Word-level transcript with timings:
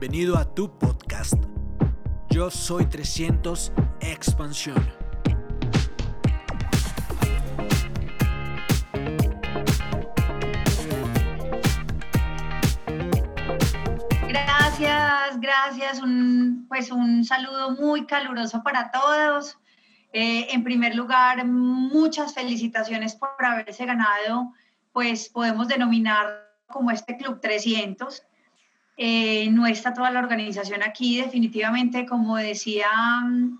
Bienvenido 0.00 0.38
a 0.38 0.46
tu 0.54 0.78
podcast. 0.78 1.34
Yo 2.30 2.50
soy 2.50 2.86
300 2.86 3.70
Expansión. 4.00 4.78
Gracias, 14.26 15.38
gracias. 15.38 16.00
Un, 16.00 16.64
pues 16.66 16.90
un 16.90 17.22
saludo 17.26 17.72
muy 17.72 18.06
caluroso 18.06 18.62
para 18.62 18.90
todos. 18.90 19.58
Eh, 20.14 20.46
en 20.50 20.64
primer 20.64 20.94
lugar, 20.94 21.44
muchas 21.44 22.32
felicitaciones 22.32 23.14
por 23.16 23.28
haberse 23.44 23.84
ganado, 23.84 24.54
pues 24.94 25.28
podemos 25.28 25.68
denominar 25.68 26.48
como 26.68 26.90
este 26.90 27.18
Club 27.18 27.38
300. 27.42 28.22
Eh, 29.02 29.48
no 29.50 29.66
está 29.66 29.94
toda 29.94 30.10
la 30.10 30.18
organización 30.18 30.82
aquí, 30.82 31.16
definitivamente, 31.16 32.04
como 32.04 32.36
decía 32.36 32.86
mm, 33.24 33.58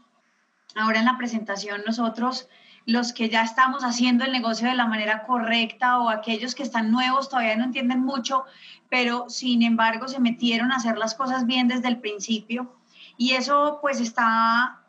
ahora 0.75 0.99
en 0.99 1.07
la 1.07 1.17
presentación, 1.17 1.81
nosotros 1.87 2.47
los 2.85 3.15
que 3.15 3.31
ya 3.31 3.43
estamos 3.43 3.83
haciendo 3.83 4.27
el 4.27 4.33
negocio 4.33 4.69
de 4.69 4.75
la 4.75 4.85
manera 4.85 5.23
correcta 5.23 5.99
o 5.99 6.11
aquellos 6.11 6.55
que 6.55 6.63
están 6.63 6.91
nuevos 6.91 7.31
todavía 7.31 7.57
no 7.57 7.65
entienden 7.65 8.01
mucho, 8.01 8.45
pero 8.91 9.31
sin 9.31 9.63
embargo 9.63 10.09
se 10.09 10.21
metieron 10.21 10.73
a 10.73 10.77
hacer 10.77 10.99
las 10.99 11.15
cosas 11.15 11.47
bien 11.47 11.69
desde 11.69 11.89
el 11.89 12.01
principio. 12.01 12.77
Y 13.17 13.33
eso 13.33 13.79
pues 13.81 13.99
está, 13.99 14.83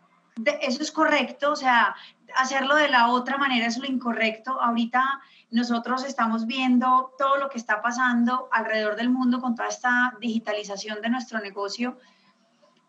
eso 0.59 0.83
es 0.83 0.91
correcto, 0.91 1.53
o 1.53 1.55
sea, 1.55 1.95
hacerlo 2.35 2.75
de 2.75 2.89
la 2.89 3.07
otra 3.07 3.37
manera 3.37 3.67
es 3.67 3.77
lo 3.77 3.85
incorrecto. 3.85 4.59
Ahorita 4.61 5.21
nosotros 5.51 6.05
estamos 6.05 6.47
viendo 6.47 7.13
todo 7.17 7.37
lo 7.37 7.49
que 7.49 7.57
está 7.57 7.81
pasando 7.81 8.47
alrededor 8.51 8.95
del 8.95 9.09
mundo 9.09 9.41
con 9.41 9.55
toda 9.55 9.67
esta 9.69 10.17
digitalización 10.19 11.01
de 11.01 11.09
nuestro 11.09 11.39
negocio, 11.39 11.99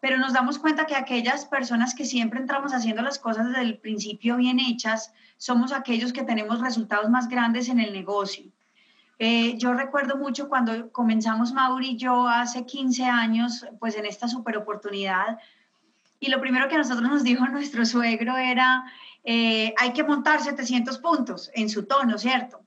pero 0.01 0.17
nos 0.17 0.33
damos 0.33 0.59
cuenta 0.59 0.87
que 0.87 0.97
aquellas 0.97 1.45
personas 1.45 1.95
que 1.95 2.05
siempre 2.05 2.41
entramos 2.41 2.73
haciendo 2.73 3.03
las 3.03 3.19
cosas 3.19 3.49
desde 3.49 3.63
el 3.63 3.79
principio 3.79 4.37
bien 4.37 4.59
hechas, 4.61 5.13
somos 5.37 5.73
aquellos 5.73 6.13
que 6.13 6.23
tenemos 6.23 6.61
resultados 6.61 7.11
más 7.11 7.29
grandes 7.29 7.69
en 7.69 7.81
el 7.81 7.93
negocio. 7.93 8.45
Eh, 9.19 9.57
yo 9.59 9.75
recuerdo 9.75 10.17
mucho 10.17 10.49
cuando 10.49 10.91
comenzamos 10.91 11.53
Mauri 11.53 11.91
y 11.91 11.97
yo 11.97 12.27
hace 12.27 12.67
15 12.67 13.05
años, 13.05 13.67
pues 13.79 13.97
en 13.97 14.07
esta 14.07 14.27
super 14.27 14.57
oportunidad, 14.57 15.39
y 16.23 16.31
lo 16.31 16.41
primero 16.41 16.69
que 16.69 16.79
nosotros 16.79 17.11
nos 17.11 17.25
dijo 17.25 17.45
nuestro 17.49 17.85
suegro 17.85 18.37
era, 18.37 18.85
eh, 19.25 19.75
hay 19.79 19.93
que 19.93 20.05
montar 20.05 20.43
700 20.43 20.99
puntos 20.99 21.51
en 21.55 21.69
su 21.69 21.87
tono, 21.87 22.19
¿cierto? 22.19 22.65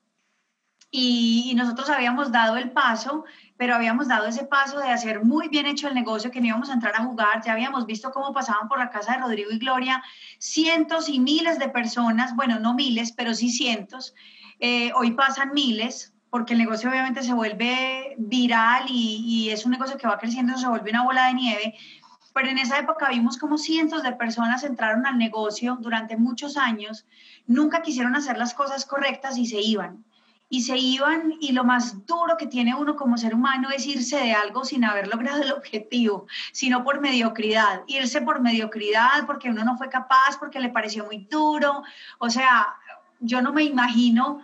Y, 0.91 1.53
nosotros 1.55 1.89
habíamos 1.89 2.31
dado 2.31 2.55
el 2.55 2.71
paso, 2.71 3.25
pero 3.57 3.75
habíamos 3.75 4.07
dado 4.07 4.27
ese 4.27 4.45
paso 4.45 4.79
de 4.79 4.89
hacer 4.89 5.23
muy 5.23 5.49
bien 5.49 5.65
hecho 5.65 5.87
el 5.87 5.93
negocio, 5.93 6.31
que 6.31 6.39
no 6.39 6.47
íbamos 6.47 6.69
a 6.69 6.73
entrar 6.73 6.95
a 6.95 7.03
jugar, 7.03 7.41
ya 7.45 7.53
habíamos 7.53 7.85
visto 7.85 8.11
cómo 8.11 8.33
pasaban 8.33 8.69
por 8.69 8.79
la 8.79 8.89
casa 8.89 9.13
de 9.13 9.17
Rodrigo 9.19 9.51
y 9.51 9.59
Gloria 9.59 10.01
cientos 10.39 11.09
y 11.09 11.19
miles 11.19 11.59
de 11.59 11.69
personas, 11.69 12.35
bueno, 12.35 12.59
no 12.59 12.73
miles, 12.73 13.11
pero 13.11 13.33
sí 13.33 13.49
cientos, 13.49 14.13
eh, 14.59 14.91
hoy 14.95 15.11
pasan 15.11 15.51
miles, 15.53 16.13
porque 16.29 16.53
el 16.53 16.59
negocio 16.59 16.89
obviamente 16.89 17.23
se 17.23 17.33
vuelve 17.33 18.15
viral 18.17 18.85
y, 18.87 19.23
y, 19.25 19.49
es 19.49 19.65
un 19.65 19.71
negocio 19.71 19.97
que 19.97 20.07
va 20.07 20.17
creciendo, 20.17 20.57
se 20.57 20.67
vuelve 20.67 20.91
una 20.91 21.03
bola 21.03 21.27
de 21.27 21.33
nieve, 21.33 21.75
pero 22.36 22.50
en 22.50 22.58
esa 22.58 22.78
época 22.78 23.08
vimos 23.08 23.38
como 23.38 23.58
cientos 23.58 24.03
de 24.03 24.11
personas 24.11 24.66
entraron 24.66 25.05
al 25.05 25.17
negocio 25.17 25.78
durante 25.80 26.17
muchos 26.17 26.58
años, 26.58 27.05
nunca 27.47 27.81
quisieron 27.81 28.14
hacer 28.14 28.38
las 28.38 28.53
cosas 28.53 28.86
correctas 28.86 29.38
y 29.38 29.45
se 29.45 29.61
iban. 29.61 30.03
Y 30.50 30.63
se 30.63 30.78
iban 30.78 31.36
y 31.39 31.53
lo 31.53 31.63
más 31.63 32.06
duro 32.06 32.36
que 32.36 32.45
tiene 32.45 32.75
uno 32.75 32.97
como 32.97 33.17
ser 33.17 33.33
humano 33.33 33.69
es 33.69 33.88
irse 33.88 34.17
de 34.17 34.33
algo 34.33 34.66
sin 34.66 34.83
haber 34.83 35.08
logrado 35.08 35.44
el 35.44 35.53
objetivo, 35.53 36.28
sino 36.52 36.83
por 36.83 37.00
mediocridad. 37.00 37.84
Irse 37.88 38.19
por 38.22 38.41
mediocridad 38.41 39.25
porque 39.25 39.50
uno 39.50 39.63
no 39.63 39.78
fue 39.78 39.88
capaz, 39.88 40.38
porque 40.38 40.59
le 40.59 40.68
pareció 40.68 41.06
muy 41.06 41.25
duro. 41.31 41.84
O 42.19 42.29
sea, 42.29 42.75
yo 43.22 43.41
no 43.41 43.53
me 43.53 43.63
imagino 43.63 44.41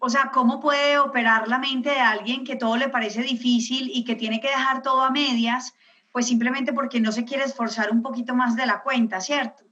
o 0.00 0.08
sea, 0.08 0.30
¿cómo 0.32 0.60
puede 0.60 0.98
operar 0.98 1.46
la 1.46 1.58
mente 1.58 1.90
de 1.90 2.00
alguien 2.00 2.42
que 2.42 2.56
todo 2.56 2.76
le 2.76 2.88
parece 2.88 3.22
difícil 3.22 3.90
y 3.94 4.02
que 4.02 4.16
tiene 4.16 4.40
que 4.40 4.48
dejar 4.48 4.82
todo 4.82 5.02
a 5.02 5.10
medias 5.10 5.74
pues 6.12 6.26
simplemente 6.26 6.72
porque 6.72 7.00
no 7.00 7.12
se 7.12 7.24
quiere 7.24 7.44
esforzar 7.44 7.90
un 7.90 8.02
poquito 8.02 8.34
más 8.34 8.56
de 8.56 8.66
la 8.66 8.82
cuenta, 8.82 9.20
¿cierto? 9.20 9.64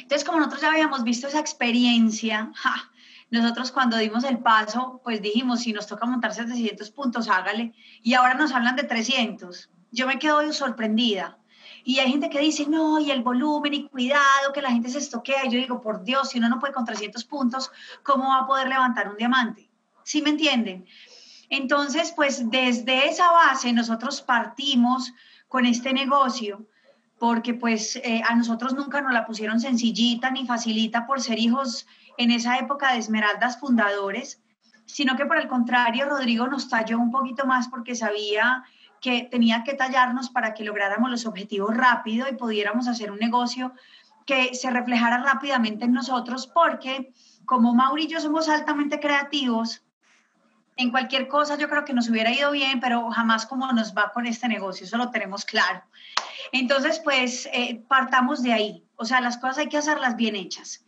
Entonces, 0.00 0.24
como 0.24 0.38
nosotros 0.38 0.62
ya 0.62 0.68
habíamos 0.68 1.04
visto 1.04 1.26
esa 1.26 1.40
experiencia, 1.40 2.52
nosotros 3.30 3.72
cuando 3.72 3.96
dimos 3.96 4.24
el 4.24 4.38
paso, 4.38 5.00
pues 5.02 5.20
dijimos, 5.20 5.60
si 5.60 5.72
nos 5.72 5.86
toca 5.86 6.06
montar 6.06 6.32
700 6.32 6.90
puntos, 6.90 7.28
hágale. 7.28 7.74
Y 8.02 8.14
ahora 8.14 8.34
nos 8.34 8.52
hablan 8.52 8.76
de 8.76 8.84
300. 8.84 9.70
Yo 9.90 10.06
me 10.06 10.18
quedo 10.18 10.52
sorprendida. 10.52 11.38
Y 11.84 11.98
hay 11.98 12.10
gente 12.10 12.30
que 12.30 12.38
dice, 12.38 12.66
no, 12.66 12.98
y 12.98 13.10
el 13.10 13.22
volumen, 13.22 13.74
y 13.74 13.88
cuidado, 13.88 14.52
que 14.54 14.62
la 14.62 14.70
gente 14.70 14.88
se 14.88 14.98
estoquea. 14.98 15.44
Y 15.44 15.50
yo 15.50 15.58
digo, 15.58 15.82
por 15.82 16.02
Dios, 16.02 16.30
si 16.30 16.38
uno 16.38 16.48
no 16.48 16.58
puede 16.58 16.72
con 16.72 16.84
300 16.84 17.24
puntos, 17.24 17.70
¿cómo 18.02 18.28
va 18.28 18.40
a 18.40 18.46
poder 18.46 18.68
levantar 18.68 19.10
un 19.10 19.16
diamante? 19.16 19.70
¿Sí 20.02 20.22
me 20.22 20.30
entienden? 20.30 20.86
Entonces, 21.50 22.12
pues 22.16 22.50
desde 22.50 23.08
esa 23.08 23.30
base 23.30 23.72
nosotros 23.72 24.22
partimos 24.22 25.12
con 25.54 25.66
este 25.66 25.92
negocio, 25.92 26.66
porque 27.16 27.54
pues 27.54 27.94
eh, 27.94 28.22
a 28.28 28.34
nosotros 28.34 28.74
nunca 28.74 29.00
nos 29.02 29.12
la 29.12 29.24
pusieron 29.24 29.60
sencillita 29.60 30.32
ni 30.32 30.44
facilita 30.48 31.06
por 31.06 31.20
ser 31.20 31.38
hijos 31.38 31.86
en 32.18 32.32
esa 32.32 32.58
época 32.58 32.90
de 32.90 32.98
Esmeraldas 32.98 33.60
fundadores, 33.60 34.42
sino 34.84 35.14
que 35.14 35.26
por 35.26 35.36
el 35.36 35.46
contrario, 35.46 36.06
Rodrigo 36.08 36.48
nos 36.48 36.68
talló 36.68 36.98
un 36.98 37.12
poquito 37.12 37.46
más 37.46 37.68
porque 37.68 37.94
sabía 37.94 38.64
que 39.00 39.28
tenía 39.30 39.62
que 39.62 39.74
tallarnos 39.74 40.28
para 40.28 40.54
que 40.54 40.64
lográramos 40.64 41.08
los 41.08 41.24
objetivos 41.24 41.76
rápido 41.76 42.26
y 42.28 42.34
pudiéramos 42.34 42.88
hacer 42.88 43.12
un 43.12 43.20
negocio 43.20 43.72
que 44.26 44.56
se 44.56 44.72
reflejara 44.72 45.18
rápidamente 45.18 45.84
en 45.84 45.92
nosotros, 45.92 46.48
porque 46.48 47.12
como 47.44 47.74
Mauri 47.74 48.06
y 48.06 48.08
yo 48.08 48.18
somos 48.18 48.48
altamente 48.48 48.98
creativos, 48.98 49.83
en 50.76 50.90
cualquier 50.90 51.28
cosa 51.28 51.56
yo 51.56 51.68
creo 51.68 51.84
que 51.84 51.92
nos 51.92 52.08
hubiera 52.08 52.32
ido 52.32 52.50
bien, 52.50 52.80
pero 52.80 53.10
jamás 53.10 53.46
como 53.46 53.70
nos 53.72 53.94
va 53.94 54.12
con 54.12 54.26
este 54.26 54.48
negocio, 54.48 54.86
eso 54.86 54.96
lo 54.96 55.10
tenemos 55.10 55.44
claro. 55.44 55.82
Entonces, 56.52 57.00
pues 57.02 57.48
eh, 57.52 57.82
partamos 57.88 58.42
de 58.42 58.52
ahí. 58.52 58.84
O 58.96 59.04
sea, 59.04 59.20
las 59.20 59.38
cosas 59.38 59.58
hay 59.58 59.68
que 59.68 59.78
hacerlas 59.78 60.16
bien 60.16 60.36
hechas. 60.36 60.84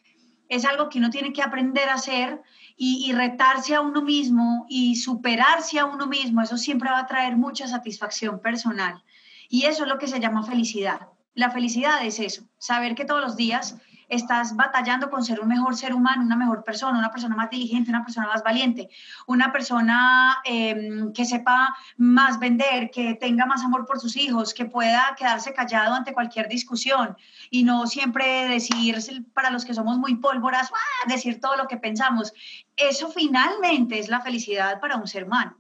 Es 0.48 0.64
algo 0.64 0.88
que 0.88 0.98
uno 0.98 1.10
tiene 1.10 1.32
que 1.32 1.42
aprender 1.42 1.88
a 1.88 1.94
hacer 1.94 2.40
y, 2.76 3.04
y 3.08 3.12
retarse 3.12 3.74
a 3.74 3.80
uno 3.80 4.02
mismo 4.02 4.66
y 4.68 4.96
superarse 4.96 5.78
a 5.78 5.86
uno 5.86 6.06
mismo. 6.06 6.42
Eso 6.42 6.56
siempre 6.56 6.90
va 6.90 7.00
a 7.00 7.06
traer 7.06 7.36
mucha 7.36 7.66
satisfacción 7.66 8.40
personal. 8.40 9.02
Y 9.48 9.64
eso 9.64 9.84
es 9.84 9.88
lo 9.88 9.98
que 9.98 10.08
se 10.08 10.20
llama 10.20 10.44
felicidad. 10.44 11.08
La 11.34 11.50
felicidad 11.50 12.04
es 12.04 12.18
eso, 12.18 12.44
saber 12.58 12.94
que 12.94 13.04
todos 13.04 13.20
los 13.20 13.36
días 13.36 13.76
estás 14.08 14.54
batallando 14.54 15.10
con 15.10 15.24
ser 15.24 15.40
un 15.40 15.48
mejor 15.48 15.76
ser 15.76 15.94
humano, 15.94 16.22
una 16.22 16.36
mejor 16.36 16.62
persona, 16.64 16.98
una 16.98 17.10
persona 17.10 17.34
más 17.34 17.50
diligente, 17.50 17.90
una 17.90 18.04
persona 18.04 18.28
más 18.28 18.42
valiente, 18.42 18.88
una 19.26 19.52
persona 19.52 20.38
em, 20.44 21.12
que 21.12 21.24
sepa 21.24 21.76
más 21.96 22.38
vender, 22.38 22.90
que 22.90 23.14
tenga 23.14 23.46
más 23.46 23.64
amor 23.64 23.86
por 23.86 24.00
sus 24.00 24.16
hijos, 24.16 24.54
que 24.54 24.66
pueda 24.66 25.14
quedarse 25.18 25.52
callado 25.52 25.94
ante 25.94 26.12
cualquier 26.12 26.48
discusión 26.48 27.16
y 27.50 27.64
no 27.64 27.86
siempre 27.86 28.48
decir, 28.48 28.96
para 29.32 29.50
los 29.50 29.64
que 29.64 29.74
somos 29.74 29.98
muy 29.98 30.16
pólvoras, 30.16 30.70
¡ah! 30.72 31.08
decir 31.08 31.40
todo 31.40 31.56
lo 31.56 31.66
que 31.66 31.76
pensamos. 31.76 32.32
Eso 32.76 33.10
finalmente 33.10 33.98
es 33.98 34.08
la 34.08 34.20
felicidad 34.20 34.80
para 34.80 34.96
un 34.96 35.06
ser 35.06 35.24
humano. 35.24 35.56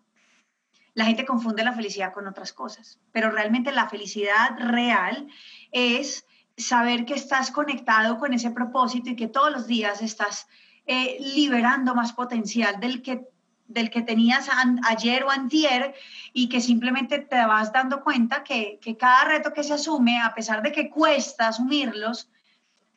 La 0.94 1.04
gente 1.04 1.26
confunde 1.26 1.62
la 1.62 1.74
felicidad 1.74 2.12
con 2.14 2.26
otras 2.26 2.52
cosas, 2.52 2.98
pero 3.12 3.30
realmente 3.30 3.70
la 3.70 3.88
felicidad 3.88 4.56
real 4.58 5.28
es 5.70 6.25
saber 6.56 7.04
que 7.04 7.14
estás 7.14 7.50
conectado 7.50 8.18
con 8.18 8.32
ese 8.32 8.50
propósito 8.50 9.10
y 9.10 9.16
que 9.16 9.28
todos 9.28 9.52
los 9.52 9.66
días 9.66 10.00
estás 10.02 10.46
eh, 10.86 11.18
liberando 11.20 11.94
más 11.94 12.12
potencial 12.12 12.80
del 12.80 13.02
que, 13.02 13.28
del 13.66 13.90
que 13.90 14.02
tenías 14.02 14.48
ayer 14.88 15.24
o 15.24 15.30
antier 15.30 15.94
y 16.32 16.48
que 16.48 16.60
simplemente 16.60 17.18
te 17.18 17.44
vas 17.44 17.72
dando 17.72 18.02
cuenta 18.02 18.42
que, 18.42 18.78
que 18.80 18.96
cada 18.96 19.24
reto 19.24 19.52
que 19.52 19.64
se 19.64 19.74
asume, 19.74 20.20
a 20.20 20.34
pesar 20.34 20.62
de 20.62 20.72
que 20.72 20.88
cuesta 20.88 21.48
asumirlos, 21.48 22.30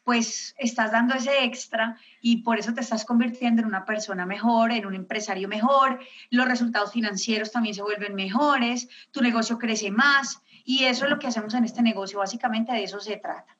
pues 0.03 0.55
estás 0.57 0.91
dando 0.91 1.13
ese 1.13 1.43
extra 1.43 1.97
y 2.21 2.37
por 2.37 2.57
eso 2.57 2.73
te 2.73 2.81
estás 2.81 3.05
convirtiendo 3.05 3.61
en 3.61 3.67
una 3.67 3.85
persona 3.85 4.25
mejor, 4.25 4.71
en 4.71 4.85
un 4.85 4.95
empresario 4.95 5.47
mejor, 5.47 5.99
los 6.31 6.47
resultados 6.47 6.93
financieros 6.93 7.51
también 7.51 7.75
se 7.75 7.83
vuelven 7.83 8.15
mejores, 8.15 8.87
tu 9.11 9.21
negocio 9.21 9.59
crece 9.59 9.91
más 9.91 10.41
y 10.69 10.83
eso 10.83 11.05
es 11.05 11.09
lo 11.09 11.17
que 11.17 11.25
hacemos 11.25 11.55
en 11.55 11.63
este 11.63 11.81
negocio, 11.81 12.19
básicamente 12.19 12.71
de 12.71 12.83
eso 12.83 12.99
se 12.99 13.17
trata. 13.17 13.57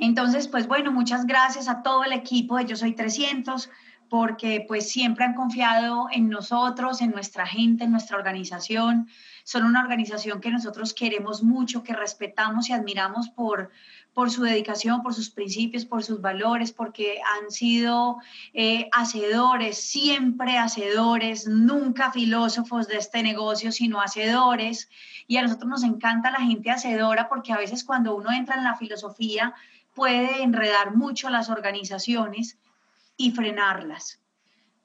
Entonces, 0.00 0.48
pues 0.48 0.66
bueno, 0.66 0.90
muchas 0.90 1.26
gracias 1.26 1.68
a 1.68 1.84
todo 1.84 2.02
el 2.02 2.12
equipo 2.12 2.56
de 2.56 2.66
Yo 2.66 2.74
Soy 2.74 2.92
300 2.92 3.70
porque 4.08 4.64
pues 4.66 4.90
siempre 4.90 5.24
han 5.24 5.34
confiado 5.34 6.08
en 6.10 6.28
nosotros, 6.28 7.02
en 7.02 7.12
nuestra 7.12 7.46
gente, 7.46 7.84
en 7.84 7.92
nuestra 7.92 8.16
organización. 8.16 9.06
Son 9.44 9.62
una 9.62 9.80
organización 9.80 10.40
que 10.40 10.50
nosotros 10.50 10.92
queremos 10.92 11.44
mucho, 11.44 11.84
que 11.84 11.94
respetamos 11.94 12.68
y 12.68 12.72
admiramos 12.72 13.28
por, 13.30 13.70
por 14.14 14.30
su 14.30 14.42
dedicación, 14.42 15.02
por 15.02 15.14
sus 15.14 15.30
principios, 15.30 15.84
por 15.84 16.04
sus 16.04 16.20
valores, 16.20 16.72
porque 16.72 17.20
han 17.36 17.50
sido 17.50 18.18
eh, 18.52 18.88
hacedores, 18.92 19.78
siempre 19.78 20.58
hacedores, 20.58 21.46
nunca 21.46 22.12
filósofos 22.12 22.88
de 22.88 22.98
este 22.98 23.22
negocio, 23.22 23.72
sino 23.72 24.00
hacedores. 24.00 24.88
Y 25.26 25.36
a 25.36 25.42
nosotros 25.42 25.68
nos 25.68 25.84
encanta 25.84 26.30
la 26.30 26.40
gente 26.40 26.70
hacedora 26.70 27.28
porque 27.28 27.52
a 27.52 27.58
veces 27.58 27.84
cuando 27.84 28.14
uno 28.14 28.30
entra 28.32 28.56
en 28.56 28.64
la 28.64 28.76
filosofía 28.76 29.54
puede 29.94 30.42
enredar 30.42 30.94
mucho 30.94 31.28
las 31.30 31.48
organizaciones 31.50 32.58
y 33.16 33.32
frenarlas 33.32 34.21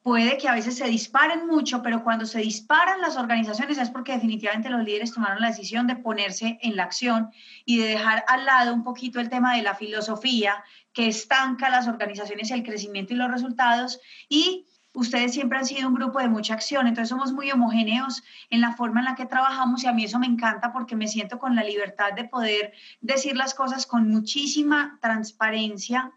puede 0.07 0.37
que 0.37 0.47
a 0.47 0.53
veces 0.53 0.77
se 0.77 0.87
disparen 0.87 1.47
mucho, 1.47 1.81
pero 1.83 2.01
cuando 2.01 2.25
se 2.25 2.39
disparan 2.39 3.01
las 3.01 3.17
organizaciones 3.17 3.77
es 3.77 3.89
porque 3.89 4.13
definitivamente 4.13 4.69
los 4.69 4.85
líderes 4.85 5.11
tomaron 5.11 5.41
la 5.41 5.49
decisión 5.49 5.85
de 5.85 5.97
ponerse 5.97 6.57
en 6.61 6.77
la 6.77 6.83
acción 6.83 7.29
y 7.65 7.79
de 7.79 7.89
dejar 7.89 8.23
al 8.29 8.45
lado 8.45 8.73
un 8.73 8.85
poquito 8.85 9.19
el 9.19 9.27
tema 9.27 9.57
de 9.57 9.63
la 9.63 9.75
filosofía 9.75 10.63
que 10.93 11.07
estanca 11.09 11.69
las 11.69 11.89
organizaciones, 11.89 12.51
el 12.51 12.63
crecimiento 12.63 13.13
y 13.13 13.17
los 13.17 13.29
resultados. 13.29 13.99
Y 14.29 14.65
ustedes 14.93 15.33
siempre 15.33 15.57
han 15.57 15.65
sido 15.65 15.89
un 15.89 15.95
grupo 15.95 16.19
de 16.19 16.29
mucha 16.29 16.53
acción, 16.53 16.87
entonces 16.87 17.09
somos 17.09 17.33
muy 17.33 17.51
homogéneos 17.51 18.23
en 18.49 18.61
la 18.61 18.77
forma 18.77 19.01
en 19.01 19.07
la 19.07 19.15
que 19.15 19.25
trabajamos 19.25 19.83
y 19.83 19.87
a 19.87 19.91
mí 19.91 20.05
eso 20.05 20.19
me 20.19 20.27
encanta 20.27 20.71
porque 20.71 20.95
me 20.95 21.09
siento 21.09 21.37
con 21.37 21.53
la 21.53 21.65
libertad 21.65 22.13
de 22.13 22.23
poder 22.23 22.71
decir 23.01 23.35
las 23.35 23.53
cosas 23.53 23.85
con 23.85 24.09
muchísima 24.09 24.99
transparencia 25.01 26.13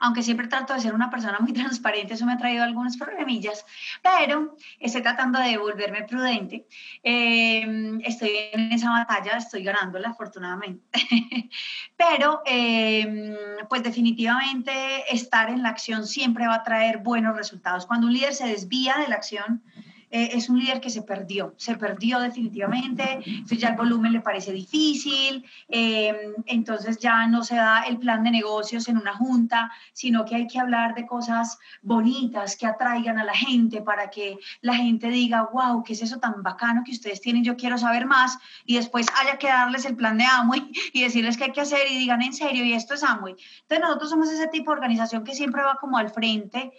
aunque 0.00 0.22
siempre 0.22 0.48
trato 0.48 0.74
de 0.74 0.80
ser 0.80 0.94
una 0.94 1.10
persona 1.10 1.38
muy 1.40 1.52
transparente, 1.52 2.14
eso 2.14 2.26
me 2.26 2.32
ha 2.32 2.38
traído 2.38 2.64
algunos 2.64 2.96
problemillas, 2.96 3.64
pero 4.02 4.56
estoy 4.78 5.02
tratando 5.02 5.38
de 5.38 5.56
volverme 5.58 6.04
prudente. 6.04 6.66
Em, 7.02 8.00
estoy 8.04 8.30
en 8.52 8.72
esa 8.72 8.90
batalla, 8.90 9.36
estoy 9.36 9.62
ganándola 9.62 10.10
afortunadamente, 10.10 10.84
pero 11.96 12.42
em, 12.46 13.34
pues 13.68 13.82
definitivamente 13.82 14.72
estar 15.10 15.50
en 15.50 15.62
la 15.62 15.70
acción 15.70 16.06
siempre 16.06 16.46
va 16.46 16.56
a 16.56 16.62
traer 16.62 16.98
buenos 16.98 17.36
resultados. 17.36 17.86
Cuando 17.86 18.06
un 18.06 18.12
líder 18.12 18.34
se 18.34 18.46
desvía 18.46 18.96
de 18.98 19.08
la 19.08 19.16
acción, 19.16 19.62
eh, 20.10 20.30
es 20.32 20.48
un 20.48 20.58
líder 20.58 20.80
que 20.80 20.90
se 20.90 21.02
perdió, 21.02 21.54
se 21.56 21.76
perdió 21.76 22.20
definitivamente, 22.20 23.20
entonces 23.26 23.58
ya 23.58 23.70
el 23.70 23.76
volumen 23.76 24.12
le 24.12 24.20
parece 24.20 24.52
difícil, 24.52 25.44
eh, 25.68 26.32
entonces 26.46 26.98
ya 26.98 27.26
no 27.26 27.42
se 27.42 27.56
da 27.56 27.82
el 27.82 27.98
plan 27.98 28.22
de 28.22 28.30
negocios 28.30 28.88
en 28.88 28.98
una 28.98 29.16
junta, 29.16 29.72
sino 29.92 30.24
que 30.24 30.36
hay 30.36 30.46
que 30.46 30.60
hablar 30.60 30.94
de 30.94 31.06
cosas 31.06 31.58
bonitas 31.82 32.56
que 32.56 32.66
atraigan 32.66 33.18
a 33.18 33.24
la 33.24 33.34
gente 33.34 33.82
para 33.82 34.08
que 34.08 34.38
la 34.60 34.74
gente 34.74 35.08
diga, 35.08 35.48
wow, 35.52 35.82
¿qué 35.82 35.94
es 35.94 36.02
eso 36.02 36.18
tan 36.18 36.42
bacano 36.42 36.82
que 36.84 36.92
ustedes 36.92 37.20
tienen? 37.20 37.42
Yo 37.42 37.56
quiero 37.56 37.76
saber 37.76 38.06
más 38.06 38.38
y 38.64 38.76
después 38.76 39.06
haya 39.20 39.38
que 39.38 39.48
darles 39.48 39.86
el 39.86 39.96
plan 39.96 40.18
de 40.18 40.24
Amway 40.24 40.70
y 40.92 41.02
decirles 41.02 41.36
qué 41.36 41.44
hay 41.44 41.52
que 41.52 41.62
hacer 41.62 41.90
y 41.90 41.98
digan 41.98 42.22
en 42.22 42.32
serio, 42.32 42.64
y 42.64 42.74
esto 42.74 42.94
es 42.94 43.02
Amway. 43.02 43.34
Entonces 43.62 43.80
nosotros 43.80 44.10
somos 44.10 44.30
ese 44.30 44.46
tipo 44.48 44.70
de 44.70 44.76
organización 44.76 45.24
que 45.24 45.34
siempre 45.34 45.62
va 45.62 45.78
como 45.80 45.98
al 45.98 46.10
frente 46.10 46.72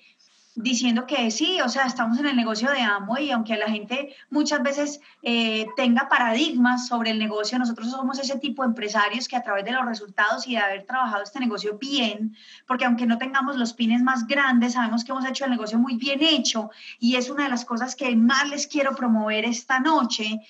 diciendo 0.58 1.06
que 1.06 1.30
sí, 1.30 1.62
o 1.62 1.70
sea, 1.70 1.86
estamos 1.86 2.18
en 2.18 2.26
el 2.26 2.36
negocio 2.36 2.72
de 2.72 2.82
amo 2.82 3.18
y 3.20 3.30
aunque 3.30 3.56
la 3.58 3.70
gente 3.70 4.16
muchas 4.32 4.64
veces 4.64 5.00
eh, 5.22 5.68
tenga 5.76 6.10
paradigmas 6.10 6.88
sobre 6.88 7.12
el 7.12 7.20
negocio, 7.20 7.60
nosotros 7.60 7.92
somos 7.92 8.18
ese 8.18 8.40
tipo 8.40 8.64
de 8.64 8.70
empresarios 8.70 9.28
que 9.28 9.36
a 9.36 9.44
través 9.44 9.66
de 9.66 9.72
los 9.72 9.86
resultados 9.86 10.48
y 10.48 10.54
de 10.54 10.58
haber 10.58 10.84
trabajado 10.84 11.24
este 11.24 11.40
negocio 11.40 11.78
bien, 11.78 12.36
porque 12.66 12.86
aunque 12.86 13.06
no 13.06 13.20
tengamos 13.20 13.56
los 13.56 13.74
pines 13.74 14.02
más 14.02 14.26
grandes, 14.26 14.74
sabemos 14.74 15.04
que 15.04 15.12
hemos 15.12 15.26
hecho 15.26 15.46
el 15.46 15.52
negocio 15.52 15.78
muy 15.78 15.96
bien 15.96 16.24
hecho 16.24 16.72
y 17.00 17.18
es 17.18 17.30
una 17.30 17.44
de 17.44 17.50
las 17.50 17.64
cosas 17.64 17.96
que 17.96 18.16
más 18.16 18.50
les 18.50 18.66
quiero 18.66 18.96
promover 18.96 19.46
esta 19.46 19.80
noche. 19.80 20.42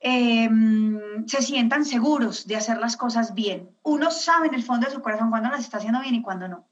Em, 0.00 1.26
se 1.26 1.40
sientan 1.40 1.84
seguros 1.84 2.48
de 2.48 2.56
hacer 2.56 2.78
las 2.78 2.96
cosas 2.96 3.32
bien. 3.32 3.70
Uno 3.84 4.10
sabe 4.10 4.48
en 4.48 4.54
el 4.54 4.64
fondo 4.64 4.86
de 4.86 4.92
su 4.92 5.00
corazón 5.00 5.30
cuándo 5.30 5.50
las 5.50 5.60
está 5.60 5.76
haciendo 5.78 6.00
bien 6.00 6.16
y 6.16 6.22
cuándo 6.22 6.48
no. 6.48 6.66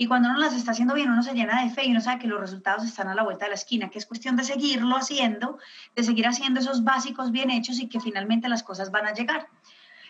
Y 0.00 0.06
cuando 0.06 0.28
uno 0.28 0.38
las 0.38 0.54
está 0.54 0.70
haciendo 0.70 0.94
bien, 0.94 1.10
uno 1.10 1.24
se 1.24 1.34
llena 1.34 1.60
de 1.60 1.70
fe 1.70 1.84
y 1.84 1.90
uno 1.90 2.00
sabe 2.00 2.20
que 2.20 2.28
los 2.28 2.40
resultados 2.40 2.84
están 2.84 3.08
a 3.08 3.16
la 3.16 3.24
vuelta 3.24 3.46
de 3.46 3.50
la 3.50 3.56
esquina, 3.56 3.90
que 3.90 3.98
es 3.98 4.06
cuestión 4.06 4.36
de 4.36 4.44
seguirlo 4.44 4.96
haciendo, 4.96 5.58
de 5.96 6.04
seguir 6.04 6.28
haciendo 6.28 6.60
esos 6.60 6.84
básicos 6.84 7.32
bien 7.32 7.50
hechos 7.50 7.80
y 7.80 7.88
que 7.88 7.98
finalmente 7.98 8.48
las 8.48 8.62
cosas 8.62 8.92
van 8.92 9.08
a 9.08 9.12
llegar. 9.12 9.48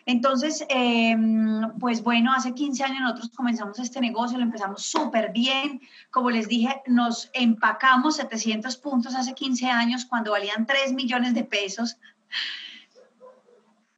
Entonces, 0.05 0.64
em, 0.69 1.73
pues 1.79 2.02
bueno, 2.02 2.35
hace 2.35 2.52
15 2.52 2.85
años 2.85 3.00
nosotros 3.00 3.31
comenzamos 3.35 3.79
este 3.79 4.00
negocio, 4.00 4.37
lo 4.37 4.44
empezamos 4.44 4.82
súper 4.82 5.32
bien. 5.32 5.81
Como 6.11 6.31
les 6.31 6.49
dije, 6.49 6.82
nos 6.87 7.31
empacamos 7.32 8.17
700 8.17 8.76
puntos 8.76 9.14
hace 9.14 9.32
15 9.32 9.67
años 9.70 10.05
cuando 10.05 10.32
valían 10.32 10.67
3 10.67 10.93
millones 10.93 11.32
de 11.32 11.44
pesos. 11.44 11.96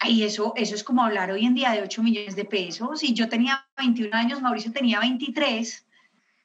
Y 0.09 0.23
eso, 0.23 0.55
eso 0.57 0.75
es 0.75 0.83
como 0.83 1.03
hablar 1.03 1.31
hoy 1.31 1.45
en 1.45 1.55
día 1.55 1.73
de 1.73 1.83
8 1.83 2.03
millones 2.03 2.35
de 2.35 2.47
pesos. 2.47 3.01
Si 3.01 3.13
yo 3.13 3.29
tenía 3.29 3.67
21 3.77 4.17
años, 4.17 4.41
Mauricio 4.41 4.73
tenía 4.73 4.99
23, 4.99 5.87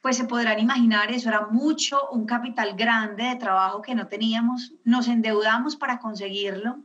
pues 0.01 0.17
se 0.17 0.25
podrán 0.25 0.59
imaginar, 0.59 1.11
eso 1.11 1.29
era 1.29 1.47
mucho, 1.47 2.09
un 2.11 2.25
capital 2.25 2.75
grande 2.75 3.23
de 3.23 3.35
trabajo 3.37 3.81
que 3.81 3.95
no 3.95 4.07
teníamos. 4.07 4.73
Nos 4.83 5.07
endeudamos 5.07 5.77
para 5.77 5.99
conseguirlo. 5.99 6.79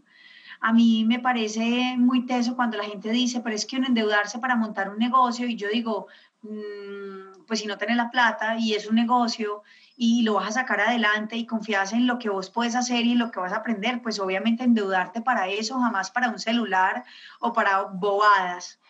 A 0.60 0.72
mí 0.72 1.04
me 1.04 1.18
parece 1.18 1.96
muy 1.98 2.24
teso 2.24 2.54
cuando 2.54 2.76
la 2.76 2.84
gente 2.84 3.10
dice, 3.10 3.40
pero 3.40 3.56
es 3.56 3.66
que 3.66 3.76
uno 3.76 3.88
endeudarse 3.88 4.38
para 4.38 4.56
montar 4.56 4.90
un 4.90 4.98
negocio 4.98 5.46
y 5.46 5.56
yo 5.56 5.68
digo, 5.68 6.06
mm, 6.42 7.46
pues 7.46 7.60
si 7.60 7.66
no 7.66 7.78
tenés 7.78 7.96
la 7.96 8.10
plata 8.10 8.56
y 8.58 8.74
es 8.74 8.86
un 8.86 8.94
negocio 8.94 9.62
y 10.02 10.22
lo 10.22 10.32
vas 10.32 10.48
a 10.48 10.52
sacar 10.52 10.80
adelante 10.80 11.36
y 11.36 11.44
confías 11.44 11.92
en 11.92 12.06
lo 12.06 12.18
que 12.18 12.30
vos 12.30 12.48
puedes 12.48 12.74
hacer 12.74 13.04
y 13.04 13.12
en 13.12 13.18
lo 13.18 13.30
que 13.30 13.38
vas 13.38 13.52
a 13.52 13.56
aprender, 13.56 14.00
pues 14.00 14.18
obviamente 14.18 14.64
endeudarte 14.64 15.20
para 15.20 15.48
eso, 15.48 15.78
jamás 15.78 16.10
para 16.10 16.30
un 16.30 16.38
celular 16.38 17.04
o 17.38 17.52
para 17.52 17.82
bobadas. 17.82 18.80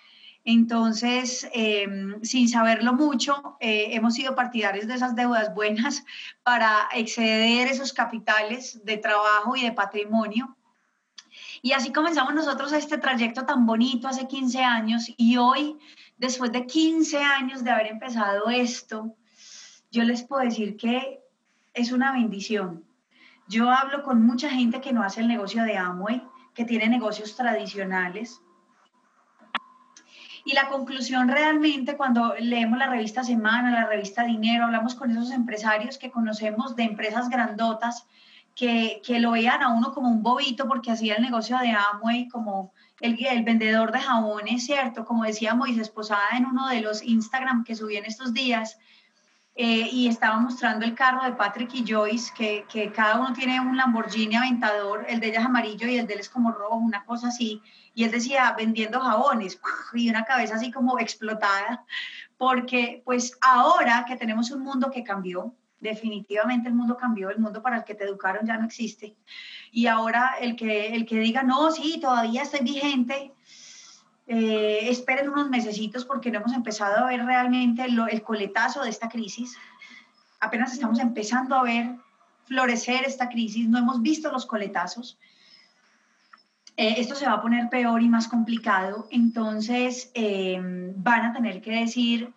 Entonces, 0.44 1.48
em, 1.52 2.22
sin 2.22 2.48
saberlo 2.48 2.92
mucho, 2.92 3.56
eh, 3.58 3.88
hemos 3.90 4.14
sido 4.14 4.36
partidarios 4.36 4.86
de 4.86 4.94
esas 4.94 5.16
deudas 5.16 5.52
buenas 5.52 6.04
para 6.44 6.88
exceder 6.94 7.66
esos 7.66 7.92
capitales 7.92 8.78
de 8.84 8.96
trabajo 8.96 9.56
y 9.56 9.64
de 9.64 9.72
patrimonio. 9.72 10.56
Y 11.60 11.72
así 11.72 11.90
comenzamos 11.92 12.34
nosotros 12.34 12.72
este 12.72 12.98
trayecto 12.98 13.44
tan 13.44 13.66
bonito 13.66 14.06
hace 14.06 14.28
15 14.28 14.62
años 14.62 15.10
y 15.16 15.38
hoy, 15.38 15.76
después 16.18 16.52
de 16.52 16.66
15 16.66 17.18
años 17.18 17.64
de 17.64 17.70
haber 17.72 17.88
empezado 17.88 18.48
esto, 18.48 19.16
yo 19.90 20.04
les 20.04 20.22
puedo 20.22 20.42
decir 20.42 20.76
que 20.76 21.20
es 21.75 21.92
una 21.92 22.12
bendición. 22.12 22.84
Yo 23.48 23.70
hablo 23.70 24.02
con 24.02 24.25
mucha 24.25 24.48
gente 24.50 24.81
que 24.81 24.92
no 24.92 25.02
hace 25.02 25.20
el 25.20 25.28
negocio 25.28 25.64
de 25.64 25.76
Amway, 25.76 26.22
que 26.54 26.64
tiene 26.64 26.88
negocios 26.88 27.34
tradicionales. 27.37 28.40
Y 30.44 30.54
la 30.54 30.69
conclusión 30.69 31.28
realmente 31.28 31.96
cuando 31.96 32.34
leemos 32.38 32.78
la 32.78 32.88
revista 32.88 33.25
Semana, 33.25 33.72
la 33.72 33.87
revista 33.87 34.25
Dinero, 34.25 34.64
hablamos 34.64 34.94
con 34.94 35.10
esos 35.10 35.32
empresarios 35.32 35.98
que 35.98 36.10
conocemos 36.10 36.76
de 36.76 36.85
empresas 36.85 37.28
grandotas, 37.28 38.06
que, 38.54 39.00
que 39.04 39.20
lo 39.20 39.32
vean 39.32 39.62
a 39.62 39.73
uno 39.73 39.92
como 39.92 40.09
un 40.09 40.23
bobito 40.23 40.66
porque 40.66 40.90
hacía 40.90 41.16
el 41.16 41.23
negocio 41.23 41.59
de 41.59 41.70
Amway 41.70 42.28
como 42.28 42.73
el, 43.00 43.18
el, 43.25 43.42
vendedor 43.42 43.92
de 43.92 44.00
jabones, 44.00 44.64
¿cierto? 44.64 45.04
Como 45.04 45.25
decía 45.25 45.54
Moisés 45.54 45.88
Posada 45.88 46.37
en 46.37 46.47
uno 46.47 46.68
de 46.68 46.80
los 46.80 47.02
Instagram 47.02 47.64
que 47.64 47.75
subí 47.75 47.97
en 47.97 48.04
estos 48.04 48.32
días, 48.32 48.78
eh, 49.62 49.90
y 49.93 50.09
estaba 50.09 50.38
mostrando 50.38 50.87
el 50.87 50.95
carro 50.95 51.23
de 51.23 51.33
Patrick 51.33 51.75
y 51.75 51.85
Joyce, 51.87 52.33
que, 52.35 52.64
que, 52.67 52.90
cada 52.93 53.21
uno 53.21 53.35
tiene 53.35 53.61
un 53.61 53.76
Lamborghini 53.76 54.35
Aventador, 54.35 55.05
el 55.07 55.21
de 55.21 55.29
ella 55.29 55.40
es 55.40 55.45
amarillo 55.45 55.87
y 55.87 55.99
el 55.99 56.07
de 56.07 56.14
él 56.14 56.21
es 56.21 56.31
como 56.31 56.50
rojo, 56.50 56.76
una 56.76 57.05
cosa 57.05 57.29
así, 57.29 57.61
y 57.93 58.05
él 58.05 58.11
decía 58.11 58.55
vendiendo 58.57 59.00
jabones 59.00 59.61
y 59.93 60.09
una 60.09 60.25
cabeza 60.25 60.55
así 60.55 60.71
como 60.71 60.99
explotada, 60.99 61.85
porque 62.38 63.02
pues 63.05 63.37
ahora 63.43 64.07
que 64.09 64.17
tenemos 64.17 64.50
un 64.50 64.62
mundo 64.62 64.90
que 64.90 65.05
cambió, 65.05 65.55
definitivamente 65.79 66.71
el 66.71 66.75
mundo 66.75 66.97
cambió, 66.97 67.29
el 67.29 67.38
mundo 67.38 67.61
para 67.61 67.76
el 67.76 67.85
que 67.85 67.95
te 67.95 68.05
educaron 68.05 68.47
ya 68.47 68.57
no 68.57 68.64
existe, 68.64 69.14
y 69.71 69.88
ahora 69.88 70.37
el 70.40 70.57
que, 70.57 70.95
el 70.95 71.05
que 71.05 71.19
diga, 71.19 71.43
no, 71.43 71.71
sí, 71.71 71.99
todavía 72.00 72.45
estoy 72.45 72.61
vigente, 72.61 73.35
eh, 74.32 74.88
esperen 74.88 75.28
unos 75.28 75.50
mesecitos 75.50 76.04
porque 76.04 76.30
no 76.30 76.38
hemos 76.38 76.52
empezado 76.52 76.99
a 76.99 77.08
ver 77.08 77.25
realmente 77.25 77.84
el 77.84 78.22
coletazo 78.22 78.84
de 78.84 78.88
esta 78.88 79.08
crisis. 79.08 79.56
Apenas 80.38 80.72
estamos 80.72 81.00
empezando 81.00 81.56
a 81.56 81.64
ver 81.64 81.96
florecer 82.44 83.04
esta 83.04 83.28
crisis, 83.28 83.68
no 83.68 83.78
hemos 83.78 84.00
visto 84.02 84.30
los 84.30 84.46
coletazos. 84.46 85.18
Eh, 86.76 86.94
esto 86.99 87.16
se 87.16 87.26
va 87.26 87.32
a 87.32 87.42
poner 87.42 87.68
peor 87.70 88.00
y 88.02 88.08
más 88.08 88.28
complicado, 88.28 89.08
entonces 89.10 90.12
em, 90.14 90.92
van 90.94 91.26
a 91.26 91.32
tener 91.32 91.60
que 91.60 91.72
decir 91.72 92.32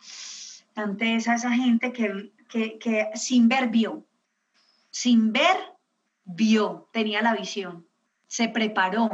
antes 0.74 1.28
a 1.28 1.36
esa 1.36 1.52
gente 1.52 1.94
que, 1.94 2.34
que, 2.50 2.80
que 2.80 3.12
sin 3.14 3.48
ver 3.48 3.70
vio, 3.70 4.04
sin 4.90 5.32
ver 5.32 5.58
vio, 6.26 6.90
tenía 6.92 7.22
la 7.22 7.36
visión, 7.36 7.86
se 8.26 8.50
preparó 8.50 9.12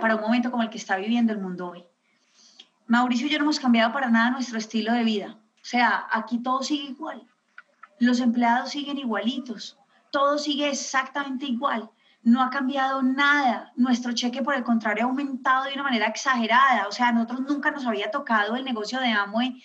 para 0.00 0.16
un 0.16 0.22
momento 0.22 0.50
como 0.50 0.62
el 0.62 0.70
que 0.70 0.78
está 0.78 0.96
viviendo 0.96 1.34
el 1.34 1.38
mundo 1.38 1.68
hoy. 1.68 1.84
Mauricio 2.92 3.26
y 3.26 3.30
yo 3.30 3.38
no 3.38 3.44
hemos 3.44 3.58
cambiado 3.58 3.90
para 3.90 4.10
nada 4.10 4.32
nuestro 4.32 4.58
estilo 4.58 4.92
de 4.92 5.02
vida. 5.02 5.38
O 5.54 5.64
sea, 5.64 6.06
aquí 6.10 6.42
todo 6.42 6.62
sigue 6.62 6.90
igual. 6.90 7.26
Los 7.98 8.20
empleados 8.20 8.68
siguen 8.68 8.98
igualitos. 8.98 9.78
Todo 10.10 10.36
sigue 10.36 10.68
exactamente 10.68 11.46
igual. 11.46 11.90
no 12.22 12.42
ha 12.42 12.50
cambiado 12.50 13.02
nada. 13.02 13.72
Nuestro 13.76 14.12
cheque, 14.12 14.42
por 14.42 14.54
el 14.54 14.62
contrario, 14.62 15.04
ha 15.04 15.08
aumentado 15.08 15.64
de 15.64 15.72
una 15.72 15.84
manera 15.84 16.06
exagerada. 16.06 16.86
O 16.86 16.92
sea, 16.92 17.08
a 17.08 17.12
nosotros 17.12 17.40
nunca 17.40 17.70
nos 17.70 17.86
había 17.86 18.10
tocado 18.10 18.56
el 18.56 18.64
negocio 18.64 19.00
de 19.00 19.08
Amway 19.08 19.62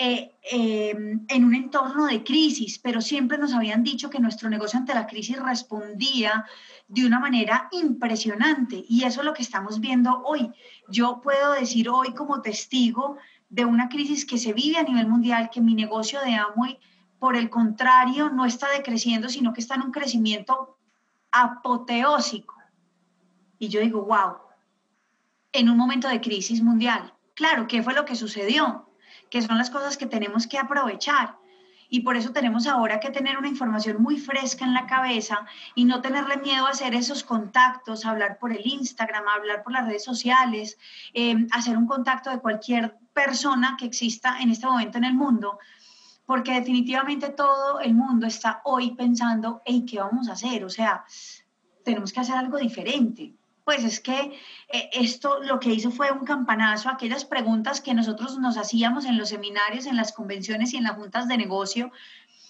eh, 0.00 0.32
em, 0.52 1.26
en 1.26 1.44
un 1.44 1.56
entorno 1.56 2.06
de 2.06 2.22
crisis, 2.22 2.78
pero 2.78 3.00
siempre 3.00 3.36
nos 3.36 3.52
habían 3.52 3.82
dicho 3.82 4.10
que 4.10 4.20
nuestro 4.20 4.48
negocio 4.48 4.78
ante 4.78 4.94
la 4.94 5.08
crisis 5.08 5.40
respondía 5.40 6.46
de 6.86 7.04
una 7.04 7.18
manera 7.18 7.68
impresionante. 7.72 8.84
Y 8.88 9.02
eso 9.02 9.20
es 9.20 9.26
lo 9.26 9.34
que 9.34 9.42
estamos 9.42 9.80
viendo 9.80 10.22
hoy. 10.24 10.52
Yo 10.88 11.20
puedo 11.20 11.52
decir 11.52 11.88
hoy 11.88 12.14
como 12.14 12.42
testigo 12.42 13.16
de 13.48 13.64
una 13.64 13.88
crisis 13.88 14.24
que 14.24 14.38
se 14.38 14.52
vive 14.52 14.76
a 14.78 14.84
nivel 14.84 15.08
mundial, 15.08 15.50
que 15.50 15.60
mi 15.60 15.74
negocio 15.74 16.20
de 16.20 16.36
Amway, 16.36 16.78
por 17.18 17.34
el 17.34 17.50
contrario, 17.50 18.30
no 18.30 18.44
está 18.44 18.68
decreciendo, 18.70 19.28
sino 19.28 19.52
que 19.52 19.60
está 19.60 19.74
en 19.74 19.82
un 19.82 19.90
crecimiento 19.90 20.78
apoteósico. 21.32 22.54
Y 23.58 23.66
yo 23.66 23.80
digo, 23.80 24.02
wow, 24.02 24.36
en 25.50 25.68
un 25.68 25.76
momento 25.76 26.08
de 26.08 26.20
crisis 26.20 26.62
mundial. 26.62 27.12
Claro, 27.34 27.66
¿qué 27.66 27.82
fue 27.82 27.94
lo 27.94 28.04
que 28.04 28.14
sucedió? 28.14 28.87
Que 29.30 29.42
son 29.42 29.58
las 29.58 29.70
cosas 29.70 29.96
que 29.96 30.06
tenemos 30.06 30.46
que 30.46 30.58
aprovechar. 30.58 31.36
Y 31.90 32.00
por 32.00 32.16
eso 32.16 32.32
tenemos 32.32 32.66
ahora 32.66 33.00
que 33.00 33.10
tener 33.10 33.38
una 33.38 33.48
información 33.48 34.02
muy 34.02 34.18
fresca 34.18 34.64
en 34.64 34.74
la 34.74 34.86
cabeza 34.86 35.46
y 35.74 35.84
no 35.84 36.02
tenerle 36.02 36.36
miedo 36.36 36.66
a 36.66 36.70
hacer 36.70 36.94
esos 36.94 37.24
contactos, 37.24 38.04
hablar 38.04 38.38
por 38.38 38.52
el 38.52 38.66
Instagram, 38.66 39.26
hablar 39.26 39.62
por 39.62 39.72
las 39.72 39.86
redes 39.86 40.04
sociales, 40.04 40.76
eh, 41.14 41.46
hacer 41.50 41.78
un 41.78 41.86
contacto 41.86 42.30
de 42.30 42.40
cualquier 42.40 42.98
persona 43.14 43.76
que 43.78 43.86
exista 43.86 44.38
en 44.40 44.50
este 44.50 44.66
momento 44.66 44.98
en 44.98 45.04
el 45.04 45.14
mundo, 45.14 45.58
porque 46.26 46.52
definitivamente 46.52 47.30
todo 47.30 47.80
el 47.80 47.94
mundo 47.94 48.26
está 48.26 48.60
hoy 48.64 48.94
pensando, 48.94 49.62
hey, 49.64 49.86
¿qué 49.88 49.98
vamos 49.98 50.28
a 50.28 50.32
hacer? 50.32 50.64
O 50.64 50.68
sea, 50.68 51.04
tenemos 51.84 52.12
que 52.12 52.20
hacer 52.20 52.36
algo 52.36 52.58
diferente. 52.58 53.37
Pues 53.68 53.84
es 53.84 54.00
que 54.00 54.32
eh, 54.70 54.88
esto 54.92 55.42
lo 55.42 55.60
que 55.60 55.68
hizo 55.68 55.90
fue 55.90 56.10
un 56.10 56.24
campanazo, 56.24 56.88
aquellas 56.88 57.26
preguntas 57.26 57.82
que 57.82 57.92
nosotros 57.92 58.38
nos 58.38 58.56
hacíamos 58.56 59.04
en 59.04 59.18
los 59.18 59.28
seminarios, 59.28 59.84
en 59.84 59.94
las 59.94 60.14
convenciones 60.14 60.72
y 60.72 60.78
en 60.78 60.84
las 60.84 60.96
juntas 60.96 61.28
de 61.28 61.36
negocio, 61.36 61.92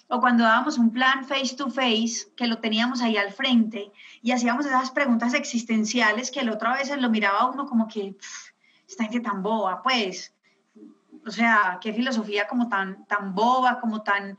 o 0.07 0.21
cuando 0.21 0.45
dábamos 0.45 0.77
un 0.77 0.93
plan 0.93 1.25
face 1.25 1.57
to 1.57 1.69
face, 1.69 2.31
que 2.37 2.47
lo 2.47 2.59
teníamos 2.59 3.01
ahí 3.01 3.17
al 3.17 3.33
frente, 3.33 3.91
y 4.21 4.31
hacíamos 4.31 4.65
esas 4.65 4.91
preguntas 4.91 5.33
existenciales 5.33 6.31
que 6.31 6.41
la 6.41 6.53
otra 6.53 6.71
vez 6.75 6.89
lo 6.97 7.09
miraba 7.09 7.51
uno 7.51 7.65
como 7.65 7.89
que, 7.89 8.15
está 8.87 9.03
gente 9.03 9.19
tan 9.19 9.43
boba, 9.43 9.83
pues, 9.83 10.33
o 11.27 11.31
sea, 11.31 11.79
qué 11.81 11.91
filosofía 11.91 12.47
como 12.47 12.69
tan, 12.69 13.05
tan 13.07 13.35
boba, 13.35 13.81
como 13.81 14.03
tan, 14.03 14.37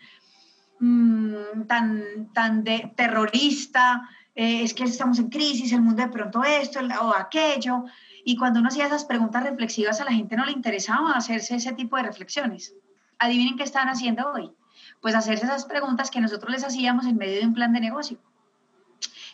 mm, 0.79 1.65
tan, 1.69 2.33
tan 2.33 2.65
de 2.65 2.91
terrorista, 2.97 4.09
eh, 4.35 4.63
es 4.63 4.75
que 4.75 4.85
estamos 4.85 5.19
en 5.19 5.29
crisis, 5.29 5.73
el 5.73 5.83
mundo 5.83 6.03
de 6.03 6.09
pronto 6.09 6.43
esto 6.43 6.81
o 7.03 7.15
aquello. 7.15 7.85
Y 8.25 8.37
cuando 8.37 8.61
uno 8.61 8.69
hacía 8.69 8.87
esas 8.87 9.05
preguntas 9.05 9.43
reflexivas, 9.43 10.01
a 10.01 10.05
la 10.05 10.13
gente 10.13 10.37
no 10.37 10.45
le 10.45 10.53
interesaba 10.53 11.13
hacerse 11.13 11.57
ese 11.57 11.73
tipo 11.73 11.97
de 11.97 12.05
reflexiones. 12.05 12.75
Adivinen 13.19 13.57
qué 13.57 13.65
están 13.65 13.89
haciendo 13.89 14.31
hoy. 14.33 14.53
Pues 15.01 15.15
hacerse 15.15 15.45
esas 15.45 15.65
preguntas 15.65 16.11
que 16.11 16.21
nosotros 16.21 16.53
les 16.53 16.65
hacíamos 16.65 17.07
en 17.07 17.17
medio 17.17 17.41
de 17.41 17.47
un 17.47 17.55
plan 17.55 17.73
de 17.73 17.81
negocio. 17.81 18.19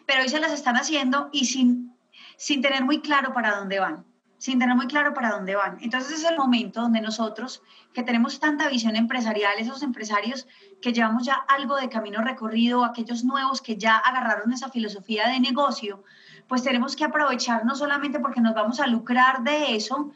Pero 0.06 0.22
hoy 0.22 0.28
se 0.28 0.40
las 0.40 0.52
están 0.52 0.76
haciendo 0.76 1.28
y 1.32 1.46
sin, 1.46 1.92
sin 2.36 2.62
tener 2.62 2.84
muy 2.84 3.00
claro 3.00 3.32
para 3.32 3.56
dónde 3.56 3.80
van 3.80 4.04
sin 4.38 4.58
tener 4.58 4.76
muy 4.76 4.86
claro 4.86 5.14
para 5.14 5.30
dónde 5.30 5.56
van. 5.56 5.78
Entonces 5.80 6.18
es 6.18 6.24
el 6.24 6.36
momento 6.36 6.82
donde 6.82 7.00
nosotros, 7.00 7.62
que 7.92 8.02
tenemos 8.02 8.38
tanta 8.38 8.68
visión 8.68 8.96
empresarial, 8.96 9.54
esos 9.58 9.82
empresarios 9.82 10.46
que 10.82 10.92
llevamos 10.92 11.24
ya 11.24 11.34
algo 11.34 11.76
de 11.76 11.88
camino 11.88 12.22
recorrido, 12.22 12.84
aquellos 12.84 13.24
nuevos 13.24 13.60
que 13.62 13.76
ya 13.76 13.96
agarraron 13.96 14.52
esa 14.52 14.68
filosofía 14.68 15.28
de 15.28 15.40
negocio, 15.40 16.02
pues 16.48 16.62
tenemos 16.62 16.96
que 16.96 17.04
aprovechar 17.04 17.64
no 17.64 17.74
solamente 17.74 18.20
porque 18.20 18.40
nos 18.40 18.54
vamos 18.54 18.80
a 18.80 18.86
lucrar 18.86 19.42
de 19.42 19.74
eso, 19.74 20.12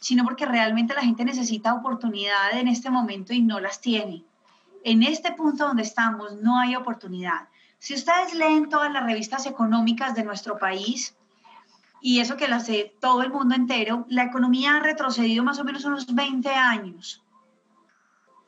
sino 0.00 0.24
porque 0.24 0.46
realmente 0.46 0.94
la 0.94 1.02
gente 1.02 1.24
necesita 1.24 1.74
oportunidad 1.74 2.52
en 2.52 2.68
este 2.68 2.90
momento 2.90 3.32
y 3.32 3.42
no 3.42 3.60
las 3.60 3.80
tiene. 3.80 4.24
En 4.84 5.02
este 5.02 5.32
punto 5.32 5.66
donde 5.66 5.82
estamos 5.82 6.36
no 6.36 6.58
hay 6.58 6.76
oportunidad. 6.76 7.48
Si 7.78 7.94
ustedes 7.94 8.34
leen 8.34 8.68
todas 8.68 8.92
las 8.92 9.04
revistas 9.04 9.46
económicas 9.46 10.14
de 10.14 10.24
nuestro 10.24 10.58
país, 10.58 11.16
y 12.00 12.20
eso 12.20 12.36
que 12.36 12.48
lo 12.48 12.56
hace 12.56 12.94
todo 13.00 13.22
el 13.22 13.30
mundo 13.30 13.54
entero, 13.54 14.06
la 14.08 14.24
economía 14.24 14.76
ha 14.76 14.80
retrocedido 14.80 15.44
más 15.44 15.58
o 15.58 15.64
menos 15.64 15.84
unos 15.84 16.14
20 16.14 16.48
años, 16.50 17.22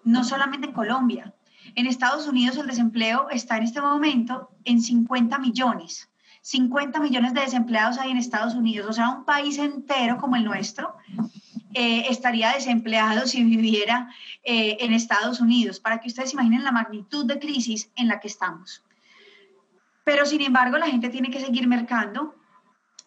no 0.04 0.25
solamente 0.25 0.69
en 0.69 0.73
Colombia. 0.73 1.35
En 1.75 1.87
Estados 1.87 2.26
Unidos 2.26 2.57
el 2.57 2.66
desempleo 2.66 3.28
está 3.30 3.57
en 3.57 3.64
este 3.64 3.80
momento 3.80 4.50
en 4.64 4.80
50 4.80 5.38
millones. 5.38 6.09
50 6.42 7.00
millones 7.00 7.35
de 7.35 7.42
desempleados 7.42 7.99
hay 7.99 8.11
en 8.11 8.16
Estados 8.16 8.54
Unidos, 8.54 8.88
o 8.88 8.92
sea, 8.92 9.11
un 9.11 9.25
país 9.25 9.59
entero 9.59 10.16
como 10.16 10.37
el 10.37 10.45
nuestro 10.45 10.95
eh, 11.75 12.07
estaría 12.09 12.52
desempleado 12.52 13.26
si 13.26 13.45
viviera 13.45 14.09
eh, 14.42 14.78
en 14.80 14.92
Estados 14.92 15.40
Unidos, 15.40 15.78
para 15.78 16.00
que 16.00 16.09
ustedes 16.09 16.33
imaginen 16.33 16.64
la 16.64 16.73
magnitud 16.73 17.26
de 17.26 17.38
crisis 17.38 17.90
en 17.95 18.09
la 18.09 18.19
que 18.19 18.28
estamos. 18.28 18.83
Pero 20.02 20.26
sin 20.26 20.40
embargo, 20.40 20.78
la 20.78 20.88
gente 20.88 21.11
tiene 21.11 21.30
que 21.30 21.40
seguir 21.40 21.69
mercando, 21.69 22.35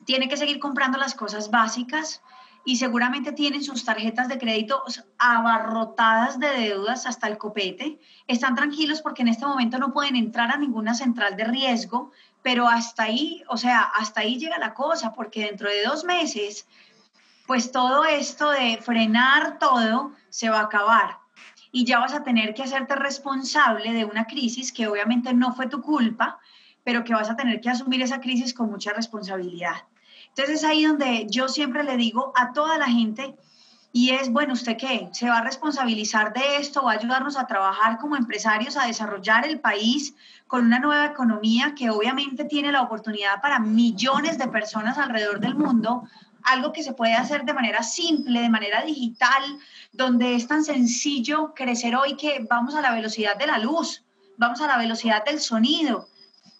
tiene 0.06 0.28
que 0.28 0.38
seguir 0.38 0.60
comprando 0.60 0.98
las 0.98 1.16
cosas 1.16 1.50
básicas 1.52 2.22
y 2.66 2.78
seguramente 2.78 3.34
tienen 3.34 3.64
sus 3.64 3.84
tarjetas 3.84 4.30
de 4.30 4.38
crédito 4.38 4.84
abarrotadas 5.18 6.40
de 6.40 6.48
deudas 6.48 7.06
hasta 7.06 7.28
el 7.28 7.38
copete. 7.38 8.00
Están 8.28 8.56
tranquilos 8.56 9.02
porque 9.02 9.22
en 9.22 9.28
este 9.28 9.46
momento 9.46 9.78
no 9.78 9.92
pueden 9.92 10.16
entrar 10.16 10.52
a 10.52 10.58
ninguna 10.58 10.94
central 10.94 11.36
de 11.36 11.44
riesgo, 11.44 12.12
pero 12.42 12.68
hasta 12.68 13.04
ahí, 13.04 13.44
o 13.50 13.58
sea, 13.58 13.82
hasta 13.82 14.22
ahí 14.22 14.38
llega 14.38 14.58
la 14.60 14.74
cosa, 14.74 15.14
porque 15.14 15.46
dentro 15.46 15.70
de 15.70 15.84
dos 15.84 16.06
meses, 16.06 16.68
pues 17.48 17.72
todo 17.72 18.06
esto 18.06 18.50
de 18.50 18.78
frenar 18.82 19.60
todo 19.60 20.14
se 20.30 20.50
va 20.50 20.60
a 20.60 20.64
acabar. 20.64 21.18
Y 21.72 21.86
ya 21.86 22.00
vas 22.00 22.14
a 22.14 22.24
tener 22.24 22.54
que 22.54 22.64
hacerte 22.64 22.96
responsable 22.96 23.92
de 23.94 24.06
una 24.06 24.26
crisis 24.26 24.72
que 24.72 24.88
obviamente 24.88 25.34
no 25.34 25.54
fue 25.54 25.68
tu 25.68 25.82
culpa, 25.82 26.40
pero 26.84 27.04
que 27.04 27.14
vas 27.14 27.30
a 27.30 27.36
tener 27.36 27.60
que 27.62 27.70
asumir 27.70 28.02
esa 28.02 28.22
crisis 28.22 28.54
con 28.54 28.70
mucha 28.70 28.94
responsabilidad. 28.94 29.84
Entonces 30.36 30.64
es 30.64 30.64
ahí 30.64 30.84
donde 30.84 31.28
yo 31.30 31.48
siempre 31.48 31.84
le 31.84 31.96
digo 31.96 32.34
a 32.36 32.54
toda 32.54 32.78
la 32.80 32.88
gente, 32.88 33.36
y 33.96 34.10
es, 34.10 34.32
bueno, 34.32 34.54
¿usted 34.54 34.76
qué? 34.76 35.10
¿Se 35.12 35.30
va 35.30 35.38
a 35.38 35.44
responsabilizar 35.44 36.34
de 36.34 36.58
esto? 36.58 36.82
¿Va 36.84 36.94
a 36.94 36.96
ayudarnos 36.96 37.38
a 37.38 37.46
trabajar 37.46 38.00
como 38.00 38.16
empresarios, 38.16 38.76
a 38.76 38.88
desarrollar 38.88 39.46
el 39.46 39.60
país 39.60 40.16
con 40.48 40.66
una 40.66 40.80
nueva 40.80 41.06
economía 41.06 41.76
que 41.78 41.92
obviamente 41.92 42.46
tiene 42.46 42.72
la 42.72 42.82
oportunidad 42.82 43.40
para 43.40 43.60
millones 43.60 44.40
de 44.40 44.48
personas 44.48 44.98
alrededor 44.98 45.40
del 45.40 45.54
mundo? 45.54 46.08
Algo 46.42 46.74
que 46.74 46.82
se 46.82 46.94
puede 46.94 47.14
hacer 47.14 47.46
de 47.46 47.54
manera 47.54 47.84
simple, 47.84 48.42
de 48.42 48.50
manera 48.50 48.82
digital, 48.82 49.44
donde 49.92 50.34
es 50.34 50.48
tan 50.48 50.64
sencillo 50.64 51.54
crecer 51.54 51.96
hoy 51.96 52.16
que 52.16 52.44
vamos 52.50 52.74
a 52.74 52.82
la 52.82 52.96
velocidad 52.96 53.38
de 53.38 53.46
la 53.46 53.60
luz, 53.60 54.04
vamos 54.38 54.60
a 54.60 54.66
la 54.68 54.80
velocidad 54.80 55.24
del 55.24 55.40
sonido, 55.40 56.08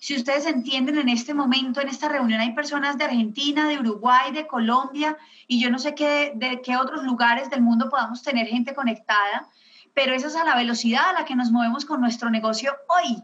si 0.04 0.18
ustedes 0.18 0.46
entienden, 0.46 0.98
en 0.98 1.08
este 1.08 1.34
momento, 1.34 1.80
en 1.80 1.88
esta 1.88 2.10
reunión, 2.10 2.42
hay 2.42 2.52
personas 2.52 2.98
de 2.98 3.06
Argentina, 3.06 3.70
de 3.70 3.80
Uruguay, 3.80 4.34
de 4.34 4.46
Colombia, 4.46 5.18
y 5.48 5.62
yo 5.62 5.72
no 5.72 5.80
sé 5.80 5.96
qué, 5.96 6.34
de 6.36 6.62
qué 6.62 6.76
otros 6.76 7.06
lugares 7.06 7.50
del 7.50 7.62
mundo 7.62 7.90
podamos 7.90 8.22
tener 8.22 8.48
gente 8.48 8.76
conectada, 8.76 9.48
pero 9.94 10.14
esa 10.14 10.28
es 10.28 10.36
a 10.36 10.44
la 10.44 10.58
velocidad 10.58 11.12
a 11.12 11.14
la 11.14 11.24
que 11.24 11.38
nos 11.38 11.52
movemos 11.52 11.86
con 11.86 12.02
nuestro 12.02 12.30
negocio 12.30 12.76
hoy. 12.90 13.24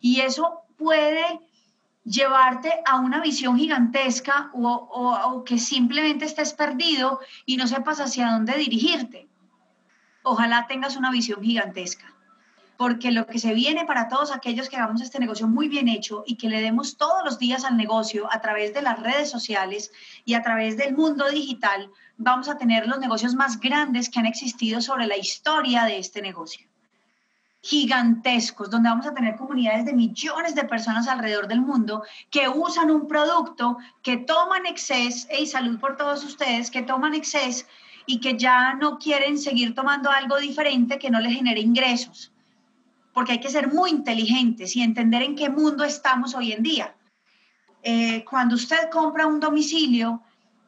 Y 0.00 0.20
eso 0.20 0.62
puede 0.76 1.38
llevarte 2.02 2.72
a 2.86 2.96
una 2.96 3.20
visión 3.20 3.56
gigantesca 3.56 4.50
o, 4.52 4.68
o, 4.68 5.44
que 5.44 5.58
simplemente 5.58 6.24
estés 6.24 6.54
perdido 6.54 7.20
y 7.44 7.56
no 7.56 7.68
sepas 7.68 8.00
hacia 8.00 8.32
dónde 8.32 8.58
dirigirte. 8.58 9.28
Ojalá 10.24 10.66
tengas 10.66 10.96
una 10.96 11.12
visión 11.12 11.40
gigantesca 11.40 12.15
porque 12.76 13.10
lo 13.10 13.26
que 13.26 13.38
se 13.38 13.54
viene 13.54 13.84
para 13.84 14.08
todos 14.08 14.32
aquellos 14.32 14.68
que 14.68 14.76
hagamos 14.76 15.00
este 15.00 15.18
negocio 15.18 15.48
muy 15.48 15.68
bien 15.68 15.88
hecho 15.88 16.24
y 16.26 16.36
que 16.36 16.48
le 16.48 16.60
demos 16.60 16.96
todos 16.96 17.24
los 17.24 17.38
días 17.38 17.64
al 17.64 17.76
negocio 17.76 18.28
a 18.30 18.40
través 18.40 18.74
de 18.74 18.82
las 18.82 19.00
redes 19.00 19.30
sociales 19.30 19.92
y 20.24 20.34
a 20.34 20.42
través 20.42 20.76
del 20.76 20.94
mundo 20.94 21.28
digital, 21.30 21.90
vamos 22.16 22.48
a 22.48 22.58
tener 22.58 22.86
los 22.86 22.98
negocios 22.98 23.34
más 23.34 23.58
grandes 23.60 24.08
que 24.08 24.18
han 24.18 24.26
existido 24.26 24.80
sobre 24.80 25.06
la 25.06 25.16
historia 25.16 25.84
de 25.84 25.98
este 25.98 26.20
negocio. 26.22 26.66
Gigantescos, 27.62 28.70
donde 28.70 28.90
vamos 28.90 29.06
a 29.06 29.14
tener 29.14 29.36
comunidades 29.36 29.86
de 29.86 29.92
millones 29.92 30.54
de 30.54 30.64
personas 30.64 31.08
alrededor 31.08 31.48
del 31.48 31.60
mundo 31.60 32.04
que 32.30 32.48
usan 32.48 32.90
un 32.90 33.08
producto, 33.08 33.78
que 34.02 34.18
toman 34.18 34.66
exceso, 34.66 35.26
y 35.36 35.46
salud 35.46 35.80
por 35.80 35.96
todos 35.96 36.22
ustedes, 36.24 36.70
que 36.70 36.82
toman 36.82 37.14
exceso 37.14 37.66
y 38.04 38.20
que 38.20 38.38
ya 38.38 38.74
no 38.74 38.98
quieren 38.98 39.36
seguir 39.36 39.74
tomando 39.74 40.10
algo 40.10 40.36
diferente 40.36 40.98
que 40.98 41.10
no 41.10 41.18
les 41.18 41.34
genere 41.34 41.60
ingresos 41.60 42.30
porque 43.16 43.32
hay 43.32 43.40
que 43.40 43.48
ser 43.48 43.72
muy 43.72 43.88
inteligentes 43.88 44.76
y 44.76 44.82
entender 44.82 45.22
en 45.22 45.36
qué 45.36 45.48
mundo 45.48 45.84
estamos 45.84 46.34
hoy 46.34 46.52
en 46.52 46.62
día. 46.62 46.94
Eh, 47.82 48.22
cuando 48.28 48.56
usted 48.56 48.90
compra 48.90 49.26
un 49.26 49.40
domicilio, 49.40 50.20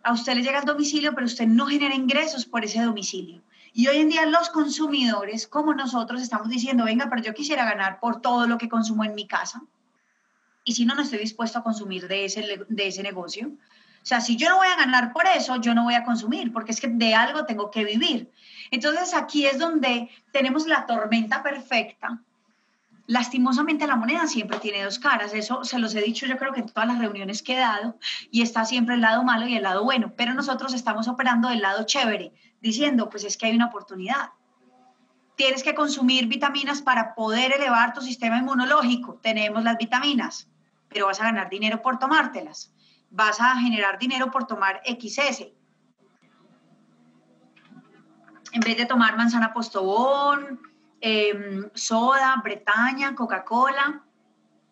a 0.03 0.15
usted 0.15 0.33
le 0.33 0.43
llega 0.43 0.61
el 0.61 0.65
domicilio, 0.65 1.15
pero 1.15 1.27
usted 1.27 1.47
no 1.47 1.67
genera 1.67 1.95
ingresos 1.95 2.47
por 2.47 2.65
ese 2.65 2.81
domicilio. 2.81 3.43
Y 3.75 3.87
hoy 3.89 3.99
en 3.99 4.09
día 4.09 4.25
los 4.25 4.49
consumidores, 4.49 5.47
como 5.47 5.75
nosotros, 5.75 6.23
estamos 6.23 6.49
diciendo, 6.49 6.87
venga, 6.87 7.11
pero 7.11 7.21
yo 7.21 7.35
quisiera 7.35 7.67
ganar 7.67 8.01
por 8.01 8.23
todo 8.23 8.47
lo 8.47 8.57
que 8.57 8.71
consumo 8.71 9.05
en 9.05 9.15
mi 9.15 9.27
casa. 9.27 9.61
y 10.65 10.73
si 10.73 10.87
no, 10.87 10.95
no 10.95 11.03
estoy 11.03 11.19
dispuesto 11.19 11.59
a 11.59 11.63
consumir 11.63 12.09
de 12.09 12.25
ese, 12.25 12.65
de 12.67 12.87
ese 12.87 13.03
negocio. 13.03 13.49
O 13.49 14.07
sea, 14.07 14.23
si 14.23 14.37
yo 14.37 14.49
no 14.49 14.57
voy 14.57 14.69
a 14.69 14.77
ganar 14.77 15.13
por 15.13 15.27
eso, 15.27 15.57
yo 15.57 15.75
no 15.75 15.85
voy 15.85 15.97
a 15.97 16.05
consumir, 16.05 16.51
porque 16.51 16.73
es 16.73 16.81
que 16.81 16.89
de 16.89 17.15
algo 17.15 17.45
tengo 17.45 17.71
que 17.71 17.85
vivir. 17.85 18.33
Entonces 18.71 19.13
aquí 19.13 19.45
es 19.45 19.59
donde 19.59 20.09
tenemos 20.33 20.67
la 20.67 20.87
tormenta 20.87 21.43
perfecta. 21.43 22.23
Lastimosamente 23.09 23.87
la 23.87 23.97
moneda 23.97 24.27
siempre 24.27 24.59
tiene 24.59 24.85
dos 24.85 24.99
caras, 24.99 25.33
eso 25.33 25.65
se 25.65 25.79
los 25.79 25.95
he 25.95 26.03
dicho 26.03 26.27
yo 26.27 26.37
creo 26.37 26.53
que 26.53 26.61
en 26.61 26.67
todas 26.67 26.87
las 26.87 26.99
reuniones 26.99 27.43
he 27.47 27.57
dado, 27.57 27.97
y 28.31 28.43
está 28.43 28.67
siempre 28.67 28.97
el 28.97 29.01
lado 29.01 29.25
malo 29.25 29.47
y 29.47 29.57
el 29.57 29.63
lado 29.63 29.83
bueno, 29.83 30.13
pero 30.15 30.35
nosotros 30.35 30.75
estamos 30.75 31.09
operando 31.09 31.49
del 31.49 31.63
lado 31.63 31.87
chévere, 31.87 32.35
diciendo, 32.61 33.09
pues 33.09 33.25
es 33.25 33.39
que 33.39 33.47
hay 33.47 33.57
una 33.57 33.69
oportunidad. 33.69 34.33
Tienes 35.37 35.63
que 35.63 35.75
consumir 35.75 36.27
vitaminas 36.27 36.83
para 36.83 37.15
poder 37.15 37.53
elevar 37.53 37.95
tu 37.95 38.03
sistema 38.03 38.37
inmunológico. 38.37 39.15
Tenemos 39.23 39.65
las 39.65 39.79
vitaminas, 39.79 40.47
pero 40.91 41.07
vas 41.07 41.19
a 41.19 41.25
ganar 41.25 41.49
dinero 41.49 41.81
por 41.81 41.99
tomártelas. 41.99 42.75
Vas 43.09 43.41
a 43.41 43.57
generar 43.57 43.99
dinero 43.99 44.31
por 44.31 44.47
tomar 44.47 44.83
XS. 44.85 45.47
En 48.53 48.61
vez 48.61 48.77
de 48.77 48.85
tomar 48.85 49.17
manzana 49.17 49.55
postobón, 49.55 50.61
em, 51.01 51.71
soda, 51.75 52.41
Bretaña, 52.43 53.15
Coca-Cola. 53.15 54.03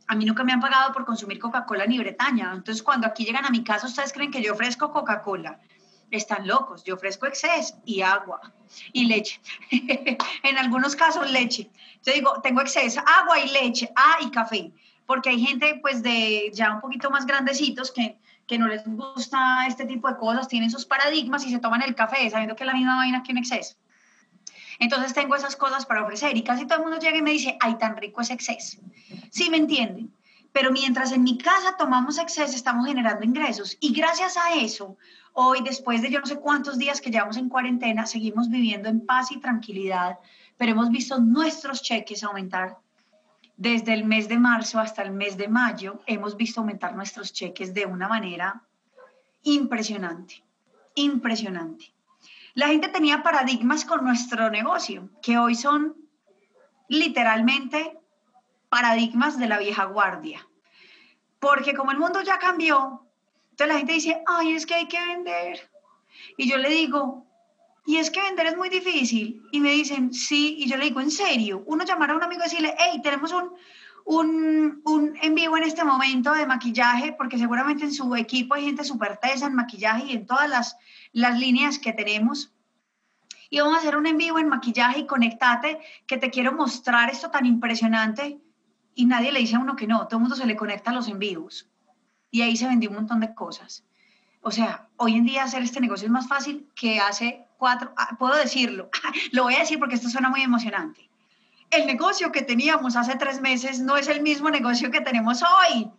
A 0.08 0.14
mí 0.14 0.24
nunca 0.24 0.44
me 0.44 0.52
han 0.52 0.60
pagado 0.60 0.92
por 0.92 1.04
consumir 1.04 1.38
Coca-Cola 1.38 1.86
ni 1.86 1.98
Bretaña. 1.98 2.52
Entonces, 2.54 2.82
cuando 2.82 3.06
aquí 3.06 3.24
llegan 3.24 3.44
a 3.44 3.50
mi 3.50 3.64
casa, 3.64 3.86
ustedes 3.86 4.12
creen 4.12 4.30
que 4.30 4.42
yo 4.42 4.52
ofrezco 4.52 4.92
Coca-Cola 4.92 5.58
están 6.10 6.46
locos. 6.46 6.84
Yo 6.84 6.94
ofrezco 6.94 7.26
exceso 7.26 7.80
y 7.84 8.02
agua 8.02 8.40
y 8.92 9.06
leche. 9.06 9.40
en 10.42 10.58
algunos 10.58 10.96
casos 10.96 11.30
leche. 11.30 11.70
Yo 12.04 12.12
digo, 12.12 12.40
tengo 12.42 12.60
exceso, 12.60 13.00
agua 13.06 13.40
y 13.40 13.48
leche, 13.50 13.90
ah, 13.96 14.18
y 14.20 14.30
café. 14.30 14.72
Porque 15.06 15.30
hay 15.30 15.44
gente 15.44 15.78
pues 15.80 16.02
de 16.02 16.50
ya 16.52 16.72
un 16.74 16.80
poquito 16.80 17.10
más 17.10 17.26
grandecitos 17.26 17.90
que, 17.90 18.18
que 18.46 18.58
no 18.58 18.66
les 18.68 18.84
gusta 18.86 19.66
este 19.66 19.84
tipo 19.86 20.08
de 20.08 20.16
cosas, 20.16 20.48
tienen 20.48 20.70
sus 20.70 20.84
paradigmas 20.84 21.44
y 21.44 21.50
se 21.50 21.58
toman 21.58 21.82
el 21.82 21.94
café 21.94 22.28
sabiendo 22.30 22.56
que 22.56 22.64
es 22.64 22.66
la 22.66 22.74
misma 22.74 22.96
vaina 22.96 23.22
que 23.22 23.32
un 23.32 23.38
exceso. 23.38 23.76
Entonces 24.78 25.14
tengo 25.14 25.34
esas 25.34 25.56
cosas 25.56 25.86
para 25.86 26.02
ofrecer 26.04 26.36
y 26.36 26.42
casi 26.42 26.66
todo 26.66 26.78
el 26.78 26.84
mundo 26.84 26.98
llega 26.98 27.18
y 27.18 27.22
me 27.22 27.32
dice, 27.32 27.56
ay, 27.60 27.76
tan 27.78 27.96
rico 27.96 28.20
es 28.20 28.30
exceso. 28.30 28.80
Sí, 29.30 29.50
me 29.50 29.56
entienden. 29.56 30.12
Pero 30.52 30.72
mientras 30.72 31.12
en 31.12 31.22
mi 31.22 31.36
casa 31.36 31.76
tomamos 31.76 32.18
exceso, 32.18 32.56
estamos 32.56 32.86
generando 32.86 33.24
ingresos. 33.24 33.76
Y 33.80 33.92
gracias 33.92 34.36
a 34.36 34.54
eso, 34.54 34.96
Hoy, 35.38 35.60
después 35.62 36.00
de 36.00 36.10
yo 36.10 36.18
no 36.18 36.24
sé 36.24 36.36
cuántos 36.36 36.78
días 36.78 37.02
que 37.02 37.10
llevamos 37.10 37.36
en 37.36 37.50
cuarentena, 37.50 38.06
seguimos 38.06 38.48
viviendo 38.48 38.88
en 38.88 39.04
paz 39.04 39.30
y 39.30 39.38
tranquilidad, 39.38 40.18
pero 40.56 40.72
hemos 40.72 40.88
visto 40.88 41.18
nuestros 41.18 41.82
cheques 41.82 42.24
aumentar. 42.24 42.78
Desde 43.58 43.92
el 43.92 44.06
mes 44.06 44.28
de 44.28 44.38
marzo 44.38 44.80
hasta 44.80 45.02
el 45.02 45.10
mes 45.10 45.36
de 45.36 45.48
mayo, 45.48 46.00
hemos 46.06 46.38
visto 46.38 46.62
aumentar 46.62 46.96
nuestros 46.96 47.34
cheques 47.34 47.74
de 47.74 47.84
una 47.84 48.08
manera 48.08 48.62
impresionante, 49.42 50.42
impresionante. 50.94 51.92
La 52.56 52.68
gente 52.68 52.88
tenía 52.88 53.22
paradigmas 53.22 53.84
con 53.84 54.02
nuestro 54.02 54.48
negocio, 54.48 55.10
que 55.20 55.36
hoy 55.36 55.54
son 55.54 55.94
literalmente 56.88 57.98
paradigmas 58.70 59.38
de 59.38 59.46
la 59.46 59.58
vieja 59.58 59.84
guardia. 59.84 60.48
Porque 61.38 61.74
como 61.74 61.90
el 61.90 61.98
mundo 61.98 62.22
ya 62.22 62.38
cambió, 62.38 63.06
entonces 63.50 63.68
la 63.68 63.78
gente 63.78 63.92
dice, 63.92 64.22
ay, 64.26 64.52
es 64.52 64.64
que 64.64 64.72
hay 64.72 64.88
que 64.88 64.98
vender. 64.98 65.70
Y 66.38 66.48
yo 66.48 66.56
le 66.56 66.70
digo, 66.70 67.26
y 67.84 67.98
es 67.98 68.10
que 68.10 68.22
vender 68.22 68.46
es 68.46 68.56
muy 68.56 68.70
difícil. 68.70 69.42
Y 69.52 69.60
me 69.60 69.72
dicen, 69.72 70.14
sí, 70.14 70.56
y 70.58 70.66
yo 70.66 70.78
le 70.78 70.86
digo, 70.86 71.02
¿en 71.02 71.10
serio? 71.10 71.62
Uno 71.66 71.84
llamar 71.84 72.12
a 72.12 72.16
un 72.16 72.22
amigo 72.22 72.40
y 72.40 72.44
decirle, 72.44 72.74
hey, 72.78 73.02
tenemos 73.02 73.32
un, 73.32 73.50
un, 74.06 74.80
un 74.84 75.14
en 75.20 75.34
vivo 75.34 75.56
en 75.58 75.64
este 75.64 75.84
momento 75.84 76.32
de 76.32 76.46
maquillaje, 76.46 77.12
porque 77.12 77.38
seguramente 77.38 77.84
en 77.84 77.92
su 77.92 78.16
equipo 78.16 78.54
hay 78.54 78.64
gente 78.64 78.84
súper 78.84 79.18
tesa 79.18 79.46
en 79.46 79.54
maquillaje 79.54 80.06
y 80.06 80.12
en 80.12 80.26
todas 80.26 80.48
las, 80.48 80.76
las 81.12 81.38
líneas 81.38 81.78
que 81.78 81.92
tenemos. 81.92 82.54
Y 83.50 83.58
vamos 83.58 83.74
a 83.74 83.78
hacer 83.80 83.96
un 83.96 84.06
en 84.06 84.16
vivo 84.16 84.38
en 84.38 84.48
maquillaje 84.48 85.00
y 85.00 85.06
conectate, 85.06 85.80
que 86.06 86.16
te 86.16 86.30
quiero 86.30 86.52
mostrar 86.52 87.10
esto 87.10 87.30
tan 87.30 87.46
impresionante. 87.46 88.40
Y 88.94 89.06
nadie 89.06 89.32
le 89.32 89.40
dice 89.40 89.56
a 89.56 89.58
uno 89.58 89.76
que 89.76 89.86
no, 89.86 90.06
todo 90.06 90.18
el 90.18 90.22
mundo 90.22 90.36
se 90.36 90.46
le 90.46 90.56
conecta 90.56 90.90
a 90.90 90.94
los 90.94 91.08
en 91.08 91.18
vivos 91.18 91.68
y 92.30 92.42
ahí 92.42 92.56
se 92.56 92.66
vendió 92.66 92.90
un 92.90 92.96
montón 92.96 93.20
de 93.20 93.34
cosas. 93.34 93.84
O 94.40 94.50
sea, 94.50 94.88
hoy 94.96 95.14
en 95.14 95.24
día 95.24 95.44
hacer 95.44 95.62
este 95.62 95.80
negocio 95.80 96.06
es 96.06 96.12
más 96.12 96.28
fácil 96.28 96.68
que 96.74 97.00
hace 97.00 97.46
cuatro, 97.56 97.92
ah, 97.96 98.16
puedo 98.18 98.36
decirlo, 98.36 98.90
lo 99.32 99.44
voy 99.44 99.54
a 99.54 99.60
decir 99.60 99.78
porque 99.78 99.94
esto 99.94 100.08
suena 100.08 100.28
muy 100.28 100.42
emocionante. 100.42 101.05
El 101.70 101.86
negocio 101.86 102.32
que 102.32 102.42
teníamos 102.42 102.96
hace 102.96 103.16
tres 103.16 103.40
meses 103.40 103.80
no 103.80 103.96
es 103.96 104.08
el 104.08 104.22
mismo 104.22 104.50
negocio 104.50 104.90
que 104.90 105.00
tenemos 105.00 105.42
hoy. 105.42 105.90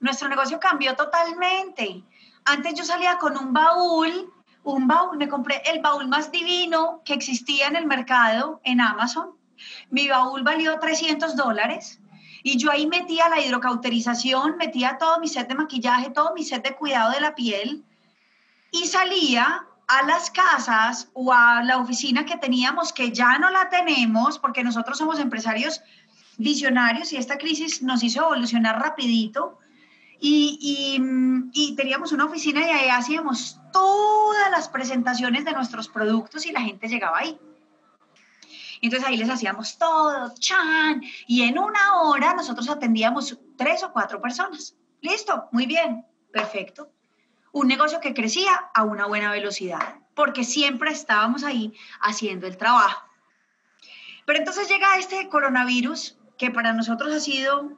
Nuestro 0.00 0.28
negocio 0.28 0.58
cambió 0.60 0.94
totalmente. 0.96 2.02
Antes 2.44 2.74
yo 2.74 2.84
salía 2.84 3.18
con 3.18 3.36
un 3.36 3.52
baúl, 3.52 4.32
un 4.64 4.86
baúl, 4.86 5.16
me 5.16 5.28
compré 5.28 5.62
el 5.66 5.80
baúl 5.80 6.08
más 6.08 6.30
divino 6.30 7.02
que 7.04 7.14
existía 7.14 7.68
en 7.68 7.76
el 7.76 7.86
mercado 7.86 8.60
en 8.64 8.80
Amazon. 8.80 9.30
Mi 9.90 10.08
baúl 10.08 10.42
valió 10.42 10.78
300 10.78 11.36
dólares 11.36 12.00
y 12.42 12.56
yo 12.56 12.70
ahí 12.70 12.86
metía 12.86 13.28
la 13.28 13.40
hidrocauterización, 13.40 14.56
metía 14.56 14.98
todo 14.98 15.18
mi 15.20 15.28
set 15.28 15.48
de 15.48 15.54
maquillaje, 15.54 16.10
todo 16.10 16.32
mi 16.34 16.44
set 16.44 16.62
de 16.62 16.76
cuidado 16.76 17.12
de 17.12 17.20
la 17.20 17.34
piel 17.34 17.84
y 18.70 18.86
salía 18.86 19.66
a 19.88 20.02
las 20.02 20.30
casas 20.30 21.08
o 21.14 21.32
a 21.32 21.62
la 21.64 21.78
oficina 21.78 22.26
que 22.26 22.36
teníamos, 22.36 22.92
que 22.92 23.10
ya 23.10 23.38
no 23.38 23.50
la 23.50 23.70
tenemos, 23.70 24.38
porque 24.38 24.62
nosotros 24.62 24.98
somos 24.98 25.18
empresarios 25.18 25.80
visionarios 26.36 27.12
y 27.12 27.16
esta 27.16 27.38
crisis 27.38 27.82
nos 27.82 28.02
hizo 28.02 28.20
evolucionar 28.20 28.80
rapidito. 28.80 29.58
Y, 30.20 30.98
y, 31.54 31.76
teníamos 31.76 32.10
una 32.10 32.24
oficina 32.24 32.60
y 32.60 32.70
ahí 32.70 32.88
hacíamos 32.88 33.60
todas 33.72 34.50
las 34.50 34.68
presentaciones 34.68 35.44
de 35.44 35.52
nuestros 35.52 35.88
productos 35.88 36.44
y 36.44 36.50
la 36.50 36.60
gente 36.60 36.88
llegaba 36.88 37.18
ahí. 37.18 37.38
Entonces 38.82 39.08
ahí 39.08 39.16
les 39.16 39.30
hacíamos 39.30 39.78
todo, 39.78 40.34
chan, 40.38 41.02
y 41.28 41.42
en 41.42 41.58
una 41.58 42.02
hora 42.02 42.34
nosotros 42.34 42.68
atendíamos 42.68 43.38
tres 43.56 43.84
o 43.84 43.92
cuatro 43.92 44.20
personas. 44.20 44.74
Listo, 45.00 45.48
muy 45.52 45.66
bien, 45.66 46.04
perfecto. 46.32 46.90
Un 47.52 47.68
negocio 47.68 48.00
que 48.00 48.14
crecía 48.14 48.52
a 48.74 48.82
una 48.84 49.06
buena 49.06 49.30
velocidad, 49.30 49.96
porque 50.14 50.44
siempre 50.44 50.90
estábamos 50.90 51.44
ahí 51.44 51.74
haciendo 52.00 52.46
el 52.46 52.56
trabajo. 52.56 53.02
Pero 54.26 54.38
entonces 54.38 54.68
llega 54.68 54.98
este 54.98 55.28
coronavirus 55.28 56.18
que 56.36 56.50
para 56.50 56.72
nosotros 56.72 57.14
ha 57.14 57.20
sido, 57.20 57.72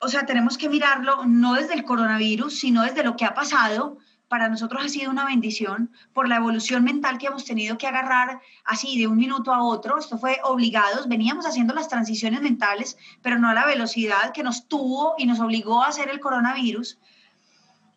o 0.00 0.08
sea, 0.08 0.26
tenemos 0.26 0.56
que 0.56 0.68
mirarlo 0.68 1.24
no 1.26 1.54
desde 1.54 1.74
el 1.74 1.84
coronavirus, 1.84 2.58
sino 2.58 2.82
desde 2.82 3.04
lo 3.04 3.16
que 3.16 3.24
ha 3.24 3.34
pasado 3.34 3.98
para 4.28 4.48
nosotros 4.48 4.84
ha 4.84 4.88
sido 4.88 5.10
una 5.10 5.26
bendición 5.26 5.92
por 6.12 6.28
la 6.28 6.36
evolución 6.36 6.82
mental 6.82 7.18
que 7.18 7.26
hemos 7.26 7.44
tenido 7.44 7.78
que 7.78 7.86
agarrar 7.86 8.40
así 8.64 8.98
de 8.98 9.06
un 9.06 9.16
minuto 9.16 9.52
a 9.52 9.62
otro. 9.62 9.98
Esto 9.98 10.18
fue 10.18 10.40
obligados, 10.42 11.06
veníamos 11.06 11.46
haciendo 11.46 11.74
las 11.74 11.88
transiciones 11.88 12.40
mentales, 12.40 12.96
pero 13.22 13.38
no 13.38 13.48
a 13.48 13.54
la 13.54 13.66
velocidad 13.66 14.32
que 14.32 14.42
nos 14.42 14.66
tuvo 14.66 15.14
y 15.18 15.26
nos 15.26 15.38
obligó 15.38 15.82
a 15.82 15.88
hacer 15.88 16.08
el 16.08 16.20
coronavirus. 16.20 16.98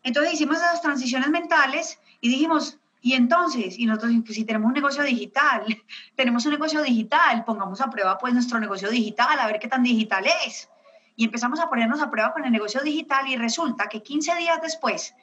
Entonces 0.07 0.35
hicimos 0.35 0.55
esas 0.55 0.81
transiciones 0.81 1.29
mentales 1.29 1.99
y 2.21 2.29
dijimos, 2.29 2.79
y 3.01 3.15
entonces, 3.15 3.77
y 3.77 3.85
nosotros, 3.85 4.13
pues 4.23 4.35
si 4.35 4.45
tenemos 4.45 4.69
un 4.69 4.73
negocio 4.73 5.03
digital, 5.03 5.65
tenemos 6.15 6.45
un 6.45 6.53
negocio 6.53 6.81
digital, 6.81 7.43
pongamos 7.43 7.81
a 7.81 7.89
prueba 7.89 8.17
pues 8.17 8.33
nuestro 8.33 8.57
negocio 8.57 8.89
digital, 8.89 9.37
a 9.37 9.47
ver 9.47 9.59
qué 9.59 9.67
tan 9.67 9.83
digital 9.83 10.25
es. 10.45 10.69
Y 11.17 11.25
empezamos 11.25 11.59
a 11.59 11.67
ponernos 11.69 12.01
a 12.01 12.09
prueba 12.09 12.31
con 12.31 12.45
el 12.45 12.53
negocio 12.53 12.79
digital 12.83 13.27
y 13.27 13.35
resulta 13.35 13.89
que 13.89 14.01
15 14.01 14.35
días 14.37 14.61
después 14.61 15.13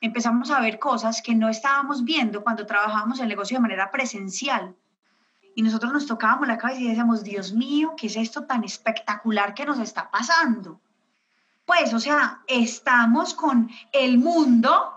empezamos 0.00 0.50
a 0.50 0.60
ver 0.60 0.78
cosas 0.78 1.20
que 1.20 1.34
no 1.34 1.50
estábamos 1.50 2.02
viendo 2.02 2.42
cuando 2.42 2.64
trabajábamos 2.64 3.20
el 3.20 3.28
negocio 3.28 3.58
de 3.58 3.62
manera 3.62 3.90
presencial. 3.90 4.74
Y 5.54 5.60
nosotros 5.60 5.92
nos 5.92 6.06
tocábamos 6.06 6.48
la 6.48 6.56
cabeza 6.56 6.80
y 6.80 6.88
decíamos, 6.88 7.22
Dios 7.22 7.52
mío, 7.52 7.92
¿qué 7.98 8.06
es 8.06 8.16
esto 8.16 8.44
tan 8.46 8.64
espectacular 8.64 9.52
que 9.52 9.66
nos 9.66 9.78
está 9.78 10.10
pasando? 10.10 10.80
Pues, 11.74 11.94
o 11.94 12.00
sea, 12.00 12.42
estamos 12.48 13.32
con 13.32 13.70
el 13.94 14.18
mundo, 14.18 14.92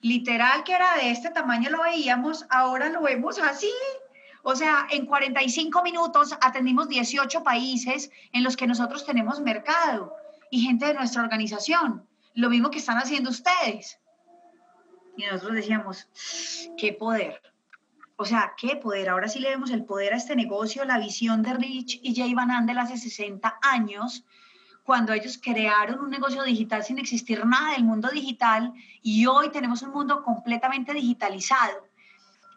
literal 0.00 0.62
que 0.62 0.74
era 0.74 0.94
de 0.96 1.10
este 1.10 1.30
tamaño, 1.30 1.70
lo 1.70 1.84
veíamos, 1.84 2.44
ahora 2.50 2.90
lo 2.90 3.00
vemos 3.00 3.38
así. 3.38 3.72
O 4.42 4.54
sea, 4.54 4.86
en 4.90 5.06
45 5.06 5.82
minutos 5.82 6.36
atendimos 6.42 6.90
18 6.90 7.42
países 7.42 8.10
en 8.32 8.44
los 8.44 8.58
que 8.58 8.66
nosotros 8.66 9.06
tenemos 9.06 9.40
mercado 9.40 10.14
y 10.50 10.60
gente 10.60 10.84
de 10.84 10.92
nuestra 10.92 11.22
organización. 11.22 12.06
Lo 12.34 12.50
mismo 12.50 12.70
que 12.70 12.78
están 12.78 12.98
haciendo 12.98 13.30
ustedes. 13.30 13.98
Y 15.16 15.24
nosotros 15.24 15.54
decíamos, 15.54 16.10
qué 16.76 16.92
poder. 16.92 17.40
O 18.16 18.26
sea, 18.26 18.52
qué 18.58 18.76
poder. 18.76 19.08
Ahora 19.08 19.28
sí 19.28 19.38
le 19.38 19.48
vemos 19.48 19.70
el 19.70 19.86
poder 19.86 20.12
a 20.12 20.18
este 20.18 20.36
negocio, 20.36 20.84
la 20.84 20.98
visión 20.98 21.42
de 21.42 21.54
Rich 21.54 22.00
y 22.02 22.14
Jay 22.14 22.34
Van 22.34 22.50
Andel 22.50 22.76
hace 22.76 22.98
60 22.98 23.60
años, 23.62 24.26
cuando 24.86 25.12
ellos 25.12 25.38
crearon 25.42 25.98
un 25.98 26.10
negocio 26.10 26.44
digital 26.44 26.84
sin 26.84 27.00
existir 27.00 27.44
nada 27.44 27.72
del 27.72 27.82
mundo 27.82 28.08
digital 28.08 28.72
y 29.02 29.26
hoy 29.26 29.50
tenemos 29.50 29.82
un 29.82 29.90
mundo 29.90 30.22
completamente 30.22 30.94
digitalizado. 30.94 31.84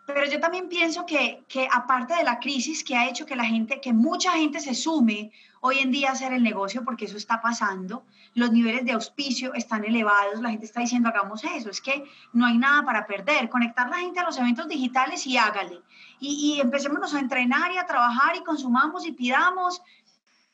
Pero 0.06 0.26
yo 0.26 0.40
también 0.40 0.70
pienso 0.70 1.08
que, 1.08 1.44
que 1.48 1.68
aparte 1.72 2.16
de 2.16 2.24
la 2.24 2.40
crisis 2.40 2.84
que 2.84 2.96
ha 2.96 3.10
hecho 3.10 3.26
que 3.26 3.36
la 3.36 3.46
gente, 3.46 3.82
que 3.82 3.94
mucha 3.94 4.32
gente 4.34 4.60
se 4.60 4.76
sume 4.76 5.32
hoy 5.62 5.80
en 5.80 5.92
día 5.92 6.10
a 6.10 6.12
hacer 6.14 6.32
el 6.32 6.44
negocio, 6.44 6.84
porque 6.84 7.06
eso 7.06 7.18
está 7.18 7.42
pasando, 7.42 8.04
los 8.36 8.52
niveles 8.52 8.86
de 8.86 8.92
auspicio 8.92 9.54
están 9.56 9.84
elevados, 9.84 10.40
la 10.40 10.52
gente 10.52 10.66
está 10.66 10.82
diciendo 10.82 11.10
hagamos 11.10 11.44
eso, 11.44 11.70
es 11.70 11.82
que 11.82 12.04
no 12.34 12.46
hay 12.46 12.58
nada 12.58 12.84
para 12.86 13.08
perder, 13.08 13.50
conectar 13.50 13.90
la 13.90 13.98
gente 13.98 14.20
a 14.20 14.24
los 14.24 14.38
eventos 14.38 14.68
digitales 14.68 15.26
y 15.26 15.38
hágale. 15.38 15.82
Y, 16.20 16.56
y 16.58 16.62
empecémonos 16.62 17.14
a 17.14 17.20
entrenar 17.20 17.72
y 17.72 17.78
a 17.78 17.88
trabajar 17.88 18.36
y 18.36 18.44
consumamos 18.44 19.06
y 19.06 19.12
pidamos, 19.14 19.82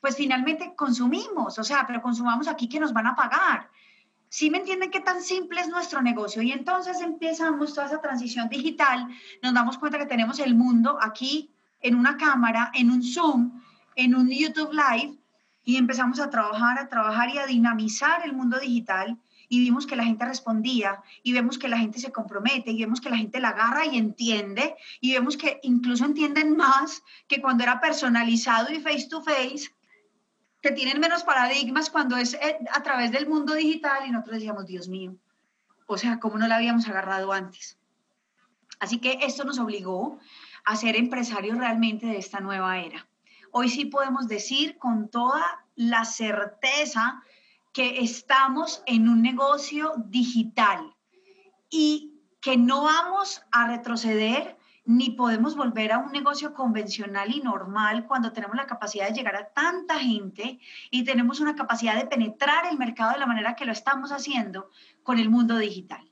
pues 0.06 0.18
finalmente 0.18 0.76
consumimos, 0.76 1.58
o 1.58 1.64
sea, 1.64 1.84
pero 1.88 2.00
consumamos 2.00 2.48
aquí 2.48 2.70
que 2.70 2.80
nos 2.80 2.94
van 2.94 3.08
a 3.08 3.16
pagar. 3.16 3.72
¿Sí 4.30 4.52
me 4.52 4.60
entienden 4.60 4.92
qué 4.92 5.00
tan 5.00 5.20
simple 5.20 5.60
es 5.62 5.68
nuestro 5.68 6.00
negocio? 6.00 6.44
Y 6.44 6.52
entonces 6.52 7.02
empezamos 7.02 7.74
toda 7.74 7.88
esa 7.88 8.02
transición 8.02 8.48
digital, 8.48 9.08
nos 9.42 9.56
damos 9.56 9.80
cuenta 9.80 9.98
que 9.98 10.06
tenemos 10.06 10.38
el 10.38 10.54
mundo 10.54 11.00
aquí 11.02 11.50
en 11.82 11.96
una 11.96 12.18
cámara, 12.18 12.72
en 12.76 12.92
un 12.92 13.02
Zoom, 13.02 13.60
en 13.96 14.14
un 14.14 14.30
YouTube 14.30 14.74
Live, 14.74 15.18
y 15.64 15.78
empezamos 15.78 16.20
a 16.20 16.30
trabajar, 16.30 16.78
a 16.78 16.88
trabajar 16.88 17.32
y 17.34 17.40
a 17.40 17.48
dinamizar 17.48 18.24
el 18.26 18.34
mundo 18.34 18.60
digital 18.60 19.18
y 19.50 19.60
vimos 19.60 19.88
que 19.88 19.96
la 19.96 20.04
gente 20.04 20.24
respondía 20.24 21.02
y 21.24 21.34
vemos 21.34 21.58
que 21.58 21.68
la 21.68 21.80
gente 21.80 21.98
se 21.98 22.12
compromete 22.12 22.70
y 22.70 22.80
vemos 22.80 23.02
que 23.02 23.10
la 23.10 23.18
gente 23.18 23.40
la 23.40 23.50
agarra 23.50 23.88
y 23.88 23.98
entiende 23.98 24.76
y 25.02 25.14
vemos 25.14 25.36
que 25.36 25.60
incluso 25.64 26.06
entienden 26.06 26.56
más 26.56 27.02
que 27.28 27.42
cuando 27.42 27.64
era 27.64 27.82
personalizado 27.82 28.72
y 28.72 28.80
face 28.80 29.08
to 29.10 29.24
face 29.24 29.72
que 30.66 30.72
tienen 30.72 31.00
menos 31.00 31.22
paradigmas 31.22 31.92
cuando 31.92 32.18
es 32.18 32.34
eh, 32.34 32.58
a 32.74 32.82
través 32.82 33.12
del 33.12 33.28
mundo 33.28 33.54
digital 33.54 34.08
y 34.08 34.10
nosotros 34.10 34.38
decíamos, 34.38 34.66
Dios 34.66 34.88
mío, 34.88 35.16
o 35.86 35.96
sea, 35.96 36.20
¿cómo 36.20 36.40
no 36.40 36.48
la 36.48 36.56
habíamos 36.56 36.88
agarrado 36.88 37.32
antes? 37.32 37.78
Así 38.80 38.98
que 38.98 39.20
esto 39.22 39.44
nos 39.44 39.60
obligó 39.60 40.18
a 40.66 40.76
ser 40.76 40.96
empresarios 40.96 41.60
realmente 41.60 42.08
de 42.08 42.18
esta 42.18 42.40
nueva 42.40 42.80
era. 42.80 43.08
Hoy 43.52 43.70
sí 43.70 43.86
podemos 43.86 44.28
decir 44.28 44.80
con 44.80 45.08
toda 45.10 45.44
la 45.76 46.04
certeza 46.04 47.22
que 47.72 48.00
estamos 48.00 48.82
en 48.88 49.08
un 49.08 49.22
negocio 49.22 49.94
digital 50.08 50.96
y 51.70 52.16
que 52.42 52.58
no 52.58 52.86
vamos 52.86 53.44
a 53.52 53.68
retroceder 53.68 54.58
ni 54.86 55.10
podemos 55.12 55.56
volver 55.56 55.92
a 55.92 55.98
un 55.98 56.12
negocio 56.12 56.54
convencional 56.54 57.36
y 57.36 57.42
normal 57.42 58.06
cuando 58.06 58.32
tenemos 58.32 58.56
la 58.56 58.68
capacidad 58.68 59.08
de 59.08 59.14
llegar 59.14 59.36
a 59.36 59.50
tanta 59.50 59.98
gente 60.00 60.60
y 60.92 61.04
tenemos 61.04 61.40
una 61.40 61.56
capacidad 61.56 61.96
de 61.96 62.06
penetrar 62.06 62.68
el 62.68 62.78
mercado 62.78 63.14
de 63.14 63.20
la 63.20 63.26
manera 63.26 63.56
que 63.56 63.66
lo 63.66 63.72
estamos 63.72 64.12
haciendo 64.12 64.70
con 65.04 65.18
el 65.18 65.30
mundo 65.30 65.58
digital. 65.58 66.10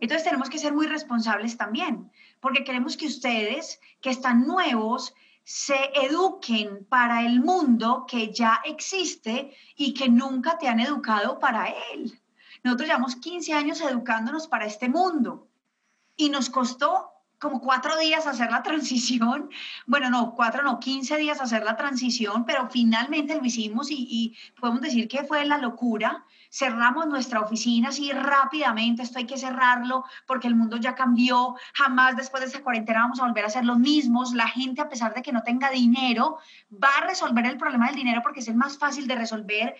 Entonces 0.00 0.24
tenemos 0.24 0.48
que 0.48 0.58
ser 0.58 0.72
muy 0.72 0.86
responsables 0.86 1.56
también, 1.56 2.10
porque 2.40 2.64
queremos 2.64 2.96
que 2.96 3.06
ustedes, 3.06 3.80
que 4.00 4.10
están 4.10 4.46
nuevos, 4.46 5.14
se 5.42 5.76
eduquen 5.94 6.86
para 6.86 7.22
el 7.22 7.40
mundo 7.40 8.06
que 8.08 8.32
ya 8.32 8.60
existe 8.64 9.54
y 9.76 9.92
que 9.92 10.08
nunca 10.08 10.56
te 10.58 10.68
han 10.68 10.80
educado 10.80 11.38
para 11.38 11.68
él. 11.92 12.20
Nosotros 12.62 12.88
llevamos 12.88 13.16
15 13.16 13.52
años 13.52 13.80
educándonos 13.80 14.46
para 14.46 14.66
este 14.66 14.88
mundo 14.88 15.48
y 16.16 16.30
nos 16.30 16.48
costó 16.48 17.13
como 17.44 17.60
cuatro 17.60 17.98
días 17.98 18.26
hacer 18.26 18.50
la 18.50 18.62
transición, 18.68 19.50
bueno, 19.86 20.10
no, 20.10 20.34
cuatro, 20.34 20.62
no, 20.62 20.80
quince 20.80 21.16
días 21.18 21.40
hacer 21.40 21.62
la 21.62 21.76
transición, 21.76 22.44
pero 22.44 22.68
finalmente 22.70 23.36
lo 23.36 23.44
hicimos 23.44 23.90
y, 23.90 24.06
y, 24.10 24.36
podemos 24.58 24.80
decir 24.80 25.06
que 25.06 25.24
fue 25.24 25.44
la 25.44 25.58
locura. 25.58 26.24
Cerramos 26.50 27.06
nuestra 27.08 27.40
oficina 27.40 27.88
así 27.88 28.12
rápidamente, 28.12 29.02
esto 29.02 29.18
hay 29.18 29.26
que 29.26 29.36
cerrarlo 29.36 30.04
porque 30.26 30.46
el 30.46 30.54
mundo 30.54 30.76
ya 30.76 30.94
cambió, 30.94 31.56
jamás 31.74 32.16
después 32.16 32.40
de 32.42 32.46
esta 32.46 32.62
cuarentena 32.62 33.00
vamos 33.00 33.20
a 33.20 33.26
volver 33.26 33.44
a 33.44 33.50
ser 33.50 33.64
los 33.64 33.78
mismos. 33.78 34.32
La 34.32 34.48
gente, 34.48 34.80
a 34.80 34.88
pesar 34.88 35.12
de 35.14 35.22
que 35.22 35.32
no 35.32 35.42
tenga 35.42 35.70
dinero, 35.70 36.38
va 36.72 36.88
a 36.98 37.06
resolver 37.06 37.44
el 37.46 37.58
problema 37.58 37.88
del 37.88 37.96
dinero 37.96 38.22
porque 38.22 38.40
es 38.40 38.48
el 38.48 38.54
más 38.54 38.78
fácil 38.78 39.06
de 39.06 39.16
resolver 39.16 39.74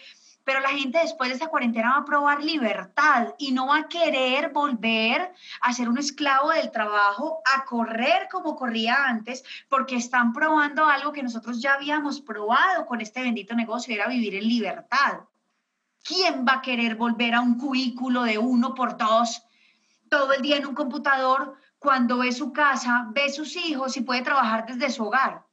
pero 0.45 0.61
la 0.61 0.69
gente 0.69 0.99
después 0.99 1.31
de 1.31 1.35
esta 1.35 1.49
cuarentena 1.49 1.93
va 1.93 1.99
a 1.99 2.05
probar 2.05 2.45
libertad 2.45 3.35
y 3.39 3.53
no 3.53 3.69
va 3.69 3.79
a 3.79 3.89
querer 3.89 4.51
volver 4.51 5.33
a 5.63 5.73
ser 5.73 5.89
un 5.89 5.99
esclavo 5.99 6.51
del 6.51 6.71
trabajo, 6.71 7.41
a 7.55 7.65
correr 7.65 8.29
como 8.31 8.55
corría 8.55 9.07
antes, 9.07 9.43
porque 9.69 9.97
están 9.97 10.33
probando 10.33 10.85
algo 10.85 11.13
que 11.13 11.23
nosotros 11.23 11.61
ya 11.61 11.75
habíamos 11.75 12.21
probado 12.21 12.87
con 12.87 13.01
este 13.01 13.23
bendito 13.23 13.55
negocio, 13.55 13.95
era 13.95 14.07
vivir 14.07 14.35
en 14.35 14.47
libertad. 14.47 15.21
¿Quién 16.03 16.45
va 16.47 16.57
a 16.57 16.63
querer 16.63 16.97
volver 16.97 17.35
a 17.35 17.41
un 17.41 17.59
cubículo 17.59 18.25
de 18.25 18.37
uno 18.37 18.75
por 18.75 18.99
dos 18.99 19.43
todo 20.11 20.35
el 20.35 20.43
día 20.43 20.59
en 20.59 20.67
un 20.67 20.75
computador 20.75 21.57
cuando 21.79 22.19
ve 22.19 22.33
su 22.33 22.53
casa, 22.53 23.09
ve 23.11 23.33
sus 23.33 23.57
hijos 23.57 23.97
y 23.97 24.03
puede 24.03 24.21
trabajar 24.21 24.67
desde 24.67 24.91
su 24.91 25.07
hogar? 25.07 25.47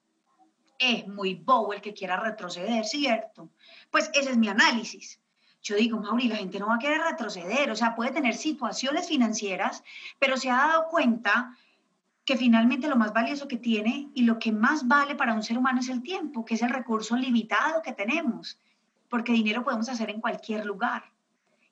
Es 0.78 1.08
muy 1.08 1.36
bobo 1.36 1.74
el 1.74 1.82
que 1.82 1.94
quiera 1.94 2.18
retroceder, 2.18 2.84
¿cierto? 2.84 3.50
Pues 3.92 4.10
ese 4.14 4.32
es 4.32 4.38
mi 4.38 4.48
análisis. 4.48 5.20
Yo 5.62 5.76
digo, 5.76 6.00
Mauri, 6.00 6.28
la 6.28 6.38
gente 6.38 6.60
no 6.60 6.68
va 6.68 6.76
a 6.76 6.80
querer 6.80 7.02
retroceder, 7.02 7.70
o 7.70 7.76
sea, 7.76 7.96
puede 7.96 8.12
tener 8.12 8.34
situaciones 8.36 9.08
financieras, 9.08 9.84
pero 10.18 10.38
se 10.38 10.50
ha 10.50 10.56
dado 10.56 10.88
cuenta 10.88 11.56
que 12.26 12.36
finalmente 12.36 12.88
lo 12.88 12.96
más 12.96 13.14
valioso 13.14 13.48
que 13.48 13.58
tiene 13.58 14.10
y 14.16 14.24
lo 14.24 14.40
que 14.40 14.52
más 14.52 14.88
vale 14.88 15.16
para 15.16 15.34
un 15.34 15.44
ser 15.44 15.58
humano 15.58 15.82
es 15.82 15.90
el 15.90 16.02
tiempo, 16.02 16.46
que 16.46 16.56
es 16.56 16.62
el 16.64 16.70
recurso 16.70 17.16
limitado 17.16 17.82
que 17.82 17.94
tenemos, 17.94 18.58
porque 19.10 19.34
dinero 19.34 19.64
podemos 19.64 19.90
hacer 19.90 20.10
en 20.10 20.22
cualquier 20.22 20.66
lugar. 20.66 21.12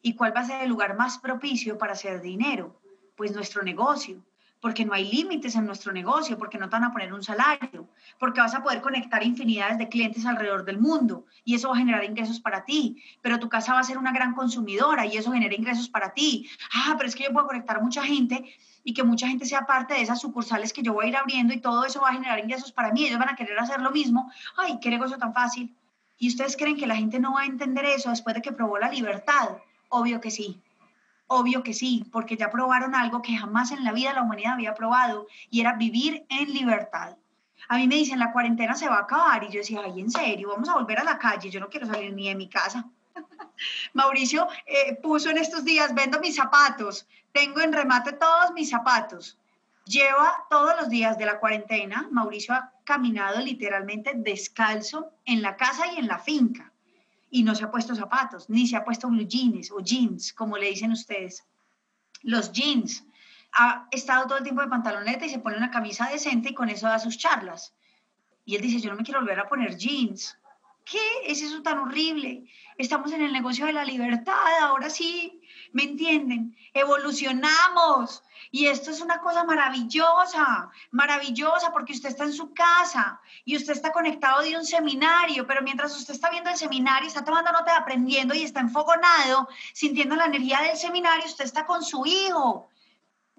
¿Y 0.01 0.13
cuál 0.13 0.35
va 0.35 0.41
a 0.41 0.45
ser 0.45 0.61
el 0.61 0.69
lugar 0.69 0.95
más 0.95 1.17
propicio 1.17 1.77
para 1.77 1.93
hacer 1.93 2.21
dinero? 2.21 2.79
Pues 3.15 3.33
nuestro 3.33 3.63
negocio 3.63 4.23
porque 4.61 4.85
no 4.85 4.93
hay 4.93 5.09
límites 5.09 5.55
en 5.55 5.65
nuestro 5.65 5.93
negocio, 5.93 6.37
porque 6.37 6.57
no 6.57 6.67
te 6.67 6.75
van 6.75 6.83
a 6.83 6.91
poner 6.91 7.13
un 7.13 7.23
salario, 7.23 7.87
porque 8.17 8.41
vas 8.41 8.53
a 8.53 8.61
poder 8.61 8.81
conectar 8.81 9.23
infinidades 9.23 9.77
de 9.77 9.87
clientes 9.87 10.25
alrededor 10.25 10.65
del 10.65 10.79
mundo 10.79 11.25
y 11.45 11.55
eso 11.55 11.69
va 11.69 11.75
a 11.75 11.77
generar 11.77 12.03
ingresos 12.03 12.39
para 12.39 12.65
ti, 12.65 13.01
pero 13.21 13.39
tu 13.39 13.47
casa 13.47 13.73
va 13.73 13.79
a 13.79 13.83
ser 13.83 13.97
una 13.97 14.11
gran 14.11 14.33
consumidora 14.33 15.05
y 15.05 15.17
eso 15.17 15.31
genera 15.31 15.55
ingresos 15.55 15.87
para 15.87 16.13
ti. 16.13 16.49
Ah, 16.73 16.95
pero 16.97 17.07
es 17.07 17.15
que 17.15 17.23
yo 17.23 17.31
puedo 17.31 17.47
conectar 17.47 17.81
mucha 17.81 18.03
gente 18.03 18.43
y 18.83 18.93
que 18.93 19.03
mucha 19.03 19.27
gente 19.27 19.45
sea 19.45 19.65
parte 19.65 19.93
de 19.93 20.01
esas 20.01 20.19
sucursales 20.19 20.73
que 20.73 20.81
yo 20.81 20.93
voy 20.93 21.05
a 21.05 21.09
ir 21.09 21.17
abriendo 21.17 21.53
y 21.53 21.61
todo 21.61 21.85
eso 21.85 22.01
va 22.01 22.09
a 22.09 22.13
generar 22.13 22.39
ingresos 22.39 22.71
para 22.71 22.91
mí, 22.91 23.05
ellos 23.05 23.19
van 23.19 23.29
a 23.29 23.35
querer 23.35 23.57
hacer 23.59 23.81
lo 23.81 23.91
mismo. 23.91 24.31
Ay, 24.57 24.79
qué 24.81 24.89
negocio 24.89 25.17
tan 25.17 25.33
fácil. 25.33 25.73
¿Y 26.17 26.27
ustedes 26.27 26.57
creen 26.57 26.75
que 26.75 26.85
la 26.85 26.97
gente 26.97 27.19
no 27.19 27.33
va 27.33 27.41
a 27.41 27.45
entender 27.45 27.85
eso 27.85 28.09
después 28.09 28.35
de 28.35 28.41
que 28.41 28.51
probó 28.51 28.77
la 28.77 28.89
libertad? 28.89 29.57
Obvio 29.87 30.19
que 30.19 30.31
sí. 30.31 30.61
Obvio 31.31 31.61
que 31.61 31.75
sí, 31.75 32.03
porque 32.11 32.37
ya 32.37 32.49
probaron 32.49 32.95
algo 32.95 33.21
que 33.21 33.37
jamás 33.37 33.71
en 33.71 33.83
la 33.83 33.91
vida 33.91 34.13
la 34.13 34.23
humanidad 34.23 34.53
había 34.53 34.73
probado 34.73 35.27
y 35.51 35.61
era 35.61 35.73
vivir 35.73 36.25
en 36.27 36.51
libertad. 36.51 37.17
A 37.67 37.77
mí 37.77 37.87
me 37.87 37.95
dicen, 37.95 38.17
la 38.17 38.31
cuarentena 38.31 38.73
se 38.73 38.89
va 38.89 38.95
a 38.95 39.01
acabar 39.01 39.43
y 39.43 39.49
yo 39.49 39.59
decía, 39.59 39.81
ay, 39.85 40.01
en 40.01 40.09
serio, 40.09 40.49
vamos 40.49 40.69
a 40.69 40.73
volver 40.73 40.97
a 40.97 41.03
la 41.03 41.19
calle, 41.19 41.51
yo 41.51 41.59
no 41.59 41.69
quiero 41.69 41.85
salir 41.85 42.11
ni 42.13 42.29
de 42.29 42.33
mi 42.33 42.49
casa. 42.49 42.83
Mauricio 43.93 44.47
eh, 44.65 44.95
puso 45.03 45.29
en 45.29 45.37
estos 45.37 45.63
días, 45.63 45.93
vendo 45.93 46.19
mis 46.19 46.35
zapatos, 46.35 47.07
tengo 47.31 47.61
en 47.61 47.73
remate 47.73 48.13
todos 48.13 48.51
mis 48.53 48.71
zapatos. 48.71 49.37
Lleva 49.85 50.47
todos 50.49 50.75
los 50.79 50.89
días 50.89 51.15
de 51.19 51.27
la 51.27 51.39
cuarentena, 51.39 52.07
Mauricio 52.09 52.55
ha 52.55 52.73
caminado 52.85 53.39
literalmente 53.39 54.13
descalzo 54.15 55.11
en 55.25 55.43
la 55.43 55.55
casa 55.57 55.93
y 55.93 55.99
en 55.99 56.07
la 56.07 56.17
finca 56.17 56.68
y 57.29 57.43
no 57.43 57.55
se 57.55 57.63
ha 57.63 57.71
puesto 57.71 57.95
zapatos, 57.95 58.49
ni 58.49 58.67
se 58.67 58.75
ha 58.75 58.83
puesto 58.83 59.07
blue 59.07 59.27
jeans 59.27 59.71
o 59.71 59.79
jeans, 59.79 60.33
como 60.33 60.57
le 60.57 60.69
dicen 60.69 60.91
ustedes. 60.91 61.45
Los 62.21 62.51
jeans. 62.51 63.05
Ha 63.51 63.87
estado 63.91 64.27
todo 64.27 64.37
el 64.37 64.43
tiempo 64.43 64.61
de 64.61 64.67
pantaloneta 64.67 65.25
y 65.25 65.29
se 65.29 65.39
pone 65.39 65.57
una 65.57 65.71
camisa 65.71 66.07
decente 66.07 66.49
y 66.49 66.53
con 66.53 66.69
eso 66.69 66.87
da 66.87 66.99
sus 66.99 67.17
charlas. 67.17 67.73
Y 68.45 68.55
él 68.55 68.61
dice, 68.61 68.79
yo 68.79 68.91
no 68.91 68.97
me 68.97 69.03
quiero 69.03 69.21
volver 69.21 69.39
a 69.39 69.47
poner 69.47 69.75
jeans. 69.75 70.37
¿Qué 70.85 70.99
es 71.25 71.41
eso 71.41 71.61
tan 71.61 71.79
horrible? 71.79 72.45
Estamos 72.77 73.11
en 73.11 73.21
el 73.21 73.33
negocio 73.33 73.65
de 73.65 73.73
la 73.73 73.85
libertad, 73.85 74.33
ahora 74.61 74.89
sí, 74.89 75.38
¿me 75.71 75.83
entienden? 75.83 76.55
Evolucionamos. 76.73 78.23
Y 78.51 78.67
esto 78.67 78.89
es 78.91 79.01
una 79.01 79.19
cosa 79.19 79.43
maravillosa, 79.43 80.69
maravillosa, 80.91 81.71
porque 81.71 81.93
usted 81.93 82.09
está 82.09 82.23
en 82.23 82.33
su 82.33 82.53
casa 82.53 83.21
y 83.45 83.55
usted 83.55 83.73
está 83.73 83.91
conectado 83.91 84.41
de 84.41 84.57
un 84.57 84.65
seminario, 84.65 85.45
pero 85.45 85.61
mientras 85.61 85.95
usted 85.95 86.15
está 86.15 86.29
viendo 86.29 86.49
el 86.49 86.57
seminario, 86.57 87.07
está 87.07 87.23
tomando 87.23 87.51
nota, 87.51 87.77
aprendiendo 87.77 88.33
y 88.33 88.43
está 88.43 88.59
enfogonado, 88.59 89.47
sintiendo 89.73 90.15
la 90.15 90.25
energía 90.25 90.61
del 90.61 90.77
seminario, 90.77 91.25
usted 91.25 91.45
está 91.45 91.65
con 91.65 91.83
su 91.83 92.05
hijo. 92.05 92.69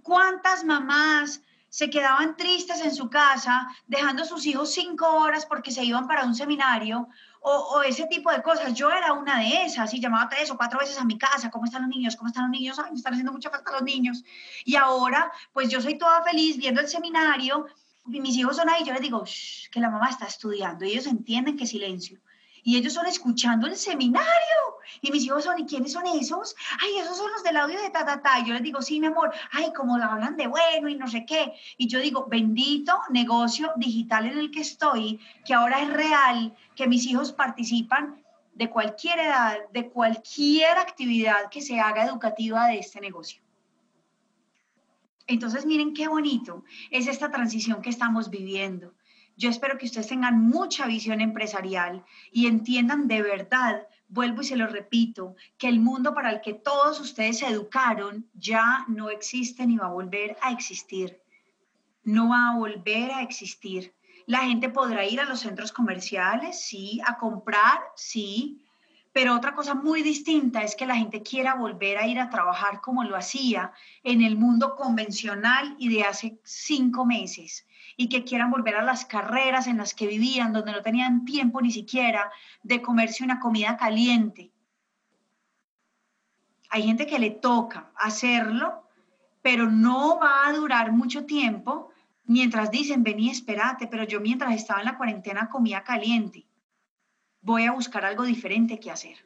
¿Cuántas 0.03 0.65
mamás 0.65 1.41
se 1.71 1.89
quedaban 1.89 2.37
tristes 2.37 2.81
en 2.81 2.95
su 2.95 3.09
casa, 3.09 3.69
dejando 3.87 4.25
a 4.25 4.27
sus 4.27 4.45
hijos 4.45 4.73
cinco 4.73 5.07
horas 5.07 5.47
porque 5.47 5.71
se 5.71 5.85
iban 5.85 6.07
para 6.09 6.25
un 6.25 6.35
seminario 6.35 7.09
o, 7.41 7.83
ese 7.83 8.07
tipo 8.07 8.31
de 8.31 8.43
cosas. 8.43 8.75
Yo 8.75 8.91
era 8.91 9.13
una 9.13 9.41
de 9.41 9.65
esas 9.65 9.93
y 9.95 10.01
llamaba 10.01 10.29
tres 10.29 10.51
o 10.51 10.57
cuatro 10.57 10.79
veces 10.79 10.99
a 10.99 11.05
mi 11.05 11.19
casa, 11.19 11.51
¿cómo 11.51 11.65
están 11.65 11.83
los 11.83 11.91
niños? 11.91 12.17
¿Cómo 12.17 12.29
están 12.29 12.45
los 12.45 12.53
niños? 12.53 12.79
Ay, 12.79 12.91
me 12.91 12.97
están 12.97 13.15
haciendo 13.15 13.33
mucha 13.33 13.51
falta 13.51 13.73
los 13.73 13.83
niños. 13.83 14.23
Y 14.65 14.77
ahora, 14.77 15.33
pues 15.53 15.69
yo 15.69 15.81
soy 15.81 15.97
toda 15.97 16.23
feliz 16.23 16.57
viendo 16.59 16.81
el 16.81 16.89
seminario, 16.89 17.67
y 18.07 18.21
mis 18.21 18.37
hijos 18.37 18.57
son 18.57 18.69
ahí, 18.69 18.85
yo 18.85 18.93
les 18.93 19.03
digo, 19.03 19.25
que 19.71 19.81
la 19.81 19.91
mamá 19.91 20.09
está 20.09 20.27
estudiando, 20.27 20.85
ellos 20.85 21.07
entienden 21.07 21.57
que 21.57 21.67
silencio. 21.67 22.21
Y 22.63 22.77
ellos 22.77 22.93
son 22.93 23.07
escuchando 23.07 23.67
el 23.67 23.77
seminario. 23.77 24.29
Y 25.01 25.11
mis 25.11 25.25
hijos 25.25 25.45
son, 25.45 25.59
¿y 25.59 25.67
quiénes 25.67 25.93
son 25.93 26.07
esos? 26.07 26.55
Ay, 26.81 26.99
esos 26.99 27.17
son 27.17 27.31
los 27.31 27.43
del 27.43 27.57
audio 27.57 27.81
de 27.81 27.91
ta, 27.91 28.05
ta, 28.05 28.21
ta. 28.21 28.41
Y 28.41 28.47
yo 28.47 28.55
les 28.55 28.63
digo, 28.63 28.83
sí, 28.83 29.01
mi 29.01 29.07
amor, 29.07 29.33
ay, 29.53 29.73
como 29.75 29.97
hablan 29.97 30.37
de 30.37 30.47
bueno 30.47 30.89
y 30.89 30.97
no 30.97 31.09
sé 31.09 31.25
qué. 31.25 31.53
Y 31.77 31.89
yo 31.89 32.01
digo, 32.01 32.27
bendito 32.29 32.99
negocio 33.11 33.73
digital 33.77 34.27
en 34.27 34.39
el 34.39 34.51
que 34.51 34.61
estoy, 34.61 35.21
que 35.45 35.55
ahora 35.55 35.83
es 35.83 35.93
real, 35.93 36.57
que 36.75 36.87
mis 36.87 37.07
hijos 37.07 37.33
participan 37.33 38.23
de 38.55 38.69
cualquier 38.69 39.19
edad, 39.21 39.57
de 39.73 39.89
cualquier 39.89 40.77
actividad 40.79 41.49
que 41.51 41.63
se 41.63 41.81
haga 41.81 42.05
educativa 42.05 42.67
de 42.67 42.79
este 42.79 43.01
negocio. 43.01 43.43
Entonces, 45.27 45.65
miren 45.65 45.95
qué 45.95 46.09
bonito 46.09 46.65
es 46.91 47.07
esta 47.07 47.31
transición 47.31 47.83
que 47.83 47.91
estamos 47.91 48.31
viviendo 48.31 48.93
yo 49.41 49.49
espero 49.49 49.79
que 49.79 49.87
ustedes 49.87 50.09
tengan 50.09 50.39
mucha 50.39 50.87
visión 50.87 51.23
empresarial 51.23 52.05
y 52.31 52.47
entiendan 52.47 53.09
de 53.09 53.23
verdad, 53.23 53.89
vuelvo 54.07 54.43
y 54.43 54.45
se 54.45 54.55
lo 54.55 54.67
repito, 54.67 55.35
que 55.57 55.67
el 55.67 55.81
mundo 55.81 56.13
para 56.13 56.31
el 56.31 56.43
que 56.43 56.53
todos 56.53 57.01
ustedes 57.01 57.39
se 57.39 57.47
educaron 57.47 58.29
ya 58.35 58.85
no 58.87 59.09
existe 59.09 59.67
ni 59.67 59.79
va 59.79 59.87
a 59.87 59.93
volver 59.93 60.37
a 60.43 60.53
existir. 60.53 61.23
No 62.05 62.29
va 62.29 62.51
a 62.51 62.57
volver 62.59 63.13
a 63.13 63.23
existir. 63.23 63.95
La 64.27 64.41
gente 64.41 64.69
podrá 64.69 65.07
ir 65.07 65.21
a 65.23 65.25
los 65.25 65.41
centros 65.41 65.73
comerciales, 65.73 66.61
sí, 66.61 67.01
a 67.07 67.17
comprar, 67.17 67.81
sí, 67.97 68.63
pero 69.11 69.35
otra 69.35 69.55
cosa 69.55 69.75
muy 69.75 70.03
distinta 70.03 70.61
es 70.61 70.77
que 70.77 70.87
la 70.87 70.97
gente 70.97 71.23
quiera 71.23 71.55
volver 71.55 71.97
a 71.97 72.07
ir 72.07 72.21
a 72.21 72.29
trabajar 72.29 72.83
como 72.83 73.05
lo 73.05 73.17
hacía 73.17 73.73
en 74.05 74.21
el 74.21 74.37
mundo 74.37 74.77
convencional 74.77 75.77
y 75.79 75.89
de 75.89 76.03
hace 76.03 76.39
cinco 76.45 77.07
meses 77.07 77.65
y 78.01 78.09
que 78.09 78.25
quieran 78.25 78.51
volver 78.51 78.77
a 78.77 78.83
las 78.83 79.05
carreras 79.05 79.67
en 79.67 79.77
las 79.77 79.93
que 79.93 80.07
vivían, 80.07 80.55
donde 80.55 80.73
no 80.73 80.81
tenían 80.81 81.27
tiempo 81.27 81.61
ni 81.61 81.71
siquiera 81.71 82.33
de 82.63 82.81
comerse 82.81 83.23
una 83.23 83.39
comida 83.39 83.77
caliente. 83.77 84.51
Hay 86.71 86.85
gente 86.85 87.07
que 87.07 87.19
le 87.19 87.29
toca 87.29 87.93
hacerlo, 87.95 88.89
pero 89.43 89.69
no 89.69 90.19
va 90.19 90.47
a 90.47 90.53
durar 90.55 90.93
mucho 90.93 91.27
tiempo 91.27 91.91
mientras 92.25 92.71
dicen, 92.71 93.03
vení, 93.03 93.29
espérate, 93.29 93.87
pero 93.87 94.05
yo 94.05 94.19
mientras 94.19 94.55
estaba 94.55 94.81
en 94.81 94.87
la 94.87 94.97
cuarentena 94.97 95.51
comía 95.51 95.85
caliente. 95.85 96.47
Voy 97.43 97.65
a 97.65 97.73
buscar 97.73 98.07
algo 98.07 98.23
diferente 98.23 98.81
que 98.81 98.91
hacer. 98.91 99.19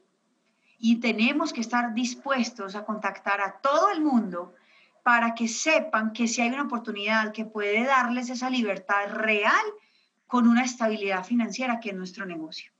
Y 0.78 0.96
tenemos 0.96 1.52
que 1.52 1.60
estar 1.60 1.94
dispuestos 1.94 2.74
a 2.74 2.84
contactar 2.84 3.40
a 3.40 3.60
todo 3.60 3.92
el 3.92 4.00
mundo 4.00 4.56
para 5.04 5.34
que 5.34 5.48
sepan 5.48 6.14
que 6.14 6.26
si 6.26 6.40
hay 6.40 6.48
una 6.48 6.62
oportunidad 6.62 7.30
que 7.30 7.44
puede 7.44 7.84
darles 7.84 8.30
esa 8.30 8.48
libertad 8.48 9.10
real 9.10 9.64
con 10.26 10.48
una 10.48 10.64
estabilidad 10.64 11.24
financiera 11.24 11.78
que 11.78 11.90
es 11.90 11.94
nuestro 11.94 12.24
negocio. 12.24 12.72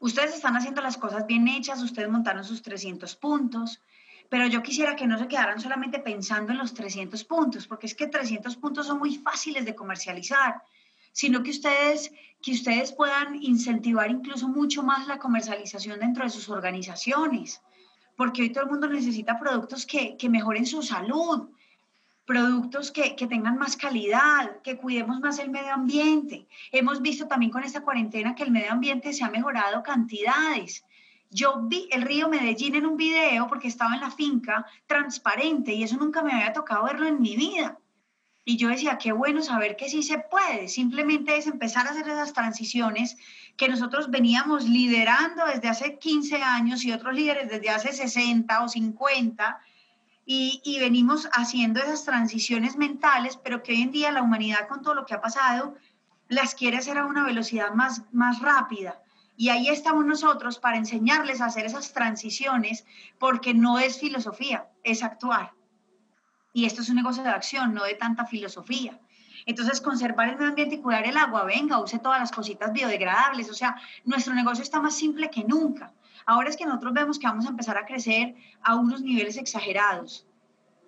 Ustedes 0.00 0.34
están 0.34 0.56
haciendo 0.56 0.80
las 0.80 0.96
cosas 0.96 1.26
bien 1.26 1.46
hechas, 1.48 1.82
ustedes 1.82 2.08
montaron 2.08 2.44
sus 2.44 2.62
300 2.62 3.14
puntos, 3.16 3.82
pero 4.30 4.46
yo 4.46 4.62
quisiera 4.62 4.96
que 4.96 5.06
no 5.06 5.18
se 5.18 5.28
quedaran 5.28 5.60
solamente 5.60 5.98
pensando 5.98 6.50
en 6.50 6.58
los 6.58 6.72
300 6.72 7.22
puntos, 7.24 7.66
porque 7.66 7.86
es 7.86 7.94
que 7.94 8.06
300 8.06 8.56
puntos 8.56 8.86
son 8.86 8.98
muy 8.98 9.16
fáciles 9.18 9.66
de 9.66 9.74
comercializar, 9.74 10.62
sino 11.12 11.42
que 11.42 11.50
ustedes, 11.50 12.10
que 12.40 12.52
ustedes 12.52 12.90
puedan 12.90 13.34
incentivar 13.42 14.10
incluso 14.10 14.48
mucho 14.48 14.82
más 14.82 15.06
la 15.06 15.18
comercialización 15.18 16.00
dentro 16.00 16.24
de 16.24 16.30
sus 16.30 16.48
organizaciones 16.48 17.60
porque 18.16 18.42
hoy 18.42 18.50
todo 18.50 18.64
el 18.64 18.70
mundo 18.70 18.88
necesita 18.88 19.38
productos 19.38 19.86
que, 19.86 20.16
mejoren 20.28 20.66
su 20.66 20.82
salud, 20.82 21.48
productos 22.24 22.90
que, 22.90 23.16
que, 23.16 23.26
tengan 23.26 23.58
más 23.58 23.76
calidad, 23.76 24.60
que 24.62 24.76
cuidemos 24.76 25.20
más 25.20 25.38
el 25.38 25.50
medio 25.50 25.72
ambiente. 25.72 26.46
Hemos 26.70 27.02
visto 27.02 27.26
también 27.26 27.50
con 27.50 27.64
esta 27.64 27.82
cuarentena 27.82 28.34
que 28.34 28.44
el 28.44 28.50
medio 28.50 28.72
ambiente 28.72 29.12
se 29.12 29.24
ha 29.24 29.30
mejorado 29.30 29.82
cantidades. 29.82 30.84
Yo 31.30 31.62
vi 31.62 31.88
el 31.90 32.02
río 32.02 32.28
Medellín 32.28 32.74
en 32.74 32.86
un 32.86 32.96
video 32.96 33.46
porque 33.46 33.68
estaba 33.68 33.94
en 33.94 34.02
la 34.02 34.10
finca 34.10 34.66
transparente 34.86 35.72
y 35.72 35.82
eso 35.82 35.96
nunca 35.96 36.22
me 36.22 36.32
había 36.32 36.52
tocado 36.52 36.84
verlo 36.84 37.06
en 37.06 37.20
mi 37.20 37.36
vida. 37.36 37.78
Y 38.44 38.56
yo 38.56 38.68
decía, 38.68 38.98
qué 38.98 39.12
bueno 39.12 39.40
saber 39.42 39.76
que 39.76 39.88
sí 39.88 40.02
se 40.02 40.18
puede, 40.18 40.68
simplemente 40.68 41.36
es 41.36 41.46
empezar 41.46 41.86
a 41.86 41.90
hacer 41.90 42.08
esas 42.08 42.32
transiciones 42.32 43.16
que 43.56 43.68
nosotros 43.68 44.10
veníamos 44.10 44.68
liderando 44.68 45.46
desde 45.46 45.68
hace 45.68 45.98
15 45.98 46.42
años 46.42 46.84
y 46.84 46.92
otros 46.92 47.14
líderes 47.14 47.48
desde 47.48 47.70
hace 47.70 47.92
60 47.92 48.64
o 48.64 48.68
50, 48.68 49.60
y, 50.24 50.60
y 50.64 50.78
venimos 50.80 51.28
haciendo 51.32 51.80
esas 51.80 52.04
transiciones 52.04 52.76
mentales, 52.76 53.36
pero 53.36 53.62
que 53.62 53.72
hoy 53.72 53.82
en 53.82 53.92
día 53.92 54.12
la 54.12 54.22
humanidad 54.22 54.68
con 54.68 54.82
todo 54.82 54.94
lo 54.94 55.06
que 55.06 55.14
ha 55.14 55.20
pasado 55.20 55.76
las 56.28 56.54
quiere 56.54 56.78
hacer 56.78 56.98
a 56.98 57.06
una 57.06 57.24
velocidad 57.24 57.72
más, 57.72 58.02
más 58.12 58.40
rápida. 58.40 59.00
Y 59.36 59.48
ahí 59.48 59.68
estamos 59.68 60.04
nosotros 60.04 60.58
para 60.58 60.76
enseñarles 60.76 61.40
a 61.40 61.46
hacer 61.46 61.66
esas 61.66 61.92
transiciones, 61.92 62.84
porque 63.18 63.54
no 63.54 63.78
es 63.78 63.98
filosofía, 63.98 64.68
es 64.84 65.02
actuar. 65.02 65.52
Y 66.52 66.66
esto 66.66 66.82
es 66.82 66.88
un 66.88 66.96
negocio 66.96 67.22
de 67.22 67.30
acción, 67.30 67.74
no 67.74 67.84
de 67.84 67.94
tanta 67.94 68.26
filosofía. 68.26 69.00
Entonces, 69.46 69.80
conservar 69.80 70.28
el 70.28 70.36
medio 70.36 70.50
ambiente 70.50 70.76
y 70.76 70.80
cuidar 70.80 71.06
el 71.06 71.16
agua, 71.16 71.44
venga, 71.44 71.80
use 71.80 71.98
todas 71.98 72.20
las 72.20 72.30
cositas 72.30 72.72
biodegradables. 72.72 73.50
O 73.50 73.54
sea, 73.54 73.76
nuestro 74.04 74.34
negocio 74.34 74.62
está 74.62 74.80
más 74.80 74.94
simple 74.94 75.30
que 75.30 75.44
nunca. 75.44 75.92
Ahora 76.26 76.48
es 76.48 76.56
que 76.56 76.66
nosotros 76.66 76.92
vemos 76.92 77.18
que 77.18 77.26
vamos 77.26 77.46
a 77.46 77.50
empezar 77.50 77.76
a 77.76 77.84
crecer 77.84 78.34
a 78.62 78.76
unos 78.76 79.02
niveles 79.02 79.36
exagerados. 79.36 80.26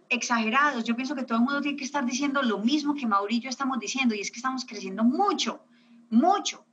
Exagerados. 0.08 0.84
Yo 0.84 0.94
pienso 0.94 1.14
que 1.14 1.24
todo 1.24 1.38
el 1.38 1.44
mundo 1.44 1.60
tiene 1.60 1.76
que 1.76 1.84
estar 1.84 2.04
diciendo 2.04 2.42
lo 2.42 2.58
mismo 2.58 2.94
que 2.94 3.06
Mauricio 3.06 3.50
estamos 3.50 3.78
diciendo, 3.80 4.14
y 4.14 4.20
es 4.20 4.30
que 4.30 4.36
estamos 4.36 4.64
creciendo 4.64 5.02
mucho, 5.02 5.64
mucho. 6.10 6.64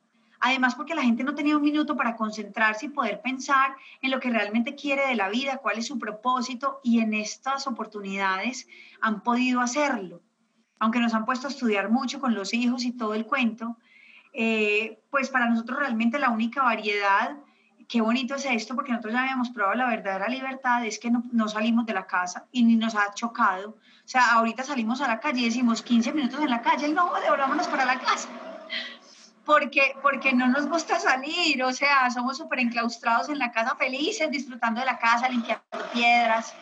Además, 0.44 0.74
porque 0.74 0.96
la 0.96 1.04
gente 1.04 1.24
no 1.24 1.36
tenía 1.36 1.56
un 1.56 1.62
minuto 1.62 1.96
para 1.96 2.16
concentrarse 2.16 2.88
y 2.88 2.90
poder 2.90 3.22
pensar 3.22 3.76
en 4.02 4.10
lo 4.10 4.20
que 4.20 4.32
realmente 4.32 4.74
quiere 4.74 5.08
de 5.08 5.16
la 5.16 5.30
vida, 5.30 5.58
cuál 5.58 5.78
es 5.78 5.86
su 5.86 6.00
propósito, 6.00 6.82
y 6.84 7.00
en 7.00 7.14
estas 7.14 7.68
oportunidades 7.68 8.68
han 9.02 9.22
podido 9.22 9.62
hacerlo. 9.62 10.22
Aunque 10.80 11.00
nos 11.00 11.14
han 11.14 11.26
puesto 11.26 11.46
a 11.46 11.52
estudiar 11.52 11.92
mucho 11.92 12.20
con 12.20 12.34
los 12.34 12.56
hijos 12.56 12.86
y 12.86 12.92
todo 12.92 13.14
el 13.14 13.28
cuento, 13.28 13.78
eh, 14.34 15.00
pues 15.12 15.30
para 15.30 15.48
nosotros 15.48 15.78
realmente 15.78 16.18
la 16.18 16.32
única 16.32 16.64
variedad, 16.64 17.38
qué 17.88 18.02
bonito 18.02 18.34
es 18.34 18.46
esto, 18.46 18.74
porque 18.74 18.94
nosotros 18.94 19.14
ya 19.14 19.22
habíamos 19.22 19.52
probado 19.52 19.76
la 19.76 19.90
verdadera 19.90 20.28
libertad, 20.28 20.84
es 20.84 20.98
que 20.98 21.12
no, 21.12 21.24
no 21.32 21.50
salimos 21.50 21.86
de 21.86 21.94
la 21.94 22.08
casa 22.08 22.48
y 22.52 22.64
ni 22.64 22.76
nos 22.76 22.96
ha 22.96 23.14
chocado. 23.14 23.70
O 23.70 24.08
sea, 24.08 24.32
ahorita 24.32 24.64
salimos 24.64 25.02
a 25.02 25.08
la 25.08 25.20
calle 25.20 25.42
y 25.42 25.46
decimos 25.46 25.84
15 25.84 26.14
minutos 26.14 26.40
en 26.40 26.50
la 26.50 26.64
calle, 26.64 26.90
no, 26.90 27.14
devolvámonos 27.22 27.68
para 27.68 27.86
la 27.86 28.00
casa 28.00 28.28
porque, 29.46 29.96
porque 30.02 30.34
no 30.34 30.48
nos 30.48 30.68
gusta 30.68 31.00
salir, 31.00 31.64
o 31.64 31.74
sea, 31.74 32.10
somos 32.10 32.38
súper 32.38 32.60
enclaustrados 32.60 33.30
en 33.30 33.40
la 33.40 33.52
casa 33.52 33.76
felices, 33.76 34.30
disfrutando 34.30 34.80
de 34.80 34.86
la 34.86 34.98
casa, 34.98 35.30
limpiando 35.30 35.64
piedras. 35.94 36.54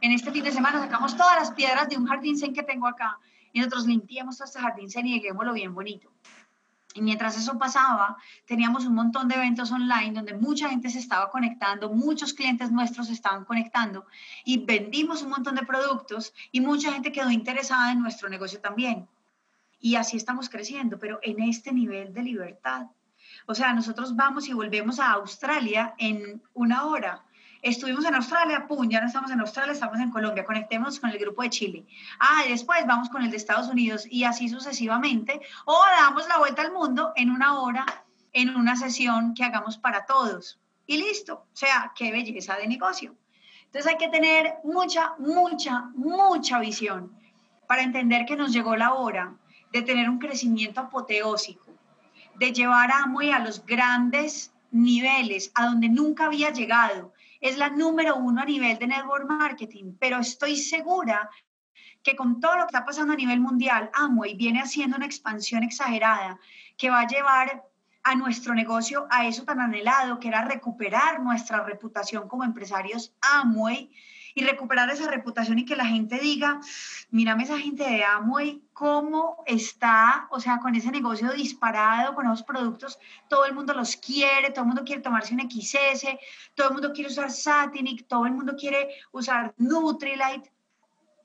En 0.00 0.12
este 0.12 0.30
fin 0.30 0.44
de 0.44 0.52
semana 0.52 0.78
sacamos 0.78 1.16
todas 1.16 1.36
las 1.36 1.50
piedras 1.52 1.88
de 1.88 1.96
un 1.96 2.06
jardín 2.06 2.38
zen 2.38 2.54
que 2.54 2.62
tengo 2.62 2.86
acá 2.86 3.18
y 3.52 3.58
nosotros 3.58 3.86
limpiamos 3.86 4.36
todo 4.36 4.46
este 4.46 4.60
jardín 4.60 4.90
zen 4.90 5.06
y 5.06 5.20
dejémoslo 5.20 5.52
bien 5.52 5.74
bonito. 5.74 6.12
Y 6.94 7.02
mientras 7.02 7.36
eso 7.36 7.58
pasaba, 7.58 8.16
teníamos 8.46 8.86
un 8.86 8.94
montón 8.94 9.28
de 9.28 9.36
eventos 9.36 9.70
online 9.70 10.12
donde 10.12 10.34
mucha 10.34 10.68
gente 10.68 10.90
se 10.90 10.98
estaba 10.98 11.30
conectando, 11.30 11.90
muchos 11.90 12.32
clientes 12.32 12.72
nuestros 12.72 13.08
se 13.08 13.12
estaban 13.12 13.44
conectando 13.44 14.06
y 14.44 14.64
vendimos 14.64 15.22
un 15.22 15.30
montón 15.30 15.54
de 15.54 15.66
productos 15.66 16.32
y 16.50 16.60
mucha 16.60 16.92
gente 16.92 17.12
quedó 17.12 17.30
interesada 17.30 17.92
en 17.92 18.00
nuestro 18.00 18.28
negocio 18.28 18.60
también. 18.60 19.06
Y 19.80 19.96
así 19.96 20.16
estamos 20.16 20.48
creciendo, 20.48 20.98
pero 20.98 21.18
en 21.22 21.40
este 21.42 21.72
nivel 21.72 22.12
de 22.12 22.22
libertad. 22.22 22.86
O 23.46 23.54
sea, 23.54 23.72
nosotros 23.72 24.14
vamos 24.16 24.48
y 24.48 24.52
volvemos 24.52 24.98
a 25.00 25.12
Australia 25.12 25.94
en 25.98 26.42
una 26.54 26.86
hora. 26.86 27.24
Estuvimos 27.60 28.04
en 28.04 28.14
Australia, 28.14 28.66
pum, 28.68 28.88
ya 28.88 29.00
no 29.00 29.08
estamos 29.08 29.30
en 29.30 29.40
Australia, 29.40 29.72
estamos 29.72 29.98
en 29.98 30.10
Colombia, 30.10 30.44
conectemos 30.44 31.00
con 31.00 31.10
el 31.10 31.18
grupo 31.18 31.42
de 31.42 31.50
Chile. 31.50 31.86
Ah, 32.20 32.44
y 32.46 32.50
después 32.50 32.86
vamos 32.86 33.08
con 33.08 33.22
el 33.22 33.30
de 33.30 33.36
Estados 33.36 33.68
Unidos 33.68 34.06
y 34.08 34.24
así 34.24 34.48
sucesivamente. 34.48 35.40
O 35.64 35.76
damos 35.96 36.28
la 36.28 36.38
vuelta 36.38 36.62
al 36.62 36.72
mundo 36.72 37.12
en 37.16 37.30
una 37.30 37.60
hora, 37.60 37.84
en 38.32 38.54
una 38.54 38.76
sesión 38.76 39.34
que 39.34 39.44
hagamos 39.44 39.76
para 39.76 40.06
todos. 40.06 40.60
Y 40.86 40.98
listo. 40.98 41.46
O 41.52 41.56
sea, 41.56 41.92
qué 41.96 42.12
belleza 42.12 42.56
de 42.56 42.68
negocio. 42.68 43.16
Entonces 43.64 43.90
hay 43.90 43.98
que 43.98 44.08
tener 44.08 44.54
mucha, 44.64 45.14
mucha, 45.18 45.90
mucha 45.94 46.58
visión 46.60 47.12
para 47.66 47.82
entender 47.82 48.24
que 48.24 48.36
nos 48.36 48.52
llegó 48.52 48.76
la 48.76 48.94
hora 48.94 49.34
de 49.72 49.82
tener 49.82 50.08
un 50.08 50.18
crecimiento 50.18 50.80
apoteósico, 50.80 51.66
de 52.36 52.52
llevar 52.52 52.90
a 52.90 53.02
Amway 53.02 53.30
a 53.32 53.38
los 53.40 53.64
grandes 53.64 54.52
niveles, 54.70 55.50
a 55.54 55.66
donde 55.66 55.88
nunca 55.88 56.26
había 56.26 56.50
llegado. 56.50 57.12
Es 57.40 57.56
la 57.56 57.70
número 57.70 58.16
uno 58.16 58.42
a 58.42 58.44
nivel 58.44 58.78
de 58.78 58.86
network 58.86 59.26
marketing, 59.28 59.94
pero 59.98 60.18
estoy 60.18 60.56
segura 60.56 61.30
que 62.02 62.16
con 62.16 62.40
todo 62.40 62.56
lo 62.56 62.62
que 62.62 62.76
está 62.76 62.84
pasando 62.84 63.12
a 63.12 63.16
nivel 63.16 63.40
mundial, 63.40 63.90
Amway 63.94 64.34
viene 64.34 64.60
haciendo 64.60 64.96
una 64.96 65.06
expansión 65.06 65.62
exagerada 65.62 66.38
que 66.76 66.90
va 66.90 67.00
a 67.00 67.06
llevar 67.06 67.64
a 68.04 68.14
nuestro 68.14 68.54
negocio 68.54 69.06
a 69.10 69.26
eso 69.26 69.44
tan 69.44 69.60
anhelado, 69.60 70.18
que 70.18 70.28
era 70.28 70.44
recuperar 70.44 71.20
nuestra 71.20 71.62
reputación 71.64 72.28
como 72.28 72.44
empresarios 72.44 73.12
Amway 73.20 73.90
y 74.38 74.44
recuperar 74.44 74.88
esa 74.88 75.10
reputación 75.10 75.58
y 75.58 75.64
que 75.64 75.74
la 75.74 75.84
gente 75.84 76.20
diga, 76.20 76.60
mírame 77.10 77.42
esa 77.42 77.58
gente 77.58 77.82
de 77.82 78.04
Amway, 78.04 78.62
cómo 78.72 79.42
está, 79.46 80.28
o 80.30 80.38
sea, 80.38 80.60
con 80.60 80.76
ese 80.76 80.92
negocio 80.92 81.32
disparado, 81.32 82.14
con 82.14 82.24
esos 82.26 82.44
productos, 82.44 83.00
todo 83.28 83.46
el 83.46 83.54
mundo 83.54 83.74
los 83.74 83.96
quiere, 83.96 84.50
todo 84.50 84.60
el 84.60 84.68
mundo 84.68 84.84
quiere 84.84 85.02
tomarse 85.02 85.34
un 85.34 85.40
XS, 85.40 86.06
todo 86.54 86.68
el 86.68 86.74
mundo 86.74 86.92
quiere 86.92 87.10
usar 87.10 87.32
Satinic, 87.32 88.06
todo 88.06 88.26
el 88.26 88.32
mundo 88.32 88.54
quiere 88.56 88.90
usar 89.10 89.54
Nutrilite 89.56 90.52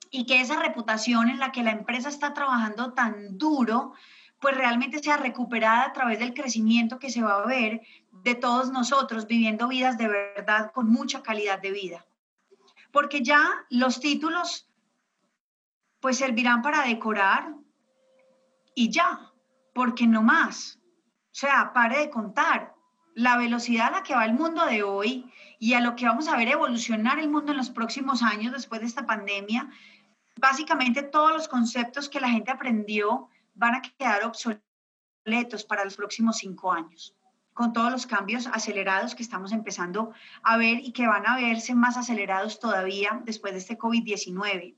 y 0.10 0.26
que 0.26 0.42
esa 0.42 0.60
reputación 0.60 1.30
en 1.30 1.38
la 1.38 1.52
que 1.52 1.62
la 1.62 1.72
empresa 1.72 2.10
está 2.10 2.34
trabajando 2.34 2.94
tan 2.94 3.38
duro, 3.38 3.94
pues 4.40 4.58
realmente 4.58 5.04
sea 5.04 5.18
recuperada 5.18 5.86
a 5.86 5.94
través 5.94 6.18
del 6.18 6.34
crecimiento 6.34 6.98
que 6.98 7.12
se 7.12 7.22
va 7.22 7.36
a 7.36 7.46
ver 7.46 7.82
de 8.24 8.34
todos 8.34 8.72
nosotros 8.72 9.28
viviendo 9.28 9.68
vidas 9.68 10.00
de 10.00 10.08
verdad 10.08 10.72
con 10.72 10.90
mucha 10.90 11.22
calidad 11.22 11.62
de 11.62 11.72
vida. 11.72 12.06
Porque 12.94 13.22
ya 13.22 13.66
los 13.70 14.00
títulos 14.00 14.70
pues 16.00 16.20
servirán 16.20 16.62
para 16.62 16.84
decorar 16.84 17.56
y 18.76 18.90
ya, 18.90 19.32
porque 19.74 20.06
no 20.06 20.22
más. 20.22 20.80
O 21.32 21.36
sea, 21.36 21.74
pare 21.74 22.00
de 22.00 22.10
contar 22.10 22.76
la 23.16 23.38
velocidad 23.38 23.88
a 23.88 23.98
la 23.98 24.04
que 24.04 24.14
va 24.14 24.26
el 24.26 24.34
mundo 24.34 24.66
de 24.66 24.84
hoy 24.84 25.32
y 25.60 25.74
a 25.74 25.80
lo 25.80 25.96
que 25.96 26.06
vamos 26.06 26.28
a 26.28 26.38
ver 26.38 26.50
evolucionar 26.50 27.18
el 27.18 27.30
mundo 27.30 27.52
en 27.52 27.58
los 27.58 27.72
próximos 27.72 28.22
años 28.22 28.54
después 28.54 28.82
de 28.82 28.88
esta 28.88 29.08
pandemia. 29.08 29.70
Básicamente 30.36 31.02
todos 31.02 31.34
los 31.34 31.48
conceptos 31.48 32.10
que 32.10 32.22
la 32.22 32.30
gente 32.30 32.52
aprendió 32.52 33.30
van 33.56 33.76
a 33.76 33.82
quedar 33.82 34.24
obsoletos 34.24 35.64
para 35.68 35.84
los 35.84 35.96
próximos 35.96 36.38
cinco 36.38 36.72
años, 36.72 37.16
con 37.54 37.74
todos 37.74 37.92
los 37.92 38.06
cambios 38.06 38.48
acelerados 38.48 39.16
que 39.16 39.24
estamos 39.24 39.52
empezando 39.52 40.12
a 40.42 40.58
ver 40.58 40.80
y 40.80 40.92
que 40.92 41.08
van 41.08 41.28
a 41.28 41.38
verse 41.38 41.76
más 41.76 41.98
acelerados 41.98 42.60
todavía 42.60 43.22
después 43.26 43.54
de 43.54 43.60
este 43.60 43.78
COVID-19. 43.78 44.76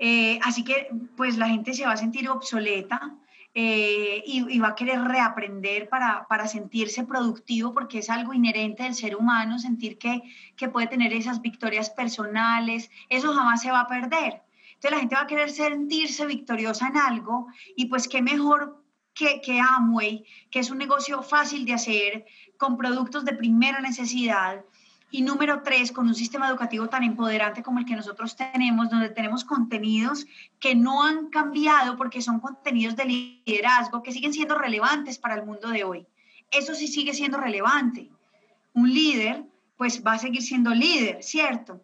Eh, 0.00 0.38
así 0.42 0.64
que 0.64 0.88
pues 1.16 1.36
la 1.36 1.48
gente 1.48 1.74
se 1.74 1.84
va 1.84 1.92
a 1.92 1.96
sentir 1.96 2.28
obsoleta 2.28 3.16
eh, 3.54 4.22
y, 4.26 4.58
va 4.60 4.68
a 4.68 4.74
querer 4.74 5.00
reaprender 5.02 5.88
para, 5.88 6.26
para, 6.28 6.46
sentirse 6.46 7.04
productivo 7.04 7.72
porque 7.74 7.98
es 7.98 8.10
algo 8.10 8.32
inherente 8.32 8.84
del 8.84 8.94
ser 8.94 9.16
humano, 9.16 9.58
sentir 9.58 9.98
que, 9.98 10.22
que 10.56 10.68
puede 10.68 10.86
tener 10.86 11.12
esas 11.12 11.40
victorias 11.40 11.90
personales, 11.90 12.90
eso 13.08 13.34
jamás 13.34 13.62
se 13.62 13.72
va 13.72 13.80
a 13.80 13.88
perder. 13.88 14.42
Entonces 14.74 14.90
la 14.92 14.98
gente 14.98 15.14
va 15.16 15.22
a 15.22 15.26
querer 15.26 15.50
sentirse 15.50 16.24
victoriosa 16.26 16.86
en 16.86 16.98
algo 16.98 17.48
y 17.74 17.86
pues 17.86 18.06
qué 18.06 18.22
mejor 18.22 18.80
que, 19.18 19.40
que 19.40 19.60
Amway, 19.60 20.24
que 20.50 20.60
es 20.60 20.70
un 20.70 20.78
negocio 20.78 21.22
fácil 21.22 21.66
de 21.66 21.72
hacer, 21.72 22.24
con 22.56 22.76
productos 22.76 23.24
de 23.24 23.34
primera 23.34 23.80
necesidad. 23.80 24.64
Y 25.10 25.22
número 25.22 25.62
tres, 25.62 25.90
con 25.90 26.06
un 26.06 26.14
sistema 26.14 26.48
educativo 26.48 26.88
tan 26.88 27.02
empoderante 27.02 27.62
como 27.62 27.80
el 27.80 27.84
que 27.84 27.96
nosotros 27.96 28.36
tenemos, 28.36 28.90
donde 28.90 29.08
tenemos 29.08 29.42
contenidos 29.44 30.26
que 30.60 30.74
no 30.76 31.02
han 31.02 31.30
cambiado 31.30 31.96
porque 31.96 32.22
son 32.22 32.38
contenidos 32.40 32.94
de 32.94 33.06
liderazgo 33.06 34.02
que 34.02 34.12
siguen 34.12 34.32
siendo 34.32 34.56
relevantes 34.56 35.18
para 35.18 35.34
el 35.34 35.44
mundo 35.44 35.68
de 35.70 35.82
hoy. 35.82 36.06
Eso 36.52 36.74
sí 36.74 36.86
sigue 36.86 37.12
siendo 37.12 37.38
relevante. 37.38 38.10
Un 38.72 38.92
líder, 38.92 39.44
pues 39.76 40.04
va 40.06 40.12
a 40.12 40.18
seguir 40.18 40.42
siendo 40.42 40.70
líder, 40.74 41.24
¿cierto? 41.24 41.82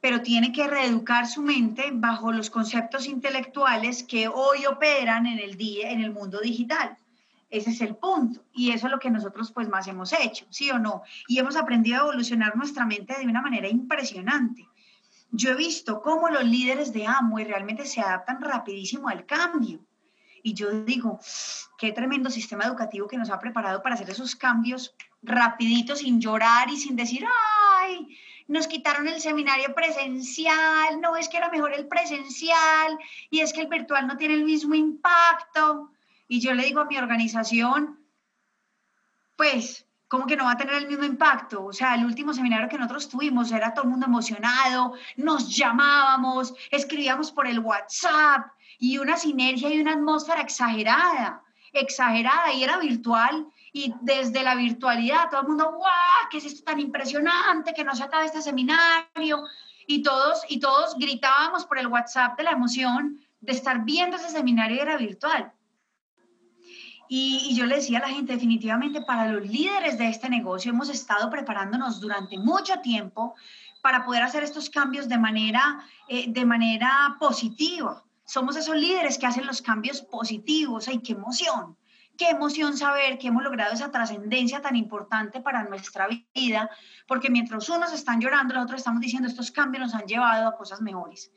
Pero 0.00 0.22
tiene 0.22 0.52
que 0.52 0.66
reeducar 0.66 1.26
su 1.26 1.42
mente 1.42 1.90
bajo 1.92 2.32
los 2.32 2.50
conceptos 2.50 3.06
intelectuales 3.06 4.04
que 4.04 4.28
hoy 4.28 4.66
operan 4.66 5.26
en 5.26 5.38
el 5.38 5.56
día, 5.56 5.90
en 5.90 6.00
el 6.00 6.12
mundo 6.12 6.40
digital. 6.40 6.96
Ese 7.50 7.70
es 7.70 7.80
el 7.80 7.96
punto. 7.96 8.44
Y 8.52 8.70
eso 8.70 8.86
es 8.86 8.92
lo 8.92 8.98
que 8.98 9.10
nosotros 9.10 9.50
pues 9.52 9.68
más 9.68 9.88
hemos 9.88 10.12
hecho, 10.12 10.46
¿sí 10.50 10.70
o 10.70 10.78
no? 10.78 11.02
Y 11.26 11.38
hemos 11.38 11.56
aprendido 11.56 11.96
a 11.96 12.02
evolucionar 12.02 12.56
nuestra 12.56 12.84
mente 12.84 13.18
de 13.18 13.26
una 13.26 13.42
manera 13.42 13.68
impresionante. 13.68 14.68
Yo 15.30 15.50
he 15.50 15.54
visto 15.54 16.00
cómo 16.00 16.28
los 16.28 16.44
líderes 16.44 16.92
de 16.92 17.06
Amway 17.06 17.44
realmente 17.44 17.84
se 17.84 18.00
adaptan 18.00 18.40
rapidísimo 18.40 19.08
al 19.08 19.26
cambio. 19.26 19.80
Y 20.42 20.54
yo 20.54 20.84
digo, 20.84 21.18
qué 21.76 21.92
tremendo 21.92 22.30
sistema 22.30 22.64
educativo 22.64 23.08
que 23.08 23.18
nos 23.18 23.30
ha 23.30 23.38
preparado 23.38 23.82
para 23.82 23.96
hacer 23.96 24.08
esos 24.08 24.36
cambios 24.36 24.94
rapiditos, 25.22 25.98
sin 25.98 26.20
llorar 26.20 26.70
y 26.70 26.76
sin 26.76 26.96
decir, 26.96 27.24
ay, 27.80 28.16
nos 28.48 28.66
quitaron 28.66 29.06
el 29.06 29.20
seminario 29.20 29.74
presencial, 29.74 31.00
no 31.00 31.16
es 31.16 31.28
que 31.28 31.36
era 31.36 31.50
mejor 31.50 31.74
el 31.74 31.86
presencial 31.86 32.98
y 33.30 33.40
es 33.40 33.52
que 33.52 33.60
el 33.60 33.68
virtual 33.68 34.06
no 34.06 34.16
tiene 34.16 34.34
el 34.34 34.44
mismo 34.44 34.74
impacto. 34.74 35.90
Y 36.26 36.40
yo 36.40 36.54
le 36.54 36.64
digo 36.64 36.80
a 36.80 36.86
mi 36.86 36.96
organización, 36.96 37.98
pues, 39.36 39.86
¿cómo 40.08 40.26
que 40.26 40.36
no 40.36 40.44
va 40.44 40.52
a 40.52 40.56
tener 40.56 40.74
el 40.74 40.88
mismo 40.88 41.04
impacto? 41.04 41.66
O 41.66 41.72
sea, 41.74 41.94
el 41.94 42.06
último 42.06 42.32
seminario 42.32 42.68
que 42.70 42.78
nosotros 42.78 43.08
tuvimos 43.08 43.52
era 43.52 43.74
todo 43.74 43.84
el 43.84 43.90
mundo 43.90 44.06
emocionado, 44.06 44.94
nos 45.16 45.54
llamábamos, 45.54 46.54
escribíamos 46.70 47.30
por 47.30 47.46
el 47.46 47.60
WhatsApp 47.60 48.46
y 48.78 48.96
una 48.96 49.18
sinergia 49.18 49.72
y 49.72 49.80
una 49.80 49.92
atmósfera 49.92 50.40
exagerada, 50.40 51.42
exagerada 51.72 52.52
y 52.54 52.64
era 52.64 52.78
virtual 52.78 53.46
y 53.78 53.94
desde 54.00 54.42
la 54.42 54.56
virtualidad 54.56 55.30
todo 55.30 55.42
el 55.42 55.48
mundo, 55.48 55.70
¡guau! 55.70 56.28
¿Qué 56.30 56.38
es 56.38 56.44
esto 56.46 56.64
tan 56.64 56.80
impresionante? 56.80 57.72
Que 57.72 57.84
no 57.84 57.94
se 57.94 58.02
acabe 58.02 58.26
este 58.26 58.42
seminario. 58.42 59.44
Y 59.86 60.02
todos, 60.02 60.42
y 60.48 60.58
todos 60.58 60.96
gritábamos 60.96 61.64
por 61.64 61.78
el 61.78 61.86
WhatsApp 61.86 62.36
de 62.36 62.42
la 62.42 62.50
emoción 62.50 63.20
de 63.40 63.52
estar 63.52 63.84
viendo 63.84 64.16
ese 64.16 64.30
seminario 64.30 64.76
y 64.76 64.80
era 64.80 64.96
virtual. 64.96 65.52
Y, 67.08 67.46
y, 67.48 67.54
yo 67.54 67.66
le 67.66 67.76
decía 67.76 67.98
a 67.98 68.02
la 68.02 68.08
gente, 68.08 68.32
definitivamente 68.32 69.00
para 69.02 69.30
los 69.30 69.48
líderes 69.48 69.96
de 69.96 70.08
este 70.08 70.28
negocio 70.28 70.72
hemos 70.72 70.88
estado 70.90 71.30
preparándonos 71.30 72.00
durante 72.00 72.36
mucho 72.36 72.80
tiempo 72.80 73.36
para 73.80 74.04
poder 74.04 74.24
hacer 74.24 74.42
estos 74.42 74.68
cambios 74.68 75.08
de 75.08 75.18
manera, 75.18 75.86
eh, 76.08 76.26
de 76.28 76.44
manera 76.44 77.16
positiva. 77.20 78.04
Somos 78.26 78.56
esos 78.56 78.76
líderes 78.76 79.16
que 79.16 79.26
hacen 79.26 79.46
los 79.46 79.62
cambios 79.62 80.02
positivos. 80.02 80.88
¡Ay, 80.88 80.98
qué 80.98 81.12
emoción! 81.12 81.76
Qué 82.18 82.30
emoción 82.30 82.76
saber 82.76 83.16
que 83.16 83.28
hemos 83.28 83.44
logrado 83.44 83.72
esa 83.72 83.90
trascendencia 83.90 84.60
tan 84.60 84.76
importante 84.76 85.40
para 85.40 85.62
nuestra 85.64 86.08
vida, 86.34 86.68
porque 87.06 87.30
mientras 87.30 87.68
unos 87.68 87.92
están 87.92 88.20
llorando, 88.20 88.54
los 88.54 88.64
otros 88.64 88.80
estamos 88.80 89.00
diciendo 89.00 89.28
estos 89.28 89.50
cambios 89.52 89.84
nos 89.84 89.94
han 89.94 90.06
llevado 90.06 90.48
a 90.48 90.56
cosas 90.56 90.82
mejores 90.82 91.32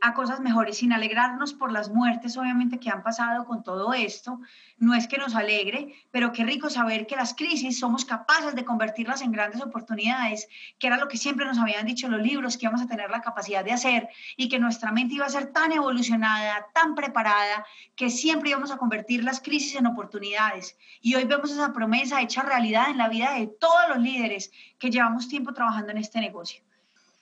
a 0.00 0.14
cosas 0.14 0.40
mejores, 0.40 0.78
sin 0.78 0.92
alegrarnos 0.92 1.52
por 1.52 1.70
las 1.70 1.90
muertes, 1.90 2.36
obviamente, 2.36 2.78
que 2.78 2.90
han 2.90 3.02
pasado 3.02 3.44
con 3.44 3.62
todo 3.62 3.92
esto. 3.92 4.40
No 4.78 4.94
es 4.94 5.06
que 5.06 5.18
nos 5.18 5.34
alegre, 5.34 5.94
pero 6.10 6.32
qué 6.32 6.44
rico 6.44 6.70
saber 6.70 7.06
que 7.06 7.16
las 7.16 7.34
crisis 7.34 7.78
somos 7.78 8.04
capaces 8.04 8.54
de 8.54 8.64
convertirlas 8.64 9.20
en 9.20 9.32
grandes 9.32 9.60
oportunidades, 9.60 10.48
que 10.78 10.86
era 10.86 10.96
lo 10.96 11.08
que 11.08 11.18
siempre 11.18 11.44
nos 11.44 11.58
habían 11.58 11.84
dicho 11.84 12.08
los 12.08 12.22
libros, 12.22 12.56
que 12.56 12.64
íbamos 12.64 12.80
a 12.82 12.86
tener 12.86 13.10
la 13.10 13.20
capacidad 13.20 13.64
de 13.64 13.72
hacer 13.72 14.08
y 14.36 14.48
que 14.48 14.58
nuestra 14.58 14.90
mente 14.90 15.14
iba 15.14 15.26
a 15.26 15.30
ser 15.30 15.52
tan 15.52 15.72
evolucionada, 15.72 16.66
tan 16.72 16.94
preparada, 16.94 17.66
que 17.94 18.08
siempre 18.08 18.50
íbamos 18.50 18.70
a 18.70 18.78
convertir 18.78 19.22
las 19.22 19.40
crisis 19.40 19.76
en 19.76 19.86
oportunidades. 19.86 20.78
Y 21.02 21.14
hoy 21.14 21.24
vemos 21.24 21.50
esa 21.50 21.72
promesa 21.72 22.22
hecha 22.22 22.42
realidad 22.42 22.90
en 22.90 22.98
la 22.98 23.08
vida 23.08 23.34
de 23.34 23.46
todos 23.48 23.88
los 23.88 23.98
líderes 23.98 24.50
que 24.78 24.90
llevamos 24.90 25.28
tiempo 25.28 25.52
trabajando 25.52 25.92
en 25.92 25.98
este 25.98 26.20
negocio. 26.20 26.62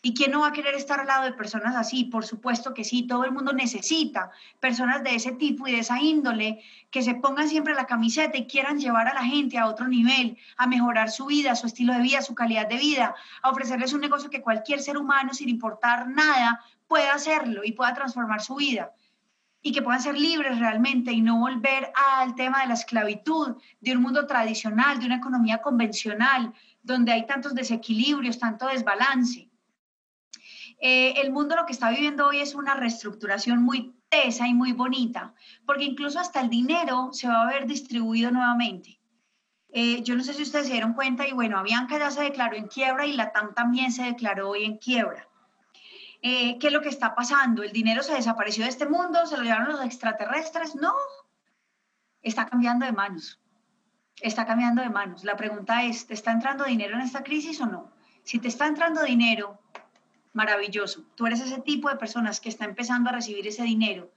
¿Y 0.00 0.14
quién 0.14 0.30
no 0.30 0.40
va 0.40 0.48
a 0.48 0.52
querer 0.52 0.76
estar 0.76 1.00
al 1.00 1.08
lado 1.08 1.24
de 1.24 1.32
personas 1.32 1.74
así? 1.74 2.04
Por 2.04 2.24
supuesto 2.24 2.72
que 2.72 2.84
sí, 2.84 3.08
todo 3.08 3.24
el 3.24 3.32
mundo 3.32 3.52
necesita 3.52 4.30
personas 4.60 5.02
de 5.02 5.16
ese 5.16 5.32
tipo 5.32 5.66
y 5.66 5.72
de 5.72 5.80
esa 5.80 6.00
índole 6.00 6.60
que 6.90 7.02
se 7.02 7.16
pongan 7.16 7.48
siempre 7.48 7.74
la 7.74 7.86
camiseta 7.86 8.38
y 8.38 8.46
quieran 8.46 8.78
llevar 8.78 9.08
a 9.08 9.14
la 9.14 9.24
gente 9.24 9.58
a 9.58 9.66
otro 9.66 9.88
nivel, 9.88 10.38
a 10.56 10.68
mejorar 10.68 11.10
su 11.10 11.26
vida, 11.26 11.56
su 11.56 11.66
estilo 11.66 11.94
de 11.94 12.02
vida, 12.02 12.22
su 12.22 12.36
calidad 12.36 12.68
de 12.68 12.76
vida, 12.76 13.16
a 13.42 13.50
ofrecerles 13.50 13.92
un 13.92 14.00
negocio 14.00 14.30
que 14.30 14.40
cualquier 14.40 14.80
ser 14.80 14.96
humano, 14.96 15.34
sin 15.34 15.48
importar 15.48 16.06
nada, 16.08 16.60
pueda 16.86 17.14
hacerlo 17.14 17.62
y 17.64 17.72
pueda 17.72 17.92
transformar 17.92 18.40
su 18.40 18.54
vida 18.54 18.92
y 19.62 19.72
que 19.72 19.82
puedan 19.82 20.00
ser 20.00 20.16
libres 20.16 20.60
realmente 20.60 21.10
y 21.10 21.20
no 21.20 21.40
volver 21.40 21.92
al 22.20 22.36
tema 22.36 22.60
de 22.60 22.68
la 22.68 22.74
esclavitud, 22.74 23.56
de 23.80 23.96
un 23.96 24.02
mundo 24.02 24.26
tradicional, 24.26 25.00
de 25.00 25.06
una 25.06 25.16
economía 25.16 25.58
convencional, 25.60 26.52
donde 26.82 27.12
hay 27.12 27.26
tantos 27.26 27.54
desequilibrios, 27.54 28.38
tanto 28.38 28.68
desbalance. 28.68 29.47
Eh, 30.80 31.20
el 31.20 31.32
mundo 31.32 31.56
lo 31.56 31.66
que 31.66 31.72
está 31.72 31.90
viviendo 31.90 32.26
hoy 32.26 32.40
es 32.40 32.54
una 32.54 32.74
reestructuración 32.74 33.62
muy 33.62 33.94
tesa 34.08 34.46
y 34.46 34.54
muy 34.54 34.72
bonita, 34.72 35.34
porque 35.66 35.84
incluso 35.84 36.18
hasta 36.18 36.40
el 36.40 36.48
dinero 36.48 37.10
se 37.12 37.28
va 37.28 37.42
a 37.42 37.46
ver 37.46 37.66
distribuido 37.66 38.30
nuevamente. 38.30 38.98
Eh, 39.70 40.02
yo 40.02 40.16
no 40.16 40.22
sé 40.22 40.32
si 40.32 40.42
ustedes 40.42 40.66
se 40.66 40.72
dieron 40.72 40.94
cuenta 40.94 41.26
y 41.26 41.32
bueno, 41.32 41.58
Avianca 41.58 41.98
ya 41.98 42.10
se 42.10 42.22
declaró 42.22 42.56
en 42.56 42.68
quiebra 42.68 43.06
y 43.06 43.12
la 43.12 43.32
TAM 43.32 43.54
también 43.54 43.92
se 43.92 44.04
declaró 44.04 44.50
hoy 44.50 44.64
en 44.64 44.78
quiebra. 44.78 45.28
Eh, 46.22 46.58
¿Qué 46.58 46.68
es 46.68 46.72
lo 46.72 46.80
que 46.80 46.88
está 46.88 47.14
pasando? 47.14 47.62
¿El 47.62 47.72
dinero 47.72 48.02
se 48.02 48.14
desapareció 48.14 48.64
de 48.64 48.70
este 48.70 48.86
mundo? 48.86 49.26
¿Se 49.26 49.36
lo 49.36 49.42
llevaron 49.42 49.68
los 49.68 49.84
extraterrestres? 49.84 50.74
No, 50.74 50.94
está 52.22 52.46
cambiando 52.46 52.86
de 52.86 52.92
manos. 52.92 53.40
Está 54.20 54.46
cambiando 54.46 54.82
de 54.82 54.88
manos. 54.88 55.22
La 55.22 55.36
pregunta 55.36 55.84
es, 55.84 56.06
¿te 56.06 56.14
está 56.14 56.32
entrando 56.32 56.64
dinero 56.64 56.94
en 56.94 57.02
esta 57.02 57.22
crisis 57.22 57.60
o 57.60 57.66
no? 57.66 57.92
Si 58.24 58.40
te 58.40 58.48
está 58.48 58.66
entrando 58.66 59.02
dinero, 59.02 59.60
maravilloso. 60.32 61.04
Tú 61.14 61.26
eres 61.26 61.40
ese 61.40 61.60
tipo 61.60 61.88
de 61.88 61.96
personas 61.96 62.40
que 62.40 62.48
está 62.48 62.64
empezando 62.64 63.10
a 63.10 63.12
recibir 63.12 63.46
ese 63.46 63.62
dinero. 63.62 64.10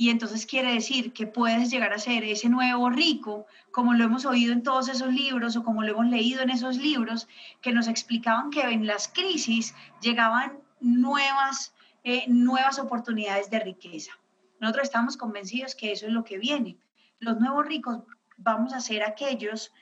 Y 0.00 0.10
entonces 0.10 0.46
quiere 0.46 0.72
decir 0.72 1.12
que 1.12 1.26
puedes 1.26 1.70
llegar 1.70 1.92
a 1.92 1.98
ser 1.98 2.22
ese 2.22 2.48
nuevo 2.48 2.88
rico, 2.88 3.46
como 3.72 3.94
lo 3.94 4.04
hemos 4.04 4.24
oído 4.26 4.52
en 4.52 4.62
todos 4.62 4.88
esos 4.88 5.12
libros 5.12 5.56
o 5.56 5.64
como 5.64 5.82
lo 5.82 5.90
hemos 5.90 6.06
leído 6.06 6.40
en 6.42 6.50
esos 6.50 6.76
libros, 6.76 7.26
que 7.60 7.72
nos 7.72 7.88
explicaban 7.88 8.50
que 8.50 8.60
en 8.60 8.86
las 8.86 9.08
crisis 9.08 9.74
llegaban 10.00 10.60
nuevas, 10.80 11.74
eh, 12.04 12.24
nuevas 12.28 12.78
oportunidades 12.78 13.50
de 13.50 13.58
riqueza. 13.58 14.12
Nosotros 14.60 14.84
estamos 14.84 15.16
convencidos 15.16 15.74
que 15.74 15.90
eso 15.90 16.06
es 16.06 16.12
lo 16.12 16.22
que 16.22 16.38
viene. 16.38 16.76
Los 17.18 17.40
nuevos 17.40 17.66
ricos 17.66 17.98
vamos 18.36 18.72
a 18.74 18.80
ser 18.80 19.02
aquellos 19.02 19.72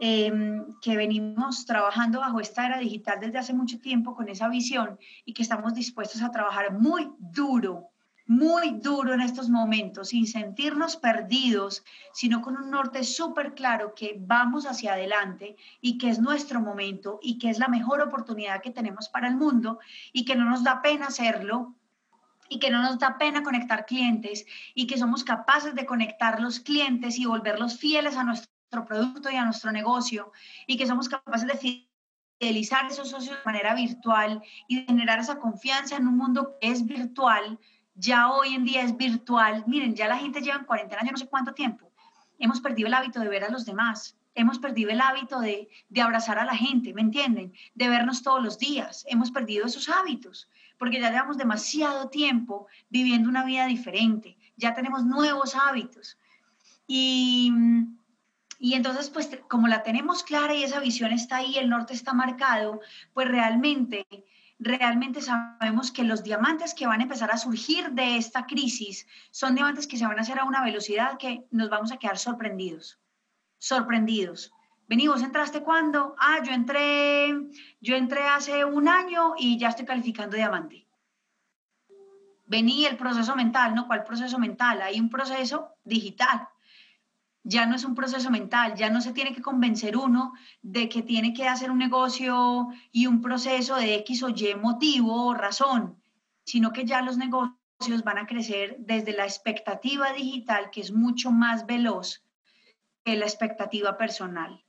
em, 0.00 0.64
que 0.80 0.96
venimos 0.96 1.66
trabajando 1.66 2.20
bajo 2.20 2.40
esta 2.40 2.66
era 2.66 2.78
digital 2.78 3.18
desde 3.20 3.38
hace 3.38 3.52
mucho 3.54 3.78
tiempo 3.80 4.14
con 4.14 4.28
esa 4.28 4.48
visión 4.48 4.98
y 5.24 5.34
que 5.34 5.42
estamos 5.42 5.74
dispuestos 5.74 6.22
a 6.22 6.30
trabajar 6.30 6.72
muy 6.72 7.10
duro 7.18 7.90
muy 8.30 8.78
duro 8.78 9.12
en 9.12 9.22
estos 9.22 9.48
momentos, 9.48 10.10
sin 10.10 10.24
sentirnos 10.24 10.96
perdidos, 10.96 11.82
sino 12.12 12.42
con 12.42 12.56
un 12.56 12.70
norte 12.70 13.02
súper 13.02 13.54
claro 13.54 13.92
que 13.92 14.18
vamos 14.20 14.66
hacia 14.66 14.92
adelante 14.92 15.56
y 15.80 15.98
que 15.98 16.10
es 16.10 16.20
nuestro 16.20 16.60
momento 16.60 17.18
y 17.24 17.38
que 17.38 17.50
es 17.50 17.58
la 17.58 17.66
mejor 17.66 18.00
oportunidad 18.00 18.62
que 18.62 18.70
tenemos 18.70 19.08
para 19.08 19.26
el 19.26 19.34
mundo 19.34 19.80
y 20.12 20.24
que 20.24 20.36
no 20.36 20.48
nos 20.48 20.62
da 20.62 20.80
pena 20.80 21.06
hacerlo 21.06 21.74
y 22.48 22.60
que 22.60 22.70
no 22.70 22.80
nos 22.80 23.00
da 23.00 23.18
pena 23.18 23.42
conectar 23.42 23.84
clientes 23.84 24.46
y 24.76 24.86
que 24.86 24.96
somos 24.96 25.24
capaces 25.24 25.74
de 25.74 25.84
conectar 25.84 26.40
los 26.40 26.60
clientes 26.60 27.18
y 27.18 27.24
volverlos 27.24 27.80
fieles 27.80 28.16
a 28.16 28.22
nuestro 28.22 28.48
producto 28.70 29.30
y 29.30 29.36
a 29.36 29.44
nuestro 29.44 29.72
negocio 29.72 30.32
y 30.66 30.76
que 30.76 30.86
somos 30.86 31.08
capaces 31.08 31.46
de 31.46 31.88
fidelizar 32.38 32.84
a 32.84 32.88
esos 32.88 33.10
socios 33.10 33.36
de 33.36 33.44
manera 33.44 33.74
virtual 33.74 34.42
y 34.68 34.84
generar 34.84 35.18
esa 35.18 35.38
confianza 35.38 35.96
en 35.96 36.06
un 36.06 36.16
mundo 36.16 36.56
que 36.60 36.68
es 36.68 36.86
virtual 36.86 37.58
ya 37.94 38.30
hoy 38.30 38.54
en 38.54 38.64
día 38.64 38.82
es 38.82 38.96
virtual. 38.96 39.64
Miren, 39.66 39.94
ya 39.94 40.08
la 40.08 40.16
gente 40.16 40.40
lleva 40.40 40.56
en 40.56 40.64
cuarentena 40.64 41.02
yo 41.04 41.12
no 41.12 41.18
sé 41.18 41.26
cuánto 41.26 41.52
tiempo. 41.52 41.92
Hemos 42.38 42.60
perdido 42.60 42.88
el 42.88 42.94
hábito 42.94 43.20
de 43.20 43.28
ver 43.28 43.44
a 43.44 43.50
los 43.50 43.66
demás. 43.66 44.16
Hemos 44.34 44.58
perdido 44.58 44.90
el 44.90 45.00
hábito 45.00 45.40
de, 45.40 45.68
de 45.88 46.00
abrazar 46.00 46.38
a 46.38 46.44
la 46.44 46.56
gente, 46.56 46.94
¿me 46.94 47.02
entienden? 47.02 47.52
De 47.74 47.88
vernos 47.88 48.22
todos 48.22 48.42
los 48.42 48.58
días. 48.58 49.04
Hemos 49.08 49.30
perdido 49.30 49.66
esos 49.66 49.88
hábitos 49.88 50.48
porque 50.78 50.98
ya 50.98 51.10
llevamos 51.10 51.36
demasiado 51.36 52.08
tiempo 52.08 52.68
viviendo 52.88 53.28
una 53.28 53.44
vida 53.44 53.66
diferente. 53.66 54.38
Ya 54.56 54.72
tenemos 54.72 55.04
nuevos 55.04 55.54
hábitos. 55.54 56.16
Y, 56.86 57.52
y 58.62 58.74
entonces, 58.74 59.08
pues 59.08 59.30
como 59.48 59.68
la 59.68 59.82
tenemos 59.82 60.22
clara 60.22 60.54
y 60.54 60.62
esa 60.62 60.80
visión 60.80 61.12
está 61.12 61.36
ahí, 61.36 61.56
el 61.56 61.70
norte 61.70 61.94
está 61.94 62.12
marcado, 62.12 62.80
pues 63.14 63.26
realmente 63.26 64.06
realmente 64.58 65.22
sabemos 65.22 65.90
que 65.90 66.04
los 66.04 66.22
diamantes 66.22 66.74
que 66.74 66.86
van 66.86 67.00
a 67.00 67.04
empezar 67.04 67.30
a 67.30 67.38
surgir 67.38 67.92
de 67.92 68.18
esta 68.18 68.44
crisis 68.44 69.06
son 69.30 69.54
diamantes 69.54 69.86
que 69.86 69.96
se 69.96 70.06
van 70.06 70.18
a 70.18 70.20
hacer 70.20 70.38
a 70.38 70.44
una 70.44 70.62
velocidad 70.62 71.16
que 71.16 71.46
nos 71.50 71.70
vamos 71.70 71.90
a 71.90 71.96
quedar 71.96 72.18
sorprendidos, 72.18 72.98
sorprendidos. 73.56 74.52
Vení, 74.86 75.08
vos 75.08 75.22
entraste 75.22 75.62
cuándo? 75.62 76.14
Ah, 76.18 76.42
yo 76.44 76.52
entré, 76.52 77.28
yo 77.80 77.96
entré 77.96 78.28
hace 78.28 78.66
un 78.66 78.88
año 78.88 79.32
y 79.38 79.56
ya 79.56 79.68
estoy 79.70 79.86
calificando 79.86 80.36
diamante. 80.36 80.86
Vení 82.44 82.84
el 82.84 82.98
proceso 82.98 83.34
mental, 83.34 83.74
¿no? 83.74 83.86
¿Cuál 83.86 84.04
proceso 84.04 84.38
mental? 84.38 84.82
Hay 84.82 85.00
un 85.00 85.08
proceso 85.08 85.70
digital 85.82 86.46
ya 87.42 87.66
no 87.66 87.76
es 87.76 87.84
un 87.84 87.94
proceso 87.94 88.30
mental, 88.30 88.74
ya 88.76 88.90
no 88.90 89.00
se 89.00 89.12
tiene 89.12 89.34
que 89.34 89.42
convencer 89.42 89.96
uno 89.96 90.34
de 90.62 90.88
que 90.88 91.02
tiene 91.02 91.32
que 91.32 91.48
hacer 91.48 91.70
un 91.70 91.78
negocio 91.78 92.68
y 92.92 93.06
un 93.06 93.20
proceso 93.22 93.76
de 93.76 93.94
X 93.96 94.22
o 94.22 94.28
Y 94.28 94.54
motivo 94.56 95.28
o 95.28 95.34
razón, 95.34 95.96
sino 96.44 96.72
que 96.72 96.84
ya 96.84 97.00
los 97.02 97.16
negocios 97.16 98.04
van 98.04 98.18
a 98.18 98.26
crecer 98.26 98.76
desde 98.80 99.12
la 99.12 99.24
expectativa 99.24 100.12
digital, 100.12 100.70
que 100.70 100.82
es 100.82 100.92
mucho 100.92 101.30
más 101.30 101.66
veloz 101.66 102.22
que 103.04 103.16
la 103.16 103.24
expectativa 103.24 103.96
personal. 103.96 104.62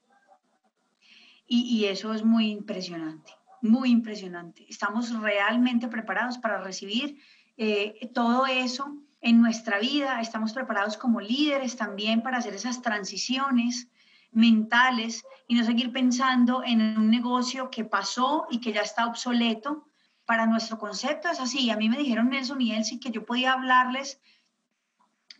Y, 1.53 1.83
eso 1.83 2.13
es 2.13 2.23
muy 2.23 2.49
impresionante, 2.49 3.33
muy 3.61 3.89
impresionante. 3.89 4.65
Estamos 4.69 5.11
realmente 5.19 5.89
preparados 5.89 6.37
para 6.37 6.61
recibir 6.61 7.17
eh, 7.57 8.09
todo 8.13 8.45
eso 8.45 9.00
en 9.21 9.39
nuestra 9.39 9.79
vida, 9.79 10.19
estamos 10.19 10.51
preparados 10.51 10.97
como 10.97 11.21
líderes 11.21 11.77
también 11.77 12.23
para 12.23 12.37
hacer 12.37 12.55
esas 12.55 12.81
transiciones 12.81 13.87
mentales 14.31 15.23
y 15.47 15.55
no 15.55 15.63
seguir 15.63 15.91
pensando 15.91 16.63
en 16.63 16.97
un 16.97 17.09
negocio 17.09 17.69
que 17.69 17.85
pasó 17.85 18.47
y 18.49 18.59
que 18.59 18.73
ya 18.73 18.81
está 18.81 19.05
obsoleto. 19.05 19.87
Para 20.25 20.45
nuestro 20.45 20.79
concepto 20.79 21.29
es 21.29 21.39
así. 21.39 21.69
A 21.69 21.77
mí 21.77 21.89
me 21.89 21.97
dijeron 21.97 22.29
Nelson 22.29 22.61
y 22.61 22.71
Elsie 22.73 22.99
que 22.99 23.11
yo 23.11 23.25
podía 23.25 23.53
hablarles 23.53 24.19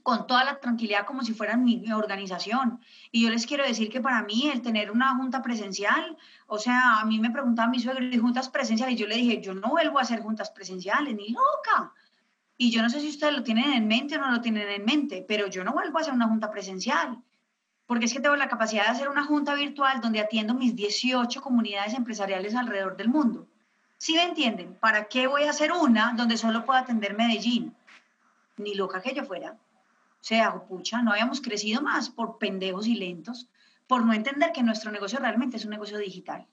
con 0.04 0.28
toda 0.28 0.44
la 0.44 0.60
tranquilidad 0.60 1.06
como 1.06 1.24
si 1.24 1.34
fueran 1.34 1.64
mi, 1.64 1.92
organización. 1.92 2.82
Y 3.12 3.24
yo 3.24 3.30
les 3.30 3.46
quiero 3.46 3.64
decir 3.64 3.90
que 3.90 4.02
para 4.02 4.24
mí 4.24 4.50
el 4.50 4.62
tener 4.62 4.92
una 4.92 5.16
junta 5.16 5.42
presencial, 5.42 6.18
o 6.48 6.58
sea, 6.58 7.00
a 7.00 7.06
mí 7.06 7.20
me 7.20 7.32
preguntaba 7.32 7.70
mi 7.70 7.80
suegro, 7.80 8.06
juntas 8.20 8.50
presenciales? 8.50 8.96
Y 8.96 8.98
yo 8.98 9.08
le 9.08 9.16
dije, 9.16 9.42
yo 9.42 9.54
no 9.54 9.70
vuelvo 9.70 10.00
a 10.00 10.02
hacer 10.02 10.22
juntas 10.22 10.52
presenciales, 10.52 11.16
ni 11.16 11.30
loca. 11.30 11.94
Y 12.58 12.72
yo 12.72 12.82
no 12.82 12.90
sé 12.90 13.00
si 13.00 13.10
ustedes 13.10 13.34
lo 13.34 13.44
tienen 13.44 13.74
en 13.74 13.88
mente 13.88 14.18
o 14.18 14.20
no 14.20 14.32
lo 14.32 14.42
tienen 14.42 14.70
en 14.70 14.86
mente, 14.86 15.26
pero 15.28 15.48
yo 15.48 15.64
no 15.64 15.74
vuelvo 15.74 15.98
a 15.98 16.02
hacer 16.02 16.14
una 16.14 16.28
junta 16.28 16.52
presencial, 16.52 17.18
porque 17.88 18.06
es 18.06 18.14
que 18.14 18.20
tengo 18.20 18.36
la 18.36 18.48
capacidad 18.48 18.84
de 18.84 18.92
hacer 18.92 19.10
una 19.10 19.26
junta 19.26 19.56
virtual 19.56 20.00
donde 20.00 20.20
atiendo 20.20 20.54
mis 20.54 20.76
18 20.76 21.42
comunidades 21.42 21.94
empresariales 21.94 22.56
alrededor 22.56 22.96
del 22.96 23.10
mundo. 23.10 23.48
¿Sí 23.98 24.14
me 24.14 24.24
entienden? 24.24 24.76
¿Para 24.76 25.08
qué 25.10 25.28
voy 25.28 25.44
a 25.44 25.50
hacer 25.50 25.72
una 25.72 26.14
donde 26.16 26.38
solo 26.38 26.66
puedo 26.66 26.80
atender 26.80 27.16
Medellín? 27.16 27.76
Ni 28.58 28.76
loca 28.76 29.02
que 29.02 29.14
yo 29.14 29.26
fuera. 29.26 29.52
O 29.54 30.24
sea, 30.24 30.54
pucha, 30.54 31.02
no 31.02 31.12
habíamos 31.12 31.42
crecido 31.42 31.82
más 31.82 32.10
por 32.10 32.38
pendejos 32.38 32.88
y 32.88 32.96
lentos, 32.96 33.50
por 33.88 34.06
no 34.06 34.14
entender 34.14 34.52
que 34.52 34.64
nuestro 34.64 34.92
negocio 34.92 35.20
realmente 35.20 35.58
es 35.58 35.66
un 35.66 35.72
negocio 35.72 35.98
digital. 35.98 36.48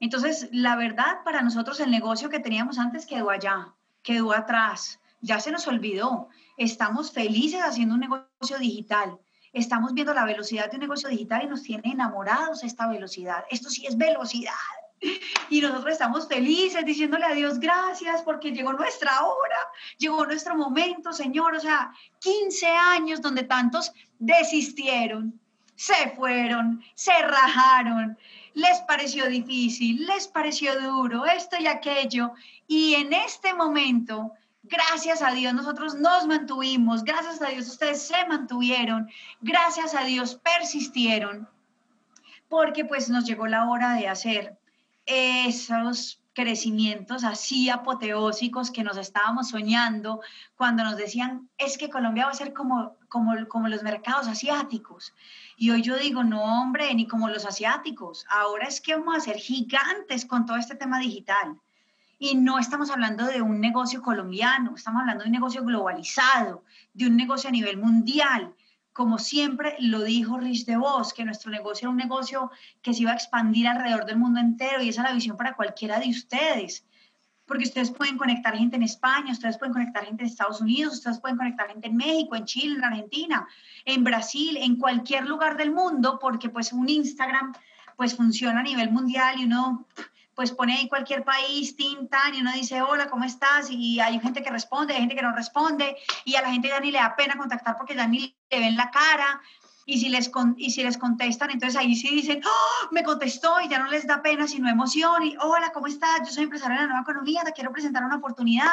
Entonces, 0.00 0.48
la 0.52 0.76
verdad, 0.76 1.24
para 1.24 1.42
nosotros 1.42 1.80
el 1.80 1.90
negocio 1.90 2.28
que 2.28 2.38
teníamos 2.38 2.78
antes 2.78 3.06
quedó 3.06 3.30
allá, 3.30 3.74
quedó 4.02 4.32
atrás 4.32 5.00
ya 5.20 5.40
se 5.40 5.50
nos 5.50 5.66
olvidó. 5.66 6.28
Estamos 6.56 7.12
felices 7.12 7.60
haciendo 7.62 7.94
un 7.94 8.00
negocio 8.00 8.58
digital. 8.58 9.18
Estamos 9.52 9.94
viendo 9.94 10.12
la 10.12 10.24
velocidad 10.24 10.70
de 10.70 10.76
un 10.76 10.82
negocio 10.82 11.08
digital 11.08 11.42
y 11.44 11.46
nos 11.46 11.62
tiene 11.62 11.92
enamorados 11.92 12.62
esta 12.62 12.86
velocidad. 12.88 13.44
Esto 13.50 13.70
sí 13.70 13.86
es 13.86 13.96
velocidad. 13.96 14.52
Y 15.50 15.60
nosotros 15.60 15.92
estamos 15.92 16.26
felices 16.26 16.84
diciéndole 16.84 17.24
a 17.24 17.34
Dios 17.34 17.60
gracias 17.60 18.22
porque 18.22 18.50
llegó 18.50 18.72
nuestra 18.72 19.22
hora, 19.24 19.58
llegó 19.98 20.24
nuestro 20.26 20.56
momento, 20.56 21.12
Señor. 21.12 21.54
O 21.54 21.60
sea, 21.60 21.92
15 22.20 22.66
años 22.66 23.20
donde 23.20 23.44
tantos 23.44 23.92
desistieron, 24.18 25.38
se 25.76 26.10
fueron, 26.16 26.82
se 26.94 27.12
rajaron, 27.22 28.18
les 28.54 28.80
pareció 28.88 29.26
difícil, 29.28 30.06
les 30.06 30.26
pareció 30.28 30.80
duro, 30.80 31.26
esto 31.26 31.56
y 31.60 31.66
aquello. 31.66 32.32
Y 32.66 32.94
en 32.94 33.12
este 33.12 33.54
momento 33.54 34.32
Gracias 34.68 35.22
a 35.22 35.30
Dios 35.30 35.54
nosotros 35.54 35.94
nos 35.94 36.26
mantuvimos, 36.26 37.04
gracias 37.04 37.40
a 37.40 37.46
Dios 37.46 37.68
ustedes 37.68 38.02
se 38.02 38.26
mantuvieron, 38.26 39.08
gracias 39.40 39.94
a 39.94 40.02
Dios 40.02 40.40
persistieron, 40.42 41.48
porque 42.48 42.84
pues 42.84 43.08
nos 43.08 43.24
llegó 43.24 43.46
la 43.46 43.68
hora 43.68 43.94
de 43.94 44.08
hacer 44.08 44.58
esos 45.04 46.20
crecimientos 46.32 47.22
así 47.22 47.70
apoteósicos 47.70 48.72
que 48.72 48.82
nos 48.82 48.96
estábamos 48.96 49.50
soñando 49.50 50.20
cuando 50.56 50.82
nos 50.82 50.96
decían, 50.96 51.48
es 51.58 51.78
que 51.78 51.88
Colombia 51.88 52.26
va 52.26 52.32
a 52.32 52.34
ser 52.34 52.52
como, 52.52 52.96
como, 53.08 53.34
como 53.48 53.68
los 53.68 53.84
mercados 53.84 54.26
asiáticos. 54.26 55.14
Y 55.56 55.70
hoy 55.70 55.82
yo 55.82 55.96
digo, 55.96 56.24
no 56.24 56.42
hombre, 56.42 56.92
ni 56.92 57.06
como 57.06 57.28
los 57.28 57.46
asiáticos, 57.46 58.26
ahora 58.28 58.66
es 58.66 58.80
que 58.80 58.96
vamos 58.96 59.16
a 59.16 59.20
ser 59.20 59.36
gigantes 59.36 60.26
con 60.26 60.44
todo 60.44 60.56
este 60.56 60.74
tema 60.74 60.98
digital. 60.98 61.56
Y 62.18 62.34
no 62.34 62.58
estamos 62.58 62.90
hablando 62.90 63.26
de 63.26 63.42
un 63.42 63.60
negocio 63.60 64.00
colombiano, 64.00 64.74
estamos 64.74 65.00
hablando 65.00 65.24
de 65.24 65.28
un 65.28 65.34
negocio 65.34 65.62
globalizado, 65.62 66.64
de 66.94 67.06
un 67.06 67.16
negocio 67.16 67.48
a 67.48 67.52
nivel 67.52 67.76
mundial. 67.76 68.54
Como 68.94 69.18
siempre 69.18 69.76
lo 69.80 70.02
dijo 70.02 70.38
Rich 70.38 70.64
DeVos, 70.64 71.12
que 71.12 71.26
nuestro 71.26 71.50
negocio 71.50 71.86
era 71.86 71.90
un 71.90 71.98
negocio 71.98 72.50
que 72.80 72.94
se 72.94 73.02
iba 73.02 73.10
a 73.10 73.14
expandir 73.14 73.68
alrededor 73.68 74.06
del 74.06 74.16
mundo 74.16 74.40
entero 74.40 74.82
y 74.82 74.88
esa 74.88 75.02
es 75.02 75.08
la 75.08 75.14
visión 75.14 75.36
para 75.36 75.54
cualquiera 75.54 75.98
de 75.98 76.08
ustedes. 76.08 76.86
Porque 77.44 77.64
ustedes 77.64 77.90
pueden 77.90 78.16
conectar 78.16 78.56
gente 78.56 78.76
en 78.76 78.82
España, 78.82 79.32
ustedes 79.32 79.58
pueden 79.58 79.74
conectar 79.74 80.04
gente 80.06 80.22
en 80.22 80.30
Estados 80.30 80.62
Unidos, 80.62 80.94
ustedes 80.94 81.20
pueden 81.20 81.36
conectar 81.36 81.68
gente 81.68 81.88
en 81.88 81.96
México, 81.96 82.34
en 82.34 82.46
Chile, 82.46 82.76
en 82.76 82.84
Argentina, 82.84 83.46
en 83.84 84.02
Brasil, 84.02 84.56
en 84.56 84.76
cualquier 84.76 85.26
lugar 85.26 85.58
del 85.58 85.70
mundo, 85.70 86.18
porque 86.18 86.48
pues 86.48 86.72
un 86.72 86.88
Instagram 86.88 87.52
pues 87.96 88.16
funciona 88.16 88.60
a 88.60 88.62
nivel 88.62 88.90
mundial 88.90 89.38
y 89.38 89.44
uno 89.44 89.86
pues 90.36 90.52
pone 90.52 90.76
ahí 90.76 90.86
cualquier 90.86 91.24
país, 91.24 91.76
tintan, 91.76 92.34
y 92.34 92.42
uno 92.42 92.52
dice, 92.52 92.82
hola, 92.82 93.08
¿cómo 93.08 93.24
estás? 93.24 93.70
Y 93.70 93.98
hay 94.00 94.20
gente 94.20 94.42
que 94.42 94.50
responde, 94.50 94.92
hay 94.92 95.00
gente 95.00 95.16
que 95.16 95.22
no 95.22 95.34
responde, 95.34 95.96
y 96.26 96.36
a 96.36 96.42
la 96.42 96.52
gente 96.52 96.68
ya 96.68 96.78
ni 96.78 96.92
le 96.92 96.98
da 96.98 97.16
pena 97.16 97.38
contactar 97.38 97.78
porque 97.78 97.94
ya 97.94 98.06
ni 98.06 98.36
le 98.50 98.58
ven 98.60 98.76
la 98.76 98.90
cara. 98.90 99.40
Y 99.88 100.00
si 100.00 100.08
les, 100.08 100.30
y 100.56 100.70
si 100.72 100.82
les 100.82 100.98
contestan, 100.98 101.50
entonces 101.50 101.78
ahí 101.78 101.94
sí 101.94 102.08
dicen, 102.08 102.42
¡Oh, 102.44 102.88
me 102.90 103.04
contestó 103.04 103.60
y 103.60 103.68
ya 103.68 103.78
no 103.78 103.88
les 103.88 104.04
da 104.04 104.20
pena, 104.20 104.48
sino 104.48 104.68
emoción. 104.68 105.22
Y, 105.22 105.36
hola, 105.40 105.70
¿cómo 105.72 105.86
estás? 105.86 106.26
Yo 106.26 106.32
soy 106.32 106.42
empresaria 106.42 106.76
de 106.76 106.82
la 106.82 106.88
nueva 106.88 107.02
economía, 107.02 107.44
te 107.44 107.52
quiero 107.52 107.70
presentar 107.70 108.04
una 108.04 108.16
oportunidad. 108.16 108.66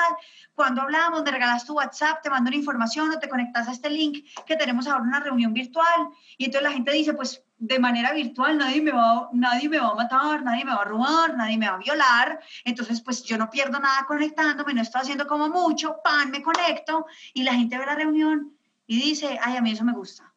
Cuando 0.55 0.81
hablamos, 0.81 1.23
me 1.23 1.29
regalas 1.29 1.65
tu 1.65 1.75
WhatsApp, 1.75 2.23
te 2.23 2.31
mando 2.31 2.47
una 2.49 2.57
información 2.57 3.11
o 3.11 3.19
te 3.19 3.29
conectas 3.29 3.67
a 3.67 3.73
este 3.73 3.91
link 3.91 4.25
que 4.47 4.55
tenemos 4.55 4.87
ahora 4.87 5.03
una 5.03 5.19
reunión 5.19 5.53
virtual. 5.53 6.09
Y 6.39 6.45
entonces 6.45 6.67
la 6.67 6.73
gente 6.73 6.91
dice, 6.91 7.13
pues 7.13 7.43
de 7.59 7.77
manera 7.77 8.11
virtual 8.11 8.57
nadie 8.57 8.81
me, 8.81 8.91
va, 8.91 9.29
nadie 9.33 9.69
me 9.69 9.77
va 9.77 9.89
a 9.89 9.95
matar, 9.95 10.41
nadie 10.41 10.65
me 10.65 10.73
va 10.73 10.81
a 10.81 10.85
robar, 10.85 11.37
nadie 11.37 11.59
me 11.59 11.69
va 11.69 11.75
a 11.75 11.77
violar. 11.77 12.39
Entonces, 12.65 13.01
pues 13.01 13.23
yo 13.23 13.37
no 13.37 13.51
pierdo 13.51 13.79
nada 13.79 14.03
conectándome, 14.07 14.73
no 14.73 14.81
estoy 14.81 15.01
haciendo 15.01 15.27
como 15.27 15.47
mucho, 15.47 15.97
pan, 16.03 16.31
me 16.31 16.41
conecto 16.41 17.05
y 17.35 17.43
la 17.43 17.53
gente 17.53 17.77
ve 17.77 17.85
la 17.85 17.93
reunión 17.93 18.57
y 18.87 18.99
dice, 18.99 19.39
ay, 19.43 19.57
a 19.57 19.61
mí 19.61 19.71
eso 19.71 19.85
me 19.85 19.93
gusta 19.93 20.32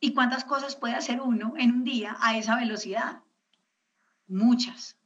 ¿Y 0.00 0.14
cuántas 0.14 0.44
cosas 0.44 0.76
puede 0.76 0.94
hacer 0.94 1.20
uno 1.20 1.54
en 1.56 1.72
un 1.72 1.84
día 1.84 2.16
a 2.20 2.36
esa 2.36 2.56
velocidad? 2.56 3.22
Muchas, 4.28 4.96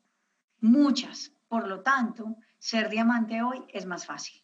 muchas. 0.60 1.32
Por 1.48 1.66
lo 1.66 1.80
tanto, 1.80 2.36
ser 2.58 2.88
diamante 2.88 3.42
hoy 3.42 3.64
es 3.72 3.86
más 3.86 4.06
fácil. 4.06 4.42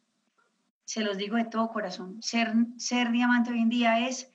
Se 0.85 1.03
los 1.03 1.19
digo 1.19 1.37
de 1.37 1.45
todo 1.45 1.69
corazón. 1.69 2.23
Ser, 2.23 2.55
ser 2.79 3.11
diamante 3.11 3.51
hoy 3.51 3.61
en 3.61 3.69
día 3.69 4.09
es 4.09 4.31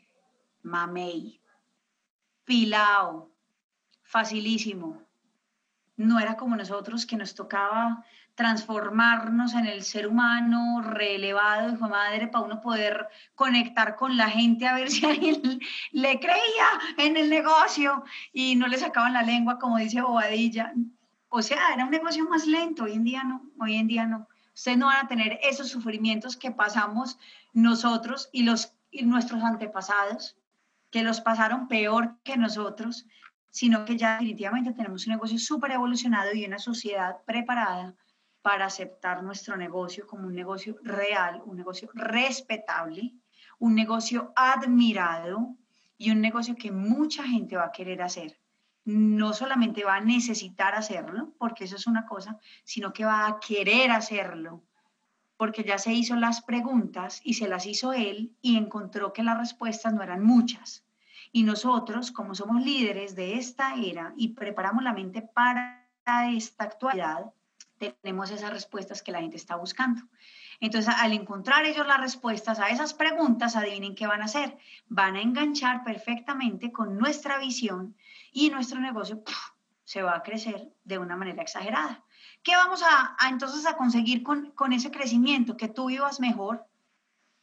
mamey, 0.61 1.41
pilao, 2.45 3.32
facilísimo. 4.03 5.01
No 5.95 6.20
era 6.20 6.38
como 6.38 6.55
nosotros 6.55 7.05
que 7.05 7.18
nos 7.18 7.34
tocaba 7.34 8.05
transformarnos 8.36 9.54
en 9.54 9.68
el 9.68 9.84
ser 9.84 10.08
humano 10.08 10.82
relevado, 10.82 11.72
hijo 11.72 11.88
madre, 11.88 12.28
para 12.28 12.46
uno 12.46 12.62
poder 12.62 13.08
conectar 13.36 13.96
con 13.96 14.18
la 14.18 14.30
gente 14.30 14.68
a 14.68 14.74
ver 14.74 14.90
si 14.92 15.06
alguien 15.06 15.60
le 15.92 16.20
creía 16.20 16.68
en 16.98 17.18
el 17.18 17.30
negocio 17.30 18.04
y 18.32 18.56
no 18.56 18.68
le 18.68 18.78
sacaban 18.78 19.14
la 19.14 19.22
lengua, 19.22 19.60
como 19.60 19.78
dice 19.78 20.02
Bobadilla. 20.02 20.74
O 21.30 21.42
sea, 21.42 21.74
era 21.74 21.86
un 21.86 21.92
negocio 21.92 22.28
más 22.28 22.46
lento, 22.46 22.84
hoy 22.84 22.94
en 22.94 23.04
día 23.04 23.24
no, 23.24 23.44
hoy 23.60 23.76
en 23.76 23.88
día 23.88 24.06
no. 24.06 24.28
Ustedes 24.56 24.78
no 24.78 24.86
van 24.88 25.06
a 25.06 25.08
tener 25.08 25.40
esos 25.42 25.70
sufrimientos 25.70 26.38
que 26.38 26.52
pasamos 26.52 27.18
nosotros 27.54 28.30
y, 28.32 28.44
los, 28.44 28.74
y 28.92 29.04
nuestros 29.04 29.44
antepasados, 29.44 30.38
que 30.92 31.02
los 31.02 31.22
pasaron 31.22 31.68
peor 31.68 32.18
que 32.24 32.38
nosotros, 32.38 33.08
sino 33.50 33.84
que 33.86 33.98
ya 33.98 34.14
definitivamente 34.14 34.74
tenemos 34.74 35.08
un 35.08 35.14
negocio 35.14 35.40
súper 35.40 35.72
evolucionado 35.72 36.34
y 36.34 36.46
una 36.46 36.60
sociedad 36.60 37.18
preparada 37.26 37.96
para 38.44 38.66
aceptar 38.66 39.24
nuestro 39.24 39.56
negocio 39.56 40.06
como 40.06 40.28
un 40.28 40.36
negocio 40.36 40.78
real, 40.84 41.41
un 41.46 41.56
negocio 41.56 41.89
respetable, 41.94 43.14
un 43.58 43.74
negocio 43.74 44.34
admirado 44.36 45.56
y 45.98 46.12
un 46.12 46.20
negocio 46.20 46.54
que 46.56 46.70
mucha 46.70 47.24
gente 47.24 47.56
va 47.56 47.68
a 47.68 47.72
querer 47.72 48.02
hacer. 48.02 48.38
No 48.84 49.32
solamente 49.32 49.86
va 49.86 49.96
a 49.96 50.02
necesitar 50.02 50.76
hacerlo, 50.76 51.34
porque 51.39 51.64
eso 51.64 51.78
es 51.78 51.88
una 51.88 52.06
cosa, 52.06 52.38
sino 52.66 52.91
que 52.91 53.06
va 53.06 53.28
a 53.28 53.39
querer 53.39 53.91
hacerlo, 53.91 54.62
porque 55.38 55.64
ya 55.64 55.78
se 55.78 55.94
hizo 55.94 56.18
las 56.18 56.41
preguntas 56.41 57.22
y 57.24 57.36
se 57.36 57.48
las 57.48 57.66
hizo 57.66 57.94
él 57.94 58.36
y 58.41 58.58
encontró 58.58 59.14
que 59.14 59.24
las 59.24 59.38
respuestas 59.38 59.94
no 59.94 60.04
eran 60.04 60.22
muchas. 60.22 60.84
Y 61.32 61.44
nosotros, 61.44 62.12
como 62.12 62.36
somos 62.36 62.62
líderes 62.62 63.16
de 63.16 63.38
esta 63.38 63.76
era 63.76 64.14
y 64.18 64.34
preparamos 64.34 64.84
la 64.84 64.91
mente 64.91 65.22
para 65.22 65.88
esta 66.30 66.66
actualidad, 66.66 67.32
tenemos 67.78 68.32
esas 68.32 68.51
respuestas 68.51 69.01
que 69.01 69.11
la 69.11 69.21
gente 69.21 69.38
está 69.38 69.55
buscando. 69.55 70.01
Entonces, 70.59 70.93
al 70.97 71.13
encontrar 71.13 71.65
ellos 71.65 71.86
las 71.86 71.99
respuestas 71.99 72.59
a 72.59 72.69
esas 72.69 72.93
preguntas, 72.93 73.55
adivinen 73.55 73.95
qué 73.95 74.07
van 74.07 74.21
a 74.21 74.26
hacer. 74.26 74.57
Van 74.88 75.15
a 75.15 75.21
enganchar 75.21 75.84
perfectamente 75.84 76.71
con 76.71 76.97
nuestra 76.97 77.38
visión 77.38 77.95
y 78.32 78.49
nuestro 78.49 78.80
negocio 78.80 79.24
se 79.84 80.01
va 80.01 80.15
a 80.15 80.24
crecer 80.24 80.71
de 80.84 80.97
una 80.97 81.15
manera 81.15 81.41
exagerada. 81.41 82.03
¿Qué 82.41 82.55
vamos 82.55 82.82
a, 82.84 83.15
entonces 83.30 83.65
a 83.65 83.76
conseguir 83.76 84.24
con, 84.24 84.51
con 84.51 84.74
ese 84.74 84.91
crecimiento? 84.91 85.57
Que 85.57 85.67
tú 85.67 85.88
vivas 85.88 86.19
mejor, 86.19 86.65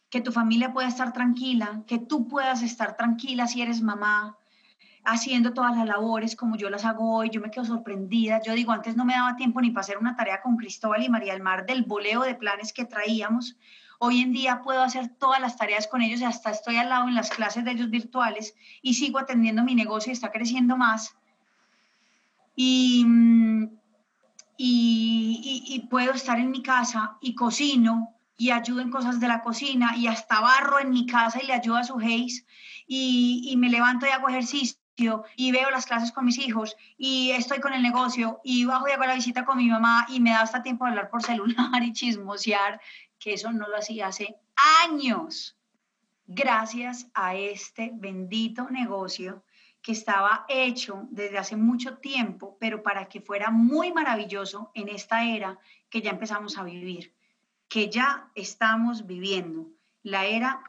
que 0.09 0.21
tu 0.21 0.33
familia 0.33 0.73
pueda 0.73 0.89
estar 0.89 1.13
tranquila, 1.13 1.83
que 1.87 1.99
tú 1.99 2.29
puedas 2.29 2.63
estar 2.63 2.97
tranquila 2.97 3.47
si 3.47 3.63
eres 3.63 3.81
mamá, 3.81 4.37
haciendo 5.05 5.53
todas 5.53 5.77
las 5.77 5.87
labores 5.87 6.37
como 6.37 6.57
yo 6.57 6.71
las 6.71 6.85
hago 6.85 7.17
hoy, 7.17 7.31
yo 7.31 7.41
me 7.41 7.51
quedo 7.51 7.65
sorprendida. 7.65 8.41
Yo 8.43 8.55
digo, 8.55 8.73
antes 8.73 8.97
no 8.97 9.05
me 9.05 9.15
daba 9.15 9.37
tiempo 9.37 9.61
ni 9.61 9.71
para 9.71 9.83
hacer 9.83 9.99
una 9.99 10.17
tarea 10.17 10.43
con 10.43 10.57
Cristóbal 10.57 11.03
y 11.03 11.09
María 11.09 11.33
del 11.33 11.43
Mar 11.43 11.67
del 11.67 11.85
boleo 11.85 12.23
de 12.23 12.35
planes 12.35 12.73
que 12.73 12.85
traíamos. 12.85 13.57
Hoy 13.99 14.21
en 14.21 14.33
día 14.33 14.63
puedo 14.63 14.83
hacer 14.83 15.09
todas 15.09 15.41
las 15.41 15.57
tareas 15.57 15.87
con 15.87 16.03
ellos 16.03 16.23
hasta 16.23 16.51
estoy 16.51 16.77
al 16.77 16.89
lado 16.89 17.09
en 17.09 17.15
las 17.15 17.31
clases 17.31 17.65
de 17.65 17.73
ellos 17.73 17.91
virtuales 17.91 18.55
y 18.83 18.95
sigo 18.95 19.19
atendiendo 19.19 19.63
mi 19.63 19.75
negocio 19.75 20.11
y 20.11 20.15
está 20.15 20.31
creciendo 20.31 20.77
más. 20.77 21.15
Y, 22.57 23.07
y, 24.57 25.65
y 25.67 25.81
puedo 25.89 26.13
estar 26.13 26.39
en 26.39 26.51
mi 26.51 26.63
casa 26.63 27.17
y 27.21 27.35
cocino 27.35 28.17
y 28.37 28.51
ayudo 28.51 28.81
en 28.81 28.91
cosas 28.91 29.21
de 29.21 29.29
la 29.29 29.43
cocina 29.43 29.95
y 29.97 30.07
hasta 30.07 30.41
barro 30.41 30.79
en 30.79 30.91
mi 30.91 31.05
casa 31.05 31.43
y 31.43 31.47
le 31.47 31.53
ayudo 31.53 31.77
a 31.77 31.85
su 31.85 31.99
Hayes 31.99 32.47
y, 32.87 33.43
y, 33.45 33.57
me 33.57 33.69
levanto 33.69 34.07
y 34.07 34.09
hago 34.09 34.31
ejercicio 34.31 34.80
y 35.37 35.53
veo 35.53 35.71
las 35.71 35.87
clases 35.87 36.13
con 36.13 36.25
mis 36.25 36.39
hijos 36.39 36.77
y 36.99 37.31
estoy 37.31 37.61
con 37.61 37.73
el 37.73 37.83
negocio 37.83 38.41
y 38.45 38.65
bajo 38.65 38.89
y 38.89 38.93
hago 38.93 39.05
la 39.05 39.15
visita 39.15 39.45
con 39.45 39.57
mi 39.57 39.69
mamá 39.69 40.07
y 40.09 40.21
me 40.21 40.31
da 40.31 40.43
hasta 40.43 40.63
tiempo 40.63 40.85
de 40.85 40.91
hablar 40.91 41.11
por 41.11 41.23
celular 41.23 41.83
y 41.83 41.93
chismosear, 41.93 42.81
que 43.19 43.35
eso 43.35 43.53
no 43.53 43.69
lo 43.69 43.77
hacía 43.77 44.09
hace 44.09 44.37
años, 44.85 45.57
gracias 46.27 47.09
a 47.15 47.35
este 47.35 47.91
bendito 47.95 48.69
negocio 48.71 49.43
que 49.83 49.93
estaba 49.93 50.45
hecho 50.49 51.07
desde 51.11 51.39
hace 51.39 51.57
mucho 51.57 51.97
tiempo, 51.99 52.59
pero 52.61 52.83
para 52.83 53.09
que 53.09 53.23
fuera 53.23 53.51
muy 53.51 53.93
maravilloso 53.93 54.71
en 54.75 54.89
esta 54.89 55.25
era 55.25 55.59
que 55.89 56.03
ya 56.03 56.11
empezamos 56.11 56.59
a 56.59 56.65
vivir, 56.65 57.15
que 57.69 57.89
ya 57.89 58.29
estamos 58.35 59.07
viviendo, 59.07 59.69
la 60.03 60.27
era 60.27 60.63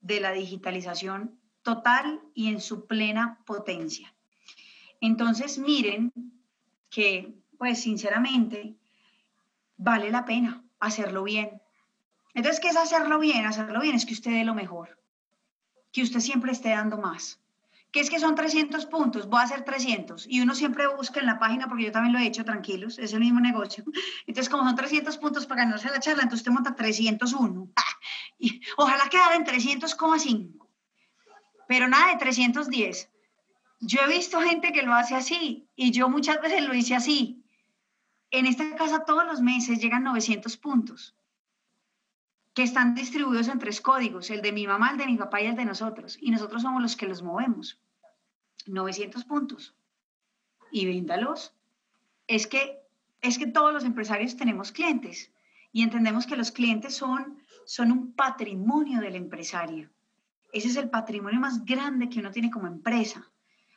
de 0.00 0.20
la 0.20 0.32
digitalización 0.32 1.37
total 1.68 2.22
y 2.32 2.48
en 2.48 2.62
su 2.62 2.86
plena 2.86 3.40
potencia. 3.44 4.14
Entonces, 5.02 5.58
miren 5.58 6.10
que, 6.88 7.34
pues 7.58 7.82
sinceramente, 7.82 8.74
vale 9.76 10.10
la 10.10 10.24
pena 10.24 10.64
hacerlo 10.80 11.24
bien. 11.24 11.60
Entonces, 12.32 12.58
¿qué 12.60 12.68
es 12.68 12.76
hacerlo 12.78 13.18
bien? 13.18 13.44
Hacerlo 13.44 13.80
bien 13.82 13.96
es 13.96 14.06
que 14.06 14.14
usted 14.14 14.30
dé 14.30 14.44
lo 14.44 14.54
mejor, 14.54 14.98
que 15.92 16.02
usted 16.02 16.20
siempre 16.20 16.52
esté 16.52 16.70
dando 16.70 16.96
más. 16.96 17.38
¿Qué 17.92 18.00
es 18.00 18.08
que 18.08 18.18
son 18.18 18.34
300 18.34 18.86
puntos? 18.86 19.28
Voy 19.28 19.40
a 19.40 19.44
hacer 19.44 19.62
300. 19.62 20.26
Y 20.26 20.40
uno 20.40 20.54
siempre 20.54 20.86
busca 20.86 21.20
en 21.20 21.26
la 21.26 21.38
página, 21.38 21.68
porque 21.68 21.84
yo 21.84 21.92
también 21.92 22.14
lo 22.14 22.18
he 22.18 22.26
hecho, 22.26 22.46
tranquilos, 22.46 22.98
es 22.98 23.12
el 23.12 23.20
mismo 23.20 23.40
negocio. 23.40 23.84
Entonces, 24.26 24.48
como 24.48 24.64
son 24.64 24.74
300 24.74 25.18
puntos 25.18 25.44
para 25.44 25.64
ganarse 25.64 25.90
la 25.90 26.00
charla, 26.00 26.22
entonces 26.22 26.40
usted 26.40 26.52
monta 26.52 26.74
301. 26.74 27.68
Y 28.40 28.62
ojalá 28.76 29.08
quedara 29.10 29.34
en 29.34 29.44
300,5 29.44 30.67
pero 31.68 31.86
nada 31.86 32.12
de 32.12 32.18
310. 32.18 33.08
Yo 33.80 34.00
he 34.00 34.08
visto 34.08 34.40
gente 34.40 34.72
que 34.72 34.82
lo 34.82 34.94
hace 34.94 35.14
así 35.14 35.68
y 35.76 35.92
yo 35.92 36.08
muchas 36.08 36.40
veces 36.40 36.64
lo 36.64 36.74
hice 36.74 36.96
así. 36.96 37.44
En 38.32 38.46
esta 38.46 38.74
casa 38.74 39.04
todos 39.04 39.24
los 39.24 39.40
meses 39.40 39.78
llegan 39.78 40.02
900 40.02 40.56
puntos 40.56 41.14
que 42.54 42.64
están 42.64 42.96
distribuidos 42.96 43.46
en 43.46 43.60
tres 43.60 43.80
códigos, 43.80 44.30
el 44.30 44.42
de 44.42 44.50
mi 44.50 44.66
mamá, 44.66 44.90
el 44.90 44.98
de 44.98 45.06
mi 45.06 45.16
papá 45.16 45.40
y 45.40 45.46
el 45.46 45.54
de 45.54 45.64
nosotros. 45.64 46.18
Y 46.20 46.32
nosotros 46.32 46.62
somos 46.62 46.82
los 46.82 46.96
que 46.96 47.06
los 47.06 47.22
movemos. 47.22 47.78
900 48.66 49.24
puntos. 49.24 49.76
Y 50.72 50.86
véndalos. 50.86 51.54
Es 52.26 52.48
que, 52.48 52.80
es 53.20 53.38
que 53.38 53.46
todos 53.46 53.72
los 53.72 53.84
empresarios 53.84 54.36
tenemos 54.36 54.72
clientes 54.72 55.30
y 55.70 55.82
entendemos 55.82 56.26
que 56.26 56.36
los 56.36 56.50
clientes 56.50 56.96
son, 56.96 57.40
son 57.64 57.92
un 57.92 58.12
patrimonio 58.14 59.00
del 59.00 59.14
empresario. 59.14 59.90
Ese 60.52 60.68
es 60.68 60.76
el 60.76 60.88
patrimonio 60.88 61.40
más 61.40 61.64
grande 61.64 62.08
que 62.08 62.20
uno 62.20 62.30
tiene 62.30 62.50
como 62.50 62.66
empresa. 62.66 63.30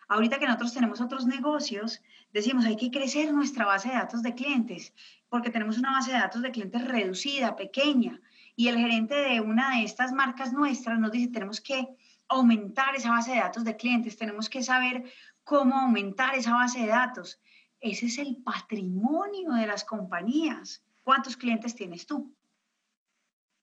Ahorita 0.07 0.39
que 0.39 0.45
nosotros 0.45 0.73
tenemos 0.73 1.01
otros 1.01 1.25
negocios, 1.25 2.01
decimos 2.33 2.65
hay 2.65 2.75
que 2.75 2.91
crecer 2.91 3.33
nuestra 3.33 3.65
base 3.65 3.89
de 3.89 3.95
datos 3.95 4.21
de 4.23 4.35
clientes, 4.35 4.93
porque 5.29 5.49
tenemos 5.49 5.77
una 5.77 5.91
base 5.91 6.11
de 6.11 6.17
datos 6.17 6.41
de 6.41 6.51
clientes 6.51 6.85
reducida, 6.85 7.55
pequeña, 7.55 8.19
y 8.55 8.67
el 8.67 8.77
gerente 8.77 9.15
de 9.15 9.39
una 9.39 9.77
de 9.77 9.83
estas 9.83 10.11
marcas 10.11 10.51
nuestras 10.51 10.99
nos 10.99 11.11
dice 11.11 11.29
tenemos 11.29 11.61
que 11.61 11.87
aumentar 12.27 12.95
esa 12.95 13.11
base 13.11 13.31
de 13.31 13.39
datos 13.39 13.63
de 13.63 13.75
clientes, 13.75 14.17
tenemos 14.17 14.49
que 14.49 14.63
saber 14.63 15.03
cómo 15.43 15.75
aumentar 15.77 16.35
esa 16.35 16.53
base 16.53 16.81
de 16.81 16.87
datos. 16.87 17.39
Ese 17.79 18.05
es 18.05 18.17
el 18.17 18.37
patrimonio 18.37 19.53
de 19.53 19.65
las 19.65 19.83
compañías. 19.83 20.83
¿Cuántos 21.03 21.35
clientes 21.35 21.73
tienes 21.73 22.05
tú? 22.05 22.33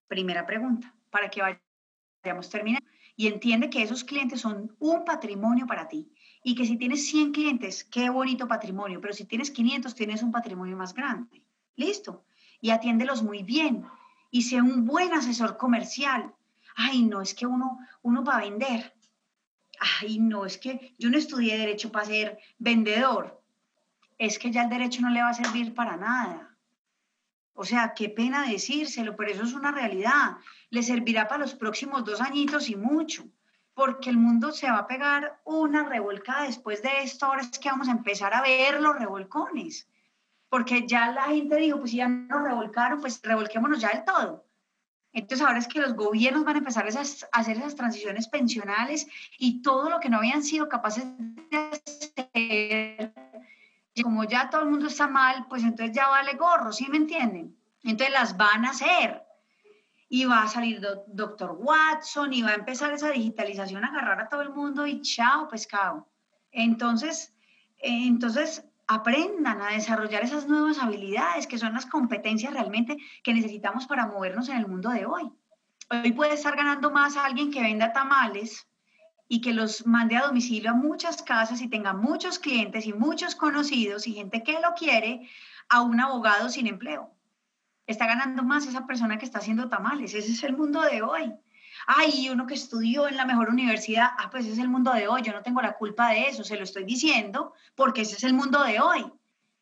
Primera 0.08 0.44
pregunta, 0.44 0.94
para 1.10 1.30
que 1.30 1.42
vayamos 2.22 2.50
terminando 2.50 2.88
y 3.18 3.26
entiende 3.26 3.68
que 3.68 3.82
esos 3.82 4.04
clientes 4.04 4.42
son 4.42 4.76
un 4.78 5.04
patrimonio 5.04 5.66
para 5.66 5.88
ti 5.88 6.08
y 6.44 6.54
que 6.54 6.64
si 6.64 6.76
tienes 6.76 7.08
100 7.08 7.32
clientes, 7.32 7.82
qué 7.82 8.10
bonito 8.10 8.46
patrimonio, 8.46 9.00
pero 9.00 9.12
si 9.12 9.24
tienes 9.24 9.50
500, 9.50 9.92
tienes 9.96 10.22
un 10.22 10.30
patrimonio 10.30 10.76
más 10.76 10.94
grande. 10.94 11.42
Listo. 11.74 12.24
Y 12.60 12.70
atiéndelos 12.70 13.24
muy 13.24 13.42
bien 13.42 13.84
y 14.30 14.42
sé 14.42 14.62
un 14.62 14.84
buen 14.84 15.12
asesor 15.12 15.56
comercial. 15.56 16.32
ay, 16.76 17.02
no, 17.02 17.20
es 17.20 17.34
que 17.34 17.44
uno, 17.44 17.80
uno 18.02 18.22
va 18.22 18.36
a 18.36 18.42
vender. 18.42 18.94
Ay, 20.00 20.20
no, 20.20 20.46
es 20.46 20.56
que 20.56 20.94
yo 20.96 21.10
no 21.10 21.18
estudié 21.18 21.58
derecho 21.58 21.90
para 21.90 22.06
ser 22.06 22.38
vendedor. 22.60 23.42
Es 24.16 24.38
que 24.38 24.52
ya 24.52 24.62
el 24.62 24.70
derecho 24.70 25.00
no 25.00 25.10
le 25.10 25.22
va 25.22 25.30
a 25.30 25.34
servir 25.34 25.74
para 25.74 25.96
nada. 25.96 26.47
O 27.60 27.64
sea, 27.64 27.92
qué 27.92 28.08
pena 28.08 28.48
decírselo, 28.48 29.16
pero 29.16 29.32
eso 29.32 29.42
es 29.42 29.52
una 29.52 29.72
realidad. 29.72 30.36
Le 30.70 30.80
servirá 30.80 31.26
para 31.26 31.40
los 31.40 31.56
próximos 31.56 32.04
dos 32.04 32.20
añitos 32.20 32.70
y 32.70 32.76
mucho, 32.76 33.24
porque 33.74 34.10
el 34.10 34.16
mundo 34.16 34.52
se 34.52 34.70
va 34.70 34.78
a 34.78 34.86
pegar 34.86 35.40
una 35.44 35.82
revolcada 35.82 36.44
después 36.44 36.82
de 36.82 37.02
esto. 37.02 37.26
Ahora 37.26 37.42
es 37.42 37.58
que 37.58 37.68
vamos 37.68 37.88
a 37.88 37.98
empezar 37.98 38.32
a 38.32 38.42
ver 38.42 38.80
los 38.80 38.96
revolcones, 38.96 39.88
porque 40.48 40.86
ya 40.86 41.10
la 41.10 41.24
gente 41.24 41.56
dijo, 41.56 41.80
pues 41.80 41.90
ya 41.90 42.06
nos 42.06 42.44
revolcaron, 42.44 43.00
pues 43.00 43.20
revolquémonos 43.24 43.80
ya 43.80 43.88
del 43.88 44.04
todo. 44.04 44.46
Entonces 45.12 45.44
ahora 45.44 45.58
es 45.58 45.66
que 45.66 45.80
los 45.80 45.94
gobiernos 45.94 46.44
van 46.44 46.54
a 46.54 46.58
empezar 46.60 46.86
a 46.86 46.88
hacer 47.40 47.56
esas 47.56 47.74
transiciones 47.74 48.28
pensionales 48.28 49.08
y 49.36 49.62
todo 49.62 49.90
lo 49.90 49.98
que 49.98 50.10
no 50.10 50.18
habían 50.18 50.44
sido 50.44 50.68
capaces 50.68 51.04
de 51.50 51.56
hacer 52.22 53.27
como 54.02 54.24
ya 54.24 54.50
todo 54.50 54.62
el 54.62 54.70
mundo 54.70 54.86
está 54.86 55.08
mal, 55.08 55.46
pues 55.48 55.62
entonces 55.62 55.94
ya 55.94 56.08
vale 56.08 56.34
gorro, 56.34 56.72
¿sí 56.72 56.86
me 56.88 56.96
entienden? 56.96 57.56
Entonces 57.82 58.12
las 58.12 58.36
van 58.36 58.64
a 58.64 58.70
hacer. 58.70 59.22
Y 60.10 60.24
va 60.24 60.42
a 60.42 60.48
salir 60.48 60.80
doctor 61.08 61.56
Watson 61.58 62.32
y 62.32 62.42
va 62.42 62.50
a 62.50 62.54
empezar 62.54 62.92
esa 62.92 63.10
digitalización 63.10 63.84
a 63.84 63.88
agarrar 63.88 64.20
a 64.20 64.28
todo 64.28 64.40
el 64.40 64.50
mundo 64.50 64.86
y 64.86 65.02
chao, 65.02 65.48
pescado. 65.48 66.08
Entonces, 66.50 67.34
entonces 67.78 68.64
aprendan 68.86 69.60
a 69.60 69.72
desarrollar 69.72 70.24
esas 70.24 70.46
nuevas 70.48 70.78
habilidades 70.78 71.46
que 71.46 71.58
son 71.58 71.74
las 71.74 71.84
competencias 71.84 72.54
realmente 72.54 72.96
que 73.22 73.34
necesitamos 73.34 73.86
para 73.86 74.06
movernos 74.06 74.48
en 74.48 74.56
el 74.56 74.66
mundo 74.66 74.88
de 74.88 75.04
hoy. 75.04 75.30
Hoy 75.90 76.12
puede 76.12 76.34
estar 76.34 76.56
ganando 76.56 76.90
más 76.90 77.16
alguien 77.16 77.50
que 77.50 77.60
venda 77.60 77.92
tamales 77.92 78.66
y 79.28 79.42
que 79.42 79.52
los 79.52 79.86
mande 79.86 80.16
a 80.16 80.26
domicilio 80.26 80.70
a 80.70 80.74
muchas 80.74 81.22
casas 81.22 81.60
y 81.60 81.68
tenga 81.68 81.92
muchos 81.92 82.38
clientes 82.38 82.86
y 82.86 82.94
muchos 82.94 83.34
conocidos 83.34 84.06
y 84.06 84.14
gente 84.14 84.42
que 84.42 84.54
lo 84.54 84.74
quiere 84.74 85.28
a 85.68 85.82
un 85.82 86.00
abogado 86.00 86.48
sin 86.48 86.66
empleo. 86.66 87.12
Está 87.86 88.06
ganando 88.06 88.42
más 88.42 88.66
esa 88.66 88.86
persona 88.86 89.18
que 89.18 89.26
está 89.26 89.38
haciendo 89.38 89.68
tamales. 89.68 90.14
Ese 90.14 90.32
es 90.32 90.42
el 90.44 90.56
mundo 90.56 90.80
de 90.80 91.02
hoy. 91.02 91.34
Ay, 91.86 92.28
uno 92.30 92.46
que 92.46 92.54
estudió 92.54 93.06
en 93.06 93.16
la 93.16 93.24
mejor 93.24 93.50
universidad, 93.50 94.08
ah, 94.18 94.28
pues 94.30 94.44
ese 94.44 94.54
es 94.54 94.58
el 94.58 94.68
mundo 94.68 94.92
de 94.92 95.08
hoy. 95.08 95.22
Yo 95.22 95.32
no 95.32 95.42
tengo 95.42 95.60
la 95.62 95.74
culpa 95.74 96.10
de 96.10 96.28
eso, 96.28 96.42
se 96.42 96.56
lo 96.56 96.64
estoy 96.64 96.84
diciendo 96.84 97.54
porque 97.74 98.02
ese 98.02 98.16
es 98.16 98.24
el 98.24 98.34
mundo 98.34 98.62
de 98.64 98.80
hoy. 98.80 99.12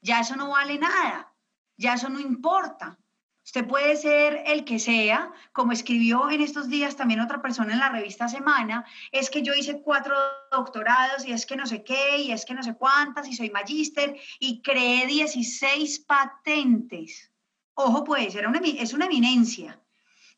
Ya 0.01 0.21
eso 0.21 0.37
no 0.37 0.51
vale 0.51 0.79
nada, 0.79 1.33
ya 1.77 1.95
eso 1.95 2.09
no 2.09 2.21
importa. 2.21 2.99
Usted 3.47 3.65
puede 3.65 3.95
ser 3.95 4.43
el 4.47 4.65
que 4.65 4.81
sea, 4.81 5.31
como 5.53 5.71
escribió 5.71 6.31
en 6.31 6.41
estos 6.41 6.69
días 6.69 6.97
también 6.97 7.21
otra 7.21 7.41
persona 7.41 7.73
en 7.73 7.79
la 7.79 7.91
revista 7.91 8.27
Semana, 8.27 8.85
es 9.13 9.31
que 9.31 9.43
yo 9.43 9.55
hice 9.55 9.83
cuatro 9.83 10.17
doctorados 10.51 11.25
y 11.25 11.31
es 11.31 11.47
que 11.47 11.55
no 11.55 11.65
sé 11.65 11.85
qué, 11.85 12.19
y 12.19 12.33
es 12.33 12.45
que 12.45 12.55
no 12.55 12.65
sé 12.65 12.75
cuántas, 12.75 13.29
y 13.29 13.37
soy 13.37 13.51
magíster, 13.51 14.17
y 14.41 14.63
creé 14.63 15.07
16 15.07 16.01
patentes. 16.01 17.31
Ojo 17.75 18.03
pues, 18.03 18.35
era 18.35 18.49
una, 18.49 18.59
es 18.59 18.93
una 18.93 19.07
eminencia. 19.07 19.81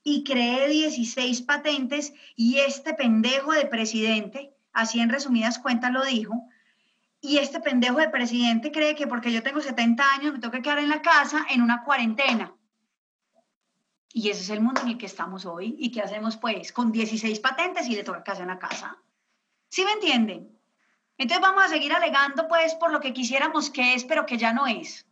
Y 0.04 0.22
creé 0.22 0.68
16 0.68 1.40
patentes 1.42 2.12
y 2.36 2.58
este 2.58 2.92
pendejo 2.92 3.52
de 3.52 3.64
presidente, 3.64 4.52
así 4.74 5.00
en 5.00 5.08
resumidas 5.08 5.58
cuentas 5.58 5.92
lo 5.92 6.04
dijo, 6.04 6.34
y 7.22 7.38
este 7.38 7.60
pendejo 7.60 8.00
de 8.00 8.10
presidente 8.10 8.70
cree 8.70 8.94
que 8.94 9.06
porque 9.06 9.32
yo 9.32 9.42
tengo 9.42 9.62
70 9.62 10.04
años 10.12 10.34
me 10.34 10.40
tengo 10.40 10.52
que 10.52 10.60
quedar 10.60 10.78
en 10.78 10.90
la 10.90 11.00
casa 11.00 11.46
en 11.48 11.62
una 11.62 11.82
cuarentena. 11.84 12.52
Y 14.18 14.30
ese 14.30 14.40
es 14.40 14.50
el 14.50 14.60
mundo 14.60 14.80
en 14.80 14.88
el 14.88 14.98
que 14.98 15.06
estamos 15.06 15.46
hoy. 15.46 15.76
¿Y 15.78 15.92
qué 15.92 16.00
hacemos 16.00 16.36
pues? 16.36 16.72
Con 16.72 16.90
16 16.90 17.38
patentes 17.38 17.86
y 17.86 17.94
le 17.94 18.02
toca 18.02 18.32
en 18.32 18.48
la 18.48 18.58
casa. 18.58 18.98
¿Sí 19.68 19.84
me 19.84 19.92
entienden? 19.92 20.58
Entonces 21.16 21.40
vamos 21.40 21.62
a 21.62 21.68
seguir 21.68 21.92
alegando 21.92 22.48
pues 22.48 22.74
por 22.74 22.90
lo 22.90 22.98
que 22.98 23.12
quisiéramos 23.12 23.70
que 23.70 23.94
es, 23.94 24.04
pero 24.04 24.26
que 24.26 24.36
ya 24.36 24.52
no 24.52 24.66
es. 24.66 25.06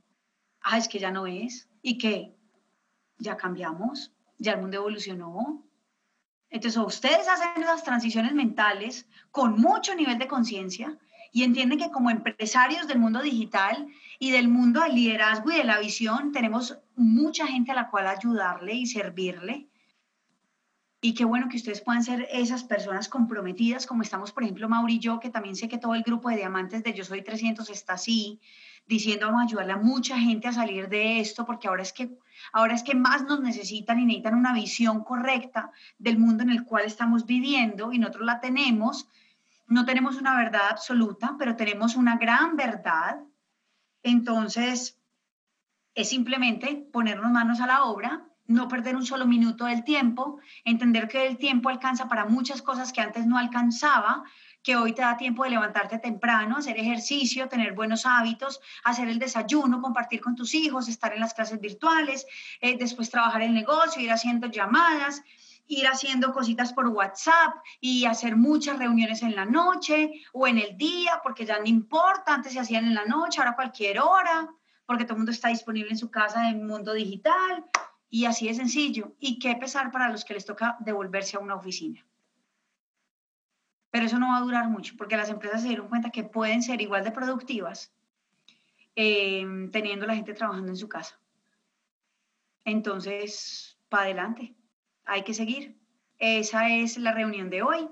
Ah, 0.61 0.77
es 0.77 0.89
que 0.89 0.99
ya 0.99 1.13
no 1.13 1.29
es. 1.29 1.69
¿Y 1.83 1.99
qué? 1.99 2.35
Ya 3.19 3.37
cambiamos, 3.37 4.13
ya 4.39 4.55
el 4.55 4.61
mundo 4.61 4.79
evolucionó. 4.79 5.65
Entonces 6.51 6.83
ustedes 6.85 7.29
hacen 7.29 7.63
esas 7.63 7.85
transiciones 7.85 8.35
mentales 8.35 9.07
con 9.31 9.53
mucho 9.53 9.95
nivel 9.95 10.19
de 10.19 10.27
conciencia 10.27 10.99
y 11.37 11.45
entienden 11.45 11.79
que 11.79 11.91
como 11.91 12.09
empresarios 12.09 12.89
del 12.89 12.99
mundo 12.99 13.21
digital 13.21 13.89
y 14.19 14.31
del 14.31 14.49
mundo 14.49 14.81
del 14.81 14.95
liderazgo 14.95 15.51
y 15.51 15.57
de 15.57 15.65
la 15.65 15.79
visión 15.79 16.33
tenemos 16.33 16.79
mucha 16.95 17.47
gente 17.47 17.73
a 17.73 17.75
la 17.75 17.91
cual 17.91 18.07
ayudarle 18.07 18.73
y 18.73 18.87
servirle. 18.87 19.69
Y 21.03 21.13
qué 21.13 21.27
bueno 21.27 21.51
que 21.51 21.59
ustedes 21.59 21.83
puedan 21.83 22.03
ser 22.03 22.27
esas 22.33 22.65
personas 22.65 23.11
comprometidas, 23.11 23.87
como 23.87 24.01
estamos, 24.01 24.33
por 24.33 24.45
ejemplo, 24.45 24.67
Mauri 24.67 24.95
y 24.95 24.99
yo, 24.99 25.21
que 25.21 25.29
también 25.29 25.57
sé 25.57 25.69
que 25.69 25.77
todo 25.77 25.95
el 25.95 26.05
grupo 26.05 26.31
de 26.31 26.37
diamantes 26.37 26.83
de 26.83 26.95
Yo 26.95 27.05
Soy 27.05 27.21
300 27.21 27.69
está 27.69 27.93
así, 27.93 28.41
diciendo 28.87 29.27
vamos 29.27 29.43
a 29.43 29.45
ayudarle 29.45 29.75
a 29.75 29.77
mucha 29.77 30.19
gente 30.19 30.49
a 30.49 30.55
salir 30.55 30.89
de 30.89 31.21
esto, 31.21 31.45
porque 31.45 31.69
ahora 31.69 31.83
es 31.83 31.93
que, 31.93 32.17
ahora 32.51 32.75
es 32.75 32.83
que 32.83 32.95
más 32.95 33.25
nos 33.25 33.43
necesitan 33.43 34.01
y 34.01 34.07
necesitan 34.07 34.37
una 34.37 34.55
visión 34.55 35.05
correcta 35.05 35.71
del 35.99 36.17
mundo 36.17 36.45
en 36.45 36.49
el 36.49 36.65
cual 36.65 36.87
estamos 36.87 37.27
viviendo 37.27 37.93
y 37.93 37.99
nosotros 37.99 38.25
la 38.25 38.41
tenemos. 38.41 39.11
No 39.67 39.85
tenemos 39.85 40.17
una 40.17 40.37
verdad 40.37 40.69
absoluta, 40.71 41.37
pero 41.39 41.57
tenemos 41.57 41.97
una 41.97 42.17
gran 42.17 42.57
verdad. 42.57 43.21
Entonces, 44.03 45.01
es 45.95 46.09
simplemente 46.09 46.87
ponernos 46.93 47.33
manos 47.33 47.61
a 47.61 47.67
la 47.67 47.85
obra, 47.85 48.27
no 48.47 48.69
perder 48.69 48.95
un 48.95 49.05
solo 49.05 49.27
minuto 49.27 49.65
del 49.65 49.83
tiempo, 49.83 50.39
entender 50.65 51.09
que 51.09 51.27
el 51.27 51.37
tiempo 51.37 51.69
alcanza 51.69 52.09
para 52.09 52.27
muchas 52.27 52.63
cosas 52.63 52.93
que 52.93 53.01
antes 53.01 53.27
no 53.27 53.39
alcanzaba, 53.39 54.23
que 54.63 54.77
hoy 54.77 54.93
te 54.93 55.03
da 55.03 55.17
tiempo 55.17 55.45
de 55.45 55.51
levantarte 55.51 55.99
temprano, 55.99 56.57
hacer 56.57 56.79
ejercicio, 56.79 57.49
tener 57.49 57.73
buenos 57.73 58.05
hábitos, 58.05 58.61
hacer 58.85 59.09
el 59.09 59.19
desayuno, 59.19 59.81
compartir 59.81 60.21
con 60.21 60.35
tus 60.35 60.55
hijos, 60.55 60.89
estar 60.89 61.13
en 61.13 61.21
las 61.21 61.35
clases 61.35 61.61
virtuales, 61.61 62.27
eh, 62.61 62.77
después 62.77 63.11
trabajar 63.11 63.43
el 63.43 63.55
negocio, 63.55 64.03
ir 64.03 64.13
haciendo 64.13 64.49
llamadas, 64.49 65.23
ir 65.69 65.87
haciendo 65.87 66.33
cositas 66.33 66.73
por 66.73 66.89
WhatsApp 66.89 67.55
y 67.81 68.05
hacer 68.05 68.37
muchas 68.37 68.79
reuniones 68.79 69.23
en 69.23 69.35
la 69.35 69.45
noche 69.45 70.11
o 70.33 70.47
en 70.47 70.59
el 70.59 70.77
día, 70.77 71.21
porque 71.23 71.45
ya 71.45 71.59
no 71.59 71.67
importa, 71.67 72.35
antes 72.35 72.53
se 72.53 72.61
hacían 72.61 72.85
en 72.85 72.95
la 72.95 73.05
noche, 73.05 73.41
ahora 73.41 73.57
cualquier 73.57 74.01
hora 74.01 74.49
porque 74.87 75.05
todo 75.05 75.15
el 75.15 75.19
mundo 75.19 75.33
está 75.33 75.49
disponible 75.49 75.91
en 75.91 75.99
su 75.99 76.11
casa 76.11 76.49
en 76.49 76.57
el 76.57 76.65
mundo 76.65 76.93
digital 76.95 77.65
y 78.09 78.25
así 78.25 78.47
de 78.47 78.55
sencillo. 78.55 79.15
Y 79.19 79.39
qué 79.39 79.57
pesar 79.57 79.91
para 79.91 80.09
los 80.09 80.25
que 80.25 80.35
les 80.35 80.47
toca 80.47 80.77
devolverse 80.81 81.37
a 81.37 81.41
una 81.41 81.57
oficina. 81.57 82.07
Pero 83.91 84.07
eso 84.07 84.19
no 84.19 84.29
va 84.29 84.39
a 84.39 84.43
durar 84.43 84.69
mucho 84.69 84.95
porque 84.97 85.17
las 85.17 85.29
empresas 85.29 85.63
se 85.63 85.69
dieron 85.69 85.89
cuenta 85.89 86.11
que 86.11 86.23
pueden 86.23 86.63
ser 86.63 86.81
igual 86.81 87.03
de 87.03 87.11
productivas 87.11 87.93
em, 88.95 89.71
teniendo 89.71 90.07
la 90.07 90.15
gente 90.15 90.35
trabajando 90.35 90.71
en 90.71 90.77
su 90.77 90.89
casa. 90.89 91.19
Entonces, 92.65 93.79
para 93.89 94.05
adelante, 94.05 94.55
hay 95.07 95.23
que 95.23 95.35
seguir. 95.35 95.79
Esa 96.19 96.69
es 96.69 96.99
la 96.99 97.13
reunión 97.13 97.49
de 97.51 97.63
hoy. 97.63 97.89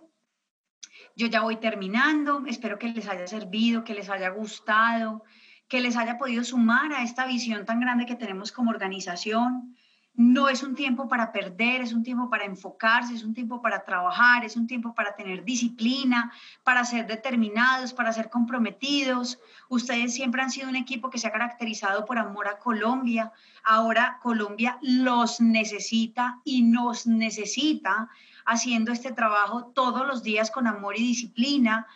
Yo 1.16 1.26
ya 1.28 1.42
voy 1.42 1.56
terminando, 1.56 2.44
espero 2.46 2.78
que 2.78 2.88
les 2.88 3.08
haya 3.08 3.26
servido, 3.26 3.84
que 3.84 3.94
les 3.94 4.10
haya 4.10 4.30
gustado, 4.30 5.24
que 5.68 5.80
les 5.80 5.96
haya 5.96 6.18
podido 6.18 6.44
sumar 6.44 6.92
a 6.92 7.02
esta 7.02 7.26
visión 7.26 7.64
tan 7.64 7.80
grande 7.80 8.06
que 8.06 8.16
tenemos 8.16 8.52
como 8.52 8.70
organización. 8.70 9.76
No 10.16 10.48
es 10.48 10.62
un 10.62 10.76
tiempo 10.76 11.08
para 11.08 11.32
perder, 11.32 11.80
es 11.80 11.92
un 11.92 12.04
tiempo 12.04 12.30
para 12.30 12.44
enfocarse, 12.44 13.14
es 13.14 13.24
un 13.24 13.34
tiempo 13.34 13.60
para 13.60 13.84
trabajar, 13.84 14.44
es 14.44 14.56
un 14.56 14.68
tiempo 14.68 14.94
para 14.94 15.16
tener 15.16 15.44
disciplina, 15.44 16.32
para 16.62 16.84
ser 16.84 17.08
determinados, 17.08 17.92
para 17.92 18.12
ser 18.12 18.30
comprometidos. 18.30 19.40
Ustedes 19.68 20.14
siempre 20.14 20.40
han 20.40 20.52
sido 20.52 20.68
un 20.68 20.76
equipo 20.76 21.10
que 21.10 21.18
se 21.18 21.26
ha 21.26 21.32
caracterizado 21.32 22.04
por 22.04 22.18
amor 22.18 22.46
a 22.46 22.58
Colombia. 22.58 23.32
Ahora 23.64 24.20
Colombia 24.22 24.78
los 24.82 25.40
necesita 25.40 26.40
y 26.44 26.62
nos 26.62 27.08
necesita 27.08 28.08
haciendo 28.46 28.92
este 28.92 29.10
trabajo 29.10 29.72
todos 29.74 30.06
los 30.06 30.22
días 30.22 30.52
con 30.52 30.68
amor 30.68 30.96
y 30.96 31.02
disciplina, 31.02 31.88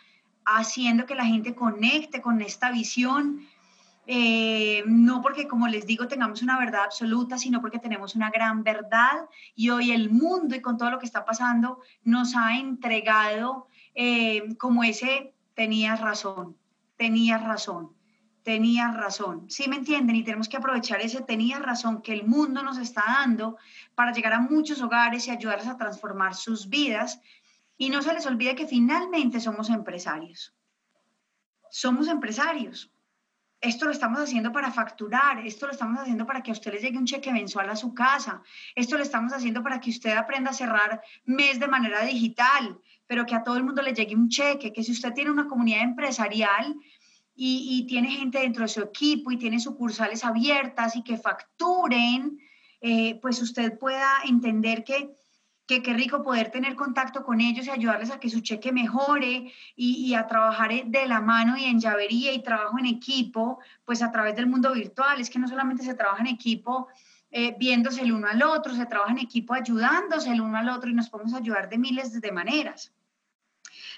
haciendo 0.43 1.05
que 1.05 1.15
la 1.15 1.25
gente 1.25 1.55
conecte 1.55 2.21
con 2.21 2.41
esta 2.41 2.69
visión 2.69 3.47
eh, 4.11 4.81
no 4.87 5.21
porque, 5.21 5.47
como 5.47 5.67
les 5.67 5.85
digo, 5.85 6.07
tengamos 6.07 6.41
una 6.41 6.57
verdad 6.57 6.85
absoluta, 6.85 7.37
sino 7.37 7.61
porque 7.61 7.77
tenemos 7.77 8.15
una 8.15 8.31
gran 8.31 8.63
verdad 8.63 9.29
y 9.53 9.69
hoy 9.69 9.91
el 9.91 10.09
mundo 10.09 10.55
y 10.55 10.61
con 10.61 10.79
todo 10.79 10.89
lo 10.89 10.97
que 10.97 11.05
está 11.05 11.25
pasando 11.25 11.79
nos 12.03 12.35
ha 12.35 12.57
entregado 12.57 13.67
eh, 13.93 14.55
como 14.57 14.83
ese, 14.83 15.35
tenías 15.53 16.01
razón, 16.01 16.57
tenías 16.97 17.43
razón, 17.43 17.91
tenías 18.41 18.97
razón. 18.97 19.47
¿Sí 19.47 19.69
me 19.69 19.75
entienden? 19.75 20.15
Y 20.15 20.23
tenemos 20.23 20.49
que 20.49 20.57
aprovechar 20.57 21.01
ese 21.01 21.21
tenías 21.21 21.61
razón 21.61 22.01
que 22.01 22.13
el 22.13 22.25
mundo 22.25 22.63
nos 22.63 22.79
está 22.79 23.03
dando 23.05 23.57
para 23.93 24.11
llegar 24.11 24.33
a 24.33 24.39
muchos 24.39 24.81
hogares 24.81 25.27
y 25.27 25.29
ayudarles 25.29 25.67
a 25.67 25.77
transformar 25.77 26.33
sus 26.33 26.67
vidas. 26.67 27.21
Y 27.77 27.91
no 27.91 28.01
se 28.01 28.15
les 28.15 28.25
olvide 28.25 28.55
que 28.55 28.65
finalmente 28.65 29.39
somos 29.39 29.69
empresarios. 29.69 30.55
Somos 31.69 32.07
empresarios 32.07 32.91
esto 33.61 33.85
lo 33.85 33.91
estamos 33.91 34.19
haciendo 34.19 34.51
para 34.51 34.71
facturar, 34.71 35.45
esto 35.45 35.65
lo 35.65 35.73
estamos 35.73 35.99
haciendo 35.99 36.25
para 36.25 36.41
que 36.41 36.51
a 36.51 36.53
usted 36.53 36.71
le 36.73 36.79
llegue 36.79 36.97
un 36.97 37.05
cheque 37.05 37.31
mensual 37.33 37.69
a 37.69 37.75
su 37.75 37.93
casa, 37.93 38.41
esto 38.75 38.97
lo 38.97 39.03
estamos 39.03 39.33
haciendo 39.33 39.61
para 39.61 39.79
que 39.79 39.89
usted 39.89 40.15
aprenda 40.15 40.51
a 40.51 40.53
cerrar 40.53 41.01
mes 41.25 41.59
de 41.59 41.67
manera 41.67 42.03
digital, 42.03 42.79
pero 43.05 43.25
que 43.25 43.35
a 43.35 43.43
todo 43.43 43.57
el 43.57 43.63
mundo 43.63 43.81
le 43.81 43.93
llegue 43.93 44.15
un 44.15 44.29
cheque, 44.29 44.71
que 44.71 44.83
si 44.83 44.91
usted 44.91 45.13
tiene 45.13 45.31
una 45.31 45.47
comunidad 45.47 45.81
empresarial 45.81 46.75
y, 47.35 47.85
tiene 47.87 48.11
gente 48.11 48.39
dentro 48.39 48.63
de 48.63 48.67
su 48.67 48.81
equipo 48.81 49.31
y 49.31 49.37
tiene 49.37 49.59
sucursales 49.59 50.25
abiertas 50.25 50.97
y 50.97 51.03
que 51.03 51.17
facturen, 51.17 52.37
eh, 52.81 53.17
pues 53.21 53.41
usted 53.41 53.79
pueda 53.79 54.09
entender 54.25 54.83
que 54.83 55.15
que 55.69 55.83
qué 55.83 55.93
rico 55.93 56.23
poder 56.23 56.49
tener 56.49 56.75
contacto 56.75 57.23
con 57.23 57.39
ellos 57.41 57.67
y 57.67 57.69
ayudarles 57.69 58.09
a 58.09 58.19
que 58.19 58.27
su 58.27 58.39
cheque 58.39 58.71
mejore 58.71 59.53
y, 59.75 60.15
a 60.15 60.25
trabajar 60.25 60.71
de 60.83 61.05
la 61.05 61.21
mano 61.21 61.57
y 61.57 61.65
en 61.65 61.79
llavería 61.79 62.33
y 62.33 62.41
trabajo 62.41 62.79
en 62.79 62.87
equipo, 62.87 63.59
pues 63.85 64.01
a 64.01 64.11
través 64.11 64.35
del 64.35 64.47
mundo 64.47 64.73
virtual. 64.73 65.21
Es 65.21 65.29
que 65.29 65.37
no 65.37 65.47
solamente 65.47 65.83
se 65.83 65.93
trabaja 65.93 66.21
en 66.21 66.27
equipo 66.27 66.87
eh, 67.29 67.55
viéndose 67.59 68.01
el 68.01 68.13
uno 68.13 68.27
al 68.27 68.41
otro, 68.41 68.73
se 68.73 68.87
trabaja 68.87 69.11
en 69.11 69.19
equipo 69.19 69.53
ayudándose 69.53 70.31
el 70.31 70.41
uno 70.41 70.57
al 70.57 70.69
otro 70.69 70.89
y 70.89 70.95
nos 70.95 71.07
podemos 71.07 71.35
ayudar 71.35 71.69
de 71.69 71.77
miles 71.77 72.19
de 72.19 72.31
maneras. 72.31 72.91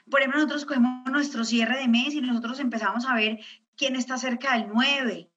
Por 0.09 0.19
ejemplo, 0.19 0.39
nosotros 0.39 0.65
cogemos 0.65 1.09
nuestro 1.09 1.45
cierre 1.45 1.79
de 1.79 1.87
mes 1.87 2.13
y 2.13 2.19
nosotros 2.19 2.59
empezamos 2.59 3.05
a 3.05 3.15
ver 3.15 3.39
quién 3.77 3.95
está 3.95 4.17
cerca 4.17 4.57
del 4.57 4.67
9, 4.67 5.30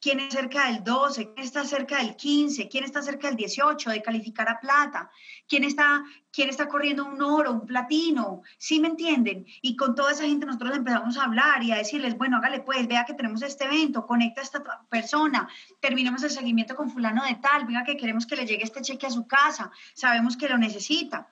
quién 0.00 0.20
es 0.20 0.32
cerca 0.32 0.66
del 0.66 0.84
12, 0.84 1.32
quién 1.34 1.46
está 1.46 1.64
cerca 1.64 1.98
del 1.98 2.16
15, 2.16 2.68
quién 2.68 2.84
está 2.84 3.02
cerca 3.02 3.28
del 3.28 3.36
18 3.36 3.90
de 3.90 4.02
calificar 4.02 4.48
a 4.48 4.60
plata, 4.60 5.10
quién 5.48 5.64
está, 5.64 6.04
quién 6.30 6.48
está 6.48 6.68
corriendo 6.68 7.04
un 7.04 7.20
oro, 7.20 7.52
un 7.52 7.66
platino, 7.66 8.42
¿sí 8.58 8.80
me 8.80 8.88
entienden? 8.88 9.46
Y 9.62 9.76
con 9.76 9.94
toda 9.94 10.12
esa 10.12 10.24
gente 10.24 10.46
nosotros 10.46 10.76
empezamos 10.76 11.16
a 11.18 11.24
hablar 11.24 11.62
y 11.62 11.72
a 11.72 11.76
decirles, 11.76 12.16
bueno, 12.16 12.36
hágale 12.36 12.60
pues, 12.60 12.86
vea 12.86 13.04
que 13.04 13.14
tenemos 13.14 13.42
este 13.42 13.64
evento, 13.64 14.06
conecta 14.06 14.40
a 14.40 14.44
esta 14.44 14.62
persona, 14.88 15.48
terminamos 15.80 16.22
el 16.22 16.30
seguimiento 16.30 16.76
con 16.76 16.90
fulano 16.90 17.24
de 17.24 17.34
tal, 17.36 17.66
venga 17.66 17.84
que 17.84 17.96
queremos 17.96 18.26
que 18.26 18.36
le 18.36 18.46
llegue 18.46 18.64
este 18.64 18.82
cheque 18.82 19.06
a 19.06 19.10
su 19.10 19.26
casa, 19.26 19.70
sabemos 19.94 20.36
que 20.36 20.48
lo 20.48 20.58
necesita. 20.58 21.28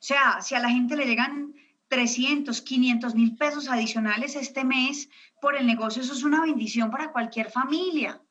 O 0.00 0.02
sea, 0.02 0.40
si 0.40 0.54
a 0.54 0.60
la 0.60 0.70
gente 0.70 0.96
le 0.96 1.04
llegan 1.04 1.54
300, 1.90 2.62
500 2.62 3.16
mil 3.16 3.36
pesos 3.36 3.68
adicionales 3.68 4.36
este 4.36 4.64
mes 4.64 5.10
por 5.40 5.56
el 5.56 5.66
negocio, 5.66 6.00
eso 6.00 6.12
es 6.12 6.22
una 6.22 6.40
bendición 6.40 6.88
para 6.88 7.10
cualquier 7.10 7.50
familia, 7.50 8.22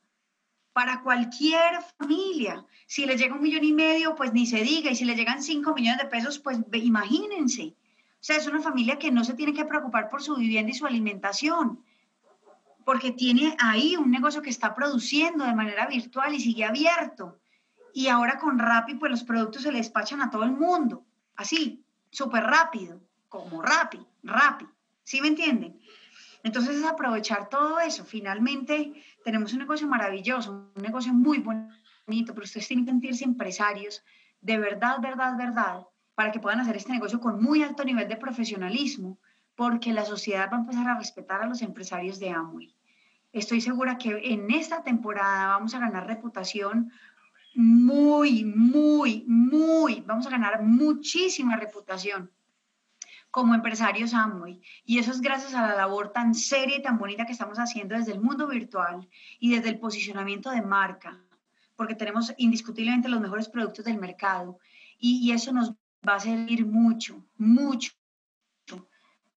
para 0.72 1.02
cualquier 1.02 1.82
familia. 1.98 2.64
Si 2.86 3.04
le 3.04 3.18
llega 3.18 3.34
un 3.34 3.42
millón 3.42 3.64
y 3.64 3.74
medio, 3.74 4.14
pues 4.14 4.32
ni 4.32 4.46
se 4.46 4.62
diga, 4.62 4.90
y 4.90 4.96
si 4.96 5.04
le 5.04 5.14
llegan 5.14 5.42
5 5.42 5.74
millones 5.74 6.00
de 6.00 6.08
pesos, 6.08 6.38
pues 6.38 6.58
imagínense. 6.72 7.76
O 8.14 8.22
sea, 8.22 8.36
es 8.36 8.46
una 8.46 8.62
familia 8.62 8.98
que 8.98 9.10
no 9.10 9.24
se 9.24 9.34
tiene 9.34 9.52
que 9.52 9.66
preocupar 9.66 10.08
por 10.08 10.22
su 10.22 10.36
vivienda 10.36 10.70
y 10.70 10.74
su 10.74 10.86
alimentación, 10.86 11.84
porque 12.86 13.10
tiene 13.12 13.54
ahí 13.58 13.94
un 13.94 14.10
negocio 14.10 14.40
que 14.40 14.48
está 14.48 14.74
produciendo 14.74 15.44
de 15.44 15.54
manera 15.54 15.86
virtual 15.86 16.34
y 16.34 16.40
sigue 16.40 16.64
abierto. 16.64 17.38
Y 17.92 18.08
ahora 18.08 18.38
con 18.38 18.58
Rappi, 18.58 18.94
pues 18.94 19.10
los 19.10 19.24
productos 19.24 19.64
se 19.64 19.70
le 19.70 19.78
despachan 19.78 20.22
a 20.22 20.30
todo 20.30 20.44
el 20.44 20.52
mundo, 20.52 21.04
así, 21.36 21.84
súper 22.10 22.44
rápido 22.44 23.02
como 23.30 23.62
Rappi, 23.62 24.04
Rappi, 24.24 24.66
¿sí 25.02 25.22
me 25.22 25.28
entienden? 25.28 25.80
Entonces 26.42 26.76
es 26.76 26.84
aprovechar 26.84 27.48
todo 27.48 27.80
eso. 27.80 28.04
Finalmente 28.04 28.92
tenemos 29.24 29.52
un 29.52 29.60
negocio 29.60 29.86
maravilloso, 29.86 30.70
un 30.74 30.82
negocio 30.82 31.14
muy 31.14 31.38
bonito, 31.38 32.34
pero 32.34 32.44
ustedes 32.44 32.66
tienen 32.66 32.84
que 32.84 32.90
sentirse 32.90 33.24
empresarios 33.24 34.02
de 34.42 34.58
verdad, 34.58 35.00
verdad, 35.00 35.36
verdad, 35.38 35.86
para 36.14 36.32
que 36.32 36.40
puedan 36.40 36.60
hacer 36.60 36.76
este 36.76 36.92
negocio 36.92 37.20
con 37.20 37.42
muy 37.42 37.62
alto 37.62 37.84
nivel 37.84 38.08
de 38.08 38.16
profesionalismo, 38.16 39.18
porque 39.54 39.92
la 39.92 40.04
sociedad 40.04 40.50
va 40.50 40.56
a 40.56 40.60
empezar 40.60 40.88
a 40.88 40.98
respetar 40.98 41.42
a 41.42 41.46
los 41.46 41.62
empresarios 41.62 42.18
de 42.18 42.30
Amway. 42.30 42.74
Estoy 43.32 43.60
segura 43.60 43.96
que 43.96 44.18
en 44.24 44.50
esta 44.50 44.82
temporada 44.82 45.48
vamos 45.48 45.74
a 45.74 45.78
ganar 45.78 46.06
reputación 46.06 46.90
muy, 47.54 48.44
muy, 48.44 49.24
muy, 49.28 50.02
vamos 50.06 50.26
a 50.26 50.30
ganar 50.30 50.62
muchísima 50.62 51.56
reputación 51.56 52.30
como 53.30 53.54
empresarios 53.54 54.14
Amway. 54.14 54.60
Y 54.84 54.98
eso 54.98 55.10
es 55.10 55.20
gracias 55.20 55.54
a 55.54 55.66
la 55.66 55.74
labor 55.74 56.12
tan 56.12 56.34
seria 56.34 56.76
y 56.76 56.82
tan 56.82 56.98
bonita 56.98 57.26
que 57.26 57.32
estamos 57.32 57.58
haciendo 57.58 57.94
desde 57.94 58.12
el 58.12 58.20
mundo 58.20 58.46
virtual 58.46 59.08
y 59.38 59.54
desde 59.54 59.68
el 59.68 59.78
posicionamiento 59.78 60.50
de 60.50 60.62
marca, 60.62 61.20
porque 61.76 61.94
tenemos 61.94 62.32
indiscutiblemente 62.36 63.08
los 63.08 63.20
mejores 63.20 63.48
productos 63.48 63.84
del 63.84 63.98
mercado. 63.98 64.58
Y, 64.98 65.32
eso 65.32 65.52
nos 65.52 65.72
va 66.06 66.16
a 66.16 66.20
servir 66.20 66.66
mucho, 66.66 67.24
mucho. 67.38 67.92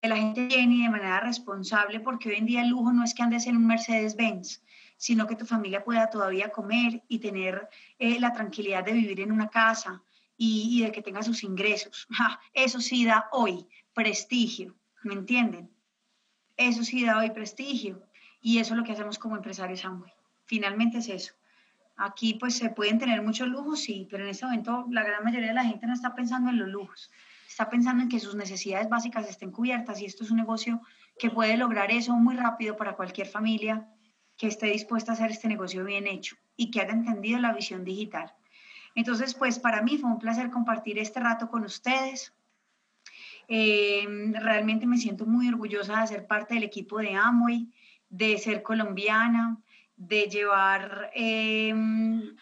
Que 0.01 0.09
la 0.09 0.17
gente 0.17 0.49
llene 0.49 0.83
de 0.83 0.89
manera 0.89 1.21
responsable, 1.21 2.01
porque 2.01 2.27
hoy 2.27 2.35
en 2.35 2.45
día 2.45 2.61
el 2.61 2.69
lujo 2.69 2.91
no 2.91 3.05
es 3.05 3.13
que 3.13 3.23
andes 3.23 3.47
en 3.47 3.55
un 3.55 3.65
Mercedes-Benz, 3.65 4.61
sino 4.97 5.25
que 5.25 5.37
tu 5.37 5.45
familia 5.45 5.85
pueda 5.85 6.09
todavía 6.09 6.49
comer 6.49 7.01
y 7.07 7.19
tener 7.19 7.69
eh, 7.97 8.19
la 8.19 8.33
tranquilidad 8.33 8.83
de 8.83 8.91
vivir 8.91 9.21
en 9.21 9.31
una 9.31 9.47
casa, 9.47 10.03
y, 10.37 10.81
de 10.83 10.91
que 10.91 11.01
tenga 11.01 11.23
sus 11.23 11.43
ingresos. 11.43 12.07
eso 12.53 12.81
sí 12.81 13.05
da 13.05 13.29
hoy, 13.31 13.67
prestigio, 13.93 14.75
¿me 15.03 15.13
entienden? 15.13 15.69
Eso 16.57 16.83
sí 16.83 17.05
da 17.05 17.19
hoy 17.19 17.31
prestigio 17.31 18.03
y 18.41 18.59
eso 18.59 18.73
es 18.73 18.79
lo 18.79 18.83
que 18.83 18.91
hacemos 18.91 19.19
como 19.19 19.35
empresarios 19.35 19.85
Amway. 19.85 20.11
Finalmente 20.45 20.97
es 20.99 21.09
eso. 21.09 21.33
Aquí 21.95 22.35
pues 22.35 22.57
se 22.57 22.69
pueden 22.69 22.99
tener 22.99 23.21
muchos 23.21 23.47
lujos, 23.47 23.81
sí, 23.81 24.07
pero 24.09 24.23
en 24.23 24.29
este 24.29 24.45
momento 24.45 24.85
la 24.89 25.03
gran 25.03 25.23
mayoría 25.23 25.49
de 25.49 25.53
la 25.53 25.65
gente 25.65 25.85
no 25.85 25.93
está 25.93 26.15
pensando 26.15 26.49
en 26.49 26.57
los 26.57 26.67
lujos, 26.67 27.11
está 27.47 27.69
pensando 27.69 28.01
en 28.01 28.09
que 28.09 28.19
sus 28.19 28.35
necesidades 28.35 28.89
básicas 28.89 29.29
estén 29.29 29.51
cubiertas 29.51 30.01
y 30.01 30.05
esto 30.05 30.23
es 30.23 30.31
un 30.31 30.37
negocio 30.37 30.81
que 31.19 31.29
puede 31.29 31.55
lograr 31.55 31.91
eso 31.91 32.13
muy 32.13 32.35
rápido 32.35 32.75
para 32.75 32.95
cualquier 32.95 33.27
familia 33.27 33.87
que 34.37 34.47
esté 34.47 34.67
dispuesta 34.67 35.11
a 35.11 35.15
hacer 35.15 35.31
este 35.31 35.47
negocio 35.47 35.85
bien 35.85 36.07
hecho 36.07 36.35
y 36.55 36.71
que 36.71 36.81
haya 36.81 36.93
entendido 36.93 37.39
la 37.39 37.53
visión 37.53 37.83
digital. 37.83 38.33
Entonces, 38.95 39.33
pues 39.33 39.59
para 39.59 39.81
mí 39.81 39.97
fue 39.97 40.09
un 40.09 40.19
placer 40.19 40.49
compartir 40.49 40.99
este 40.99 41.19
rato 41.19 41.49
con 41.49 41.63
ustedes. 41.63 42.33
Eh, 43.47 44.05
realmente 44.39 44.85
me 44.85 44.97
siento 44.97 45.25
muy 45.25 45.47
orgullosa 45.47 46.01
de 46.01 46.07
ser 46.07 46.27
parte 46.27 46.53
del 46.53 46.63
equipo 46.63 46.99
de 46.99 47.15
Amway, 47.15 47.71
de 48.09 48.37
ser 48.37 48.63
colombiana, 48.63 49.57
de 49.95 50.27
llevar 50.27 51.11
eh, 51.15 51.73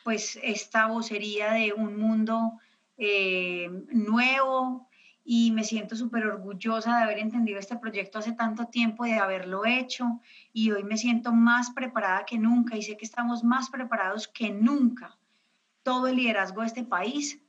pues 0.04 0.40
esta 0.42 0.88
vocería 0.88 1.54
de 1.54 1.74
un 1.74 1.98
mundo 1.98 2.60
eh, 2.98 3.70
nuevo. 3.92 4.90
Y 5.24 5.52
me 5.52 5.64
siento 5.64 5.96
súper 5.96 6.26
orgullosa 6.26 6.98
de 6.98 7.04
haber 7.04 7.20
entendido 7.20 7.60
este 7.60 7.78
proyecto 7.78 8.20
hace 8.20 8.34
tanto 8.34 8.66
tiempo, 8.66 9.06
de 9.06 9.20
haberlo 9.20 9.66
hecho. 9.66 10.20
Y 10.52 10.72
hoy 10.72 10.84
me 10.84 10.98
siento 10.98 11.32
más 11.32 11.70
preparada 11.72 12.26
que 12.26 12.40
nunca 12.40 12.76
y 12.76 12.82
sé 12.82 12.98
que 12.98 13.06
estamos 13.06 13.44
más 13.44 13.70
preparados 13.70 14.28
que 14.28 14.50
nunca, 14.50 15.18
todo 15.84 16.08
el 16.08 16.16
liderazgo 16.16 16.62
de 16.62 16.68
este 16.68 16.84
país 16.84 17.40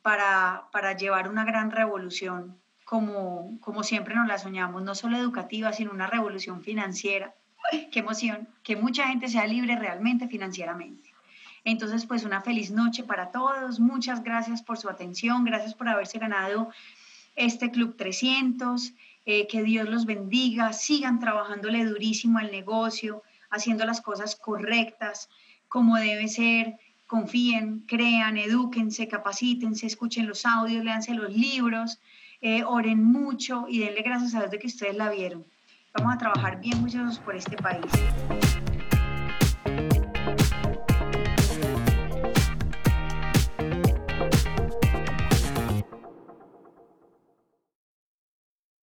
para, 0.00 0.68
para 0.72 0.96
llevar 0.96 1.28
una 1.28 1.44
gran 1.44 1.70
revolución 1.70 2.61
como, 2.92 3.58
como 3.60 3.84
siempre 3.84 4.14
nos 4.14 4.28
la 4.28 4.36
soñamos, 4.36 4.82
no 4.82 4.94
solo 4.94 5.16
educativa, 5.16 5.72
sino 5.72 5.92
una 5.92 6.08
revolución 6.08 6.60
financiera. 6.60 7.34
¡Qué 7.90 8.00
emoción! 8.00 8.46
Que 8.62 8.76
mucha 8.76 9.08
gente 9.08 9.28
sea 9.28 9.46
libre 9.46 9.76
realmente 9.76 10.28
financieramente. 10.28 11.10
Entonces, 11.64 12.04
pues 12.04 12.22
una 12.26 12.42
feliz 12.42 12.70
noche 12.70 13.02
para 13.02 13.30
todos. 13.30 13.80
Muchas 13.80 14.22
gracias 14.22 14.60
por 14.60 14.76
su 14.76 14.90
atención. 14.90 15.42
Gracias 15.42 15.72
por 15.72 15.88
haberse 15.88 16.18
ganado 16.18 16.68
este 17.34 17.70
Club 17.70 17.96
300. 17.96 18.92
Eh, 19.24 19.46
que 19.46 19.62
Dios 19.62 19.88
los 19.88 20.04
bendiga. 20.04 20.74
Sigan 20.74 21.18
trabajándole 21.18 21.86
durísimo 21.86 22.40
al 22.40 22.50
negocio, 22.50 23.22
haciendo 23.48 23.86
las 23.86 24.02
cosas 24.02 24.36
correctas, 24.36 25.30
como 25.66 25.96
debe 25.96 26.28
ser. 26.28 26.76
Confíen, 27.06 27.84
crean, 27.86 28.36
edúquense, 28.36 29.08
capacítense, 29.08 29.86
escuchen 29.86 30.26
los 30.26 30.44
audios, 30.44 30.84
léanse 30.84 31.14
los 31.14 31.32
libros. 31.34 31.98
Eh, 32.44 32.64
oren 32.64 33.04
mucho 33.04 33.66
y 33.68 33.78
denle 33.78 34.02
gracias 34.02 34.34
a 34.34 34.40
Dios 34.40 34.50
de 34.50 34.58
que 34.58 34.66
ustedes 34.66 34.96
la 34.96 35.10
vieron. 35.10 35.46
Vamos 35.94 36.14
a 36.14 36.18
trabajar 36.18 36.60
bien 36.60 36.80
muchos 36.80 37.20
por 37.20 37.36
este 37.36 37.56
país. 37.56 37.86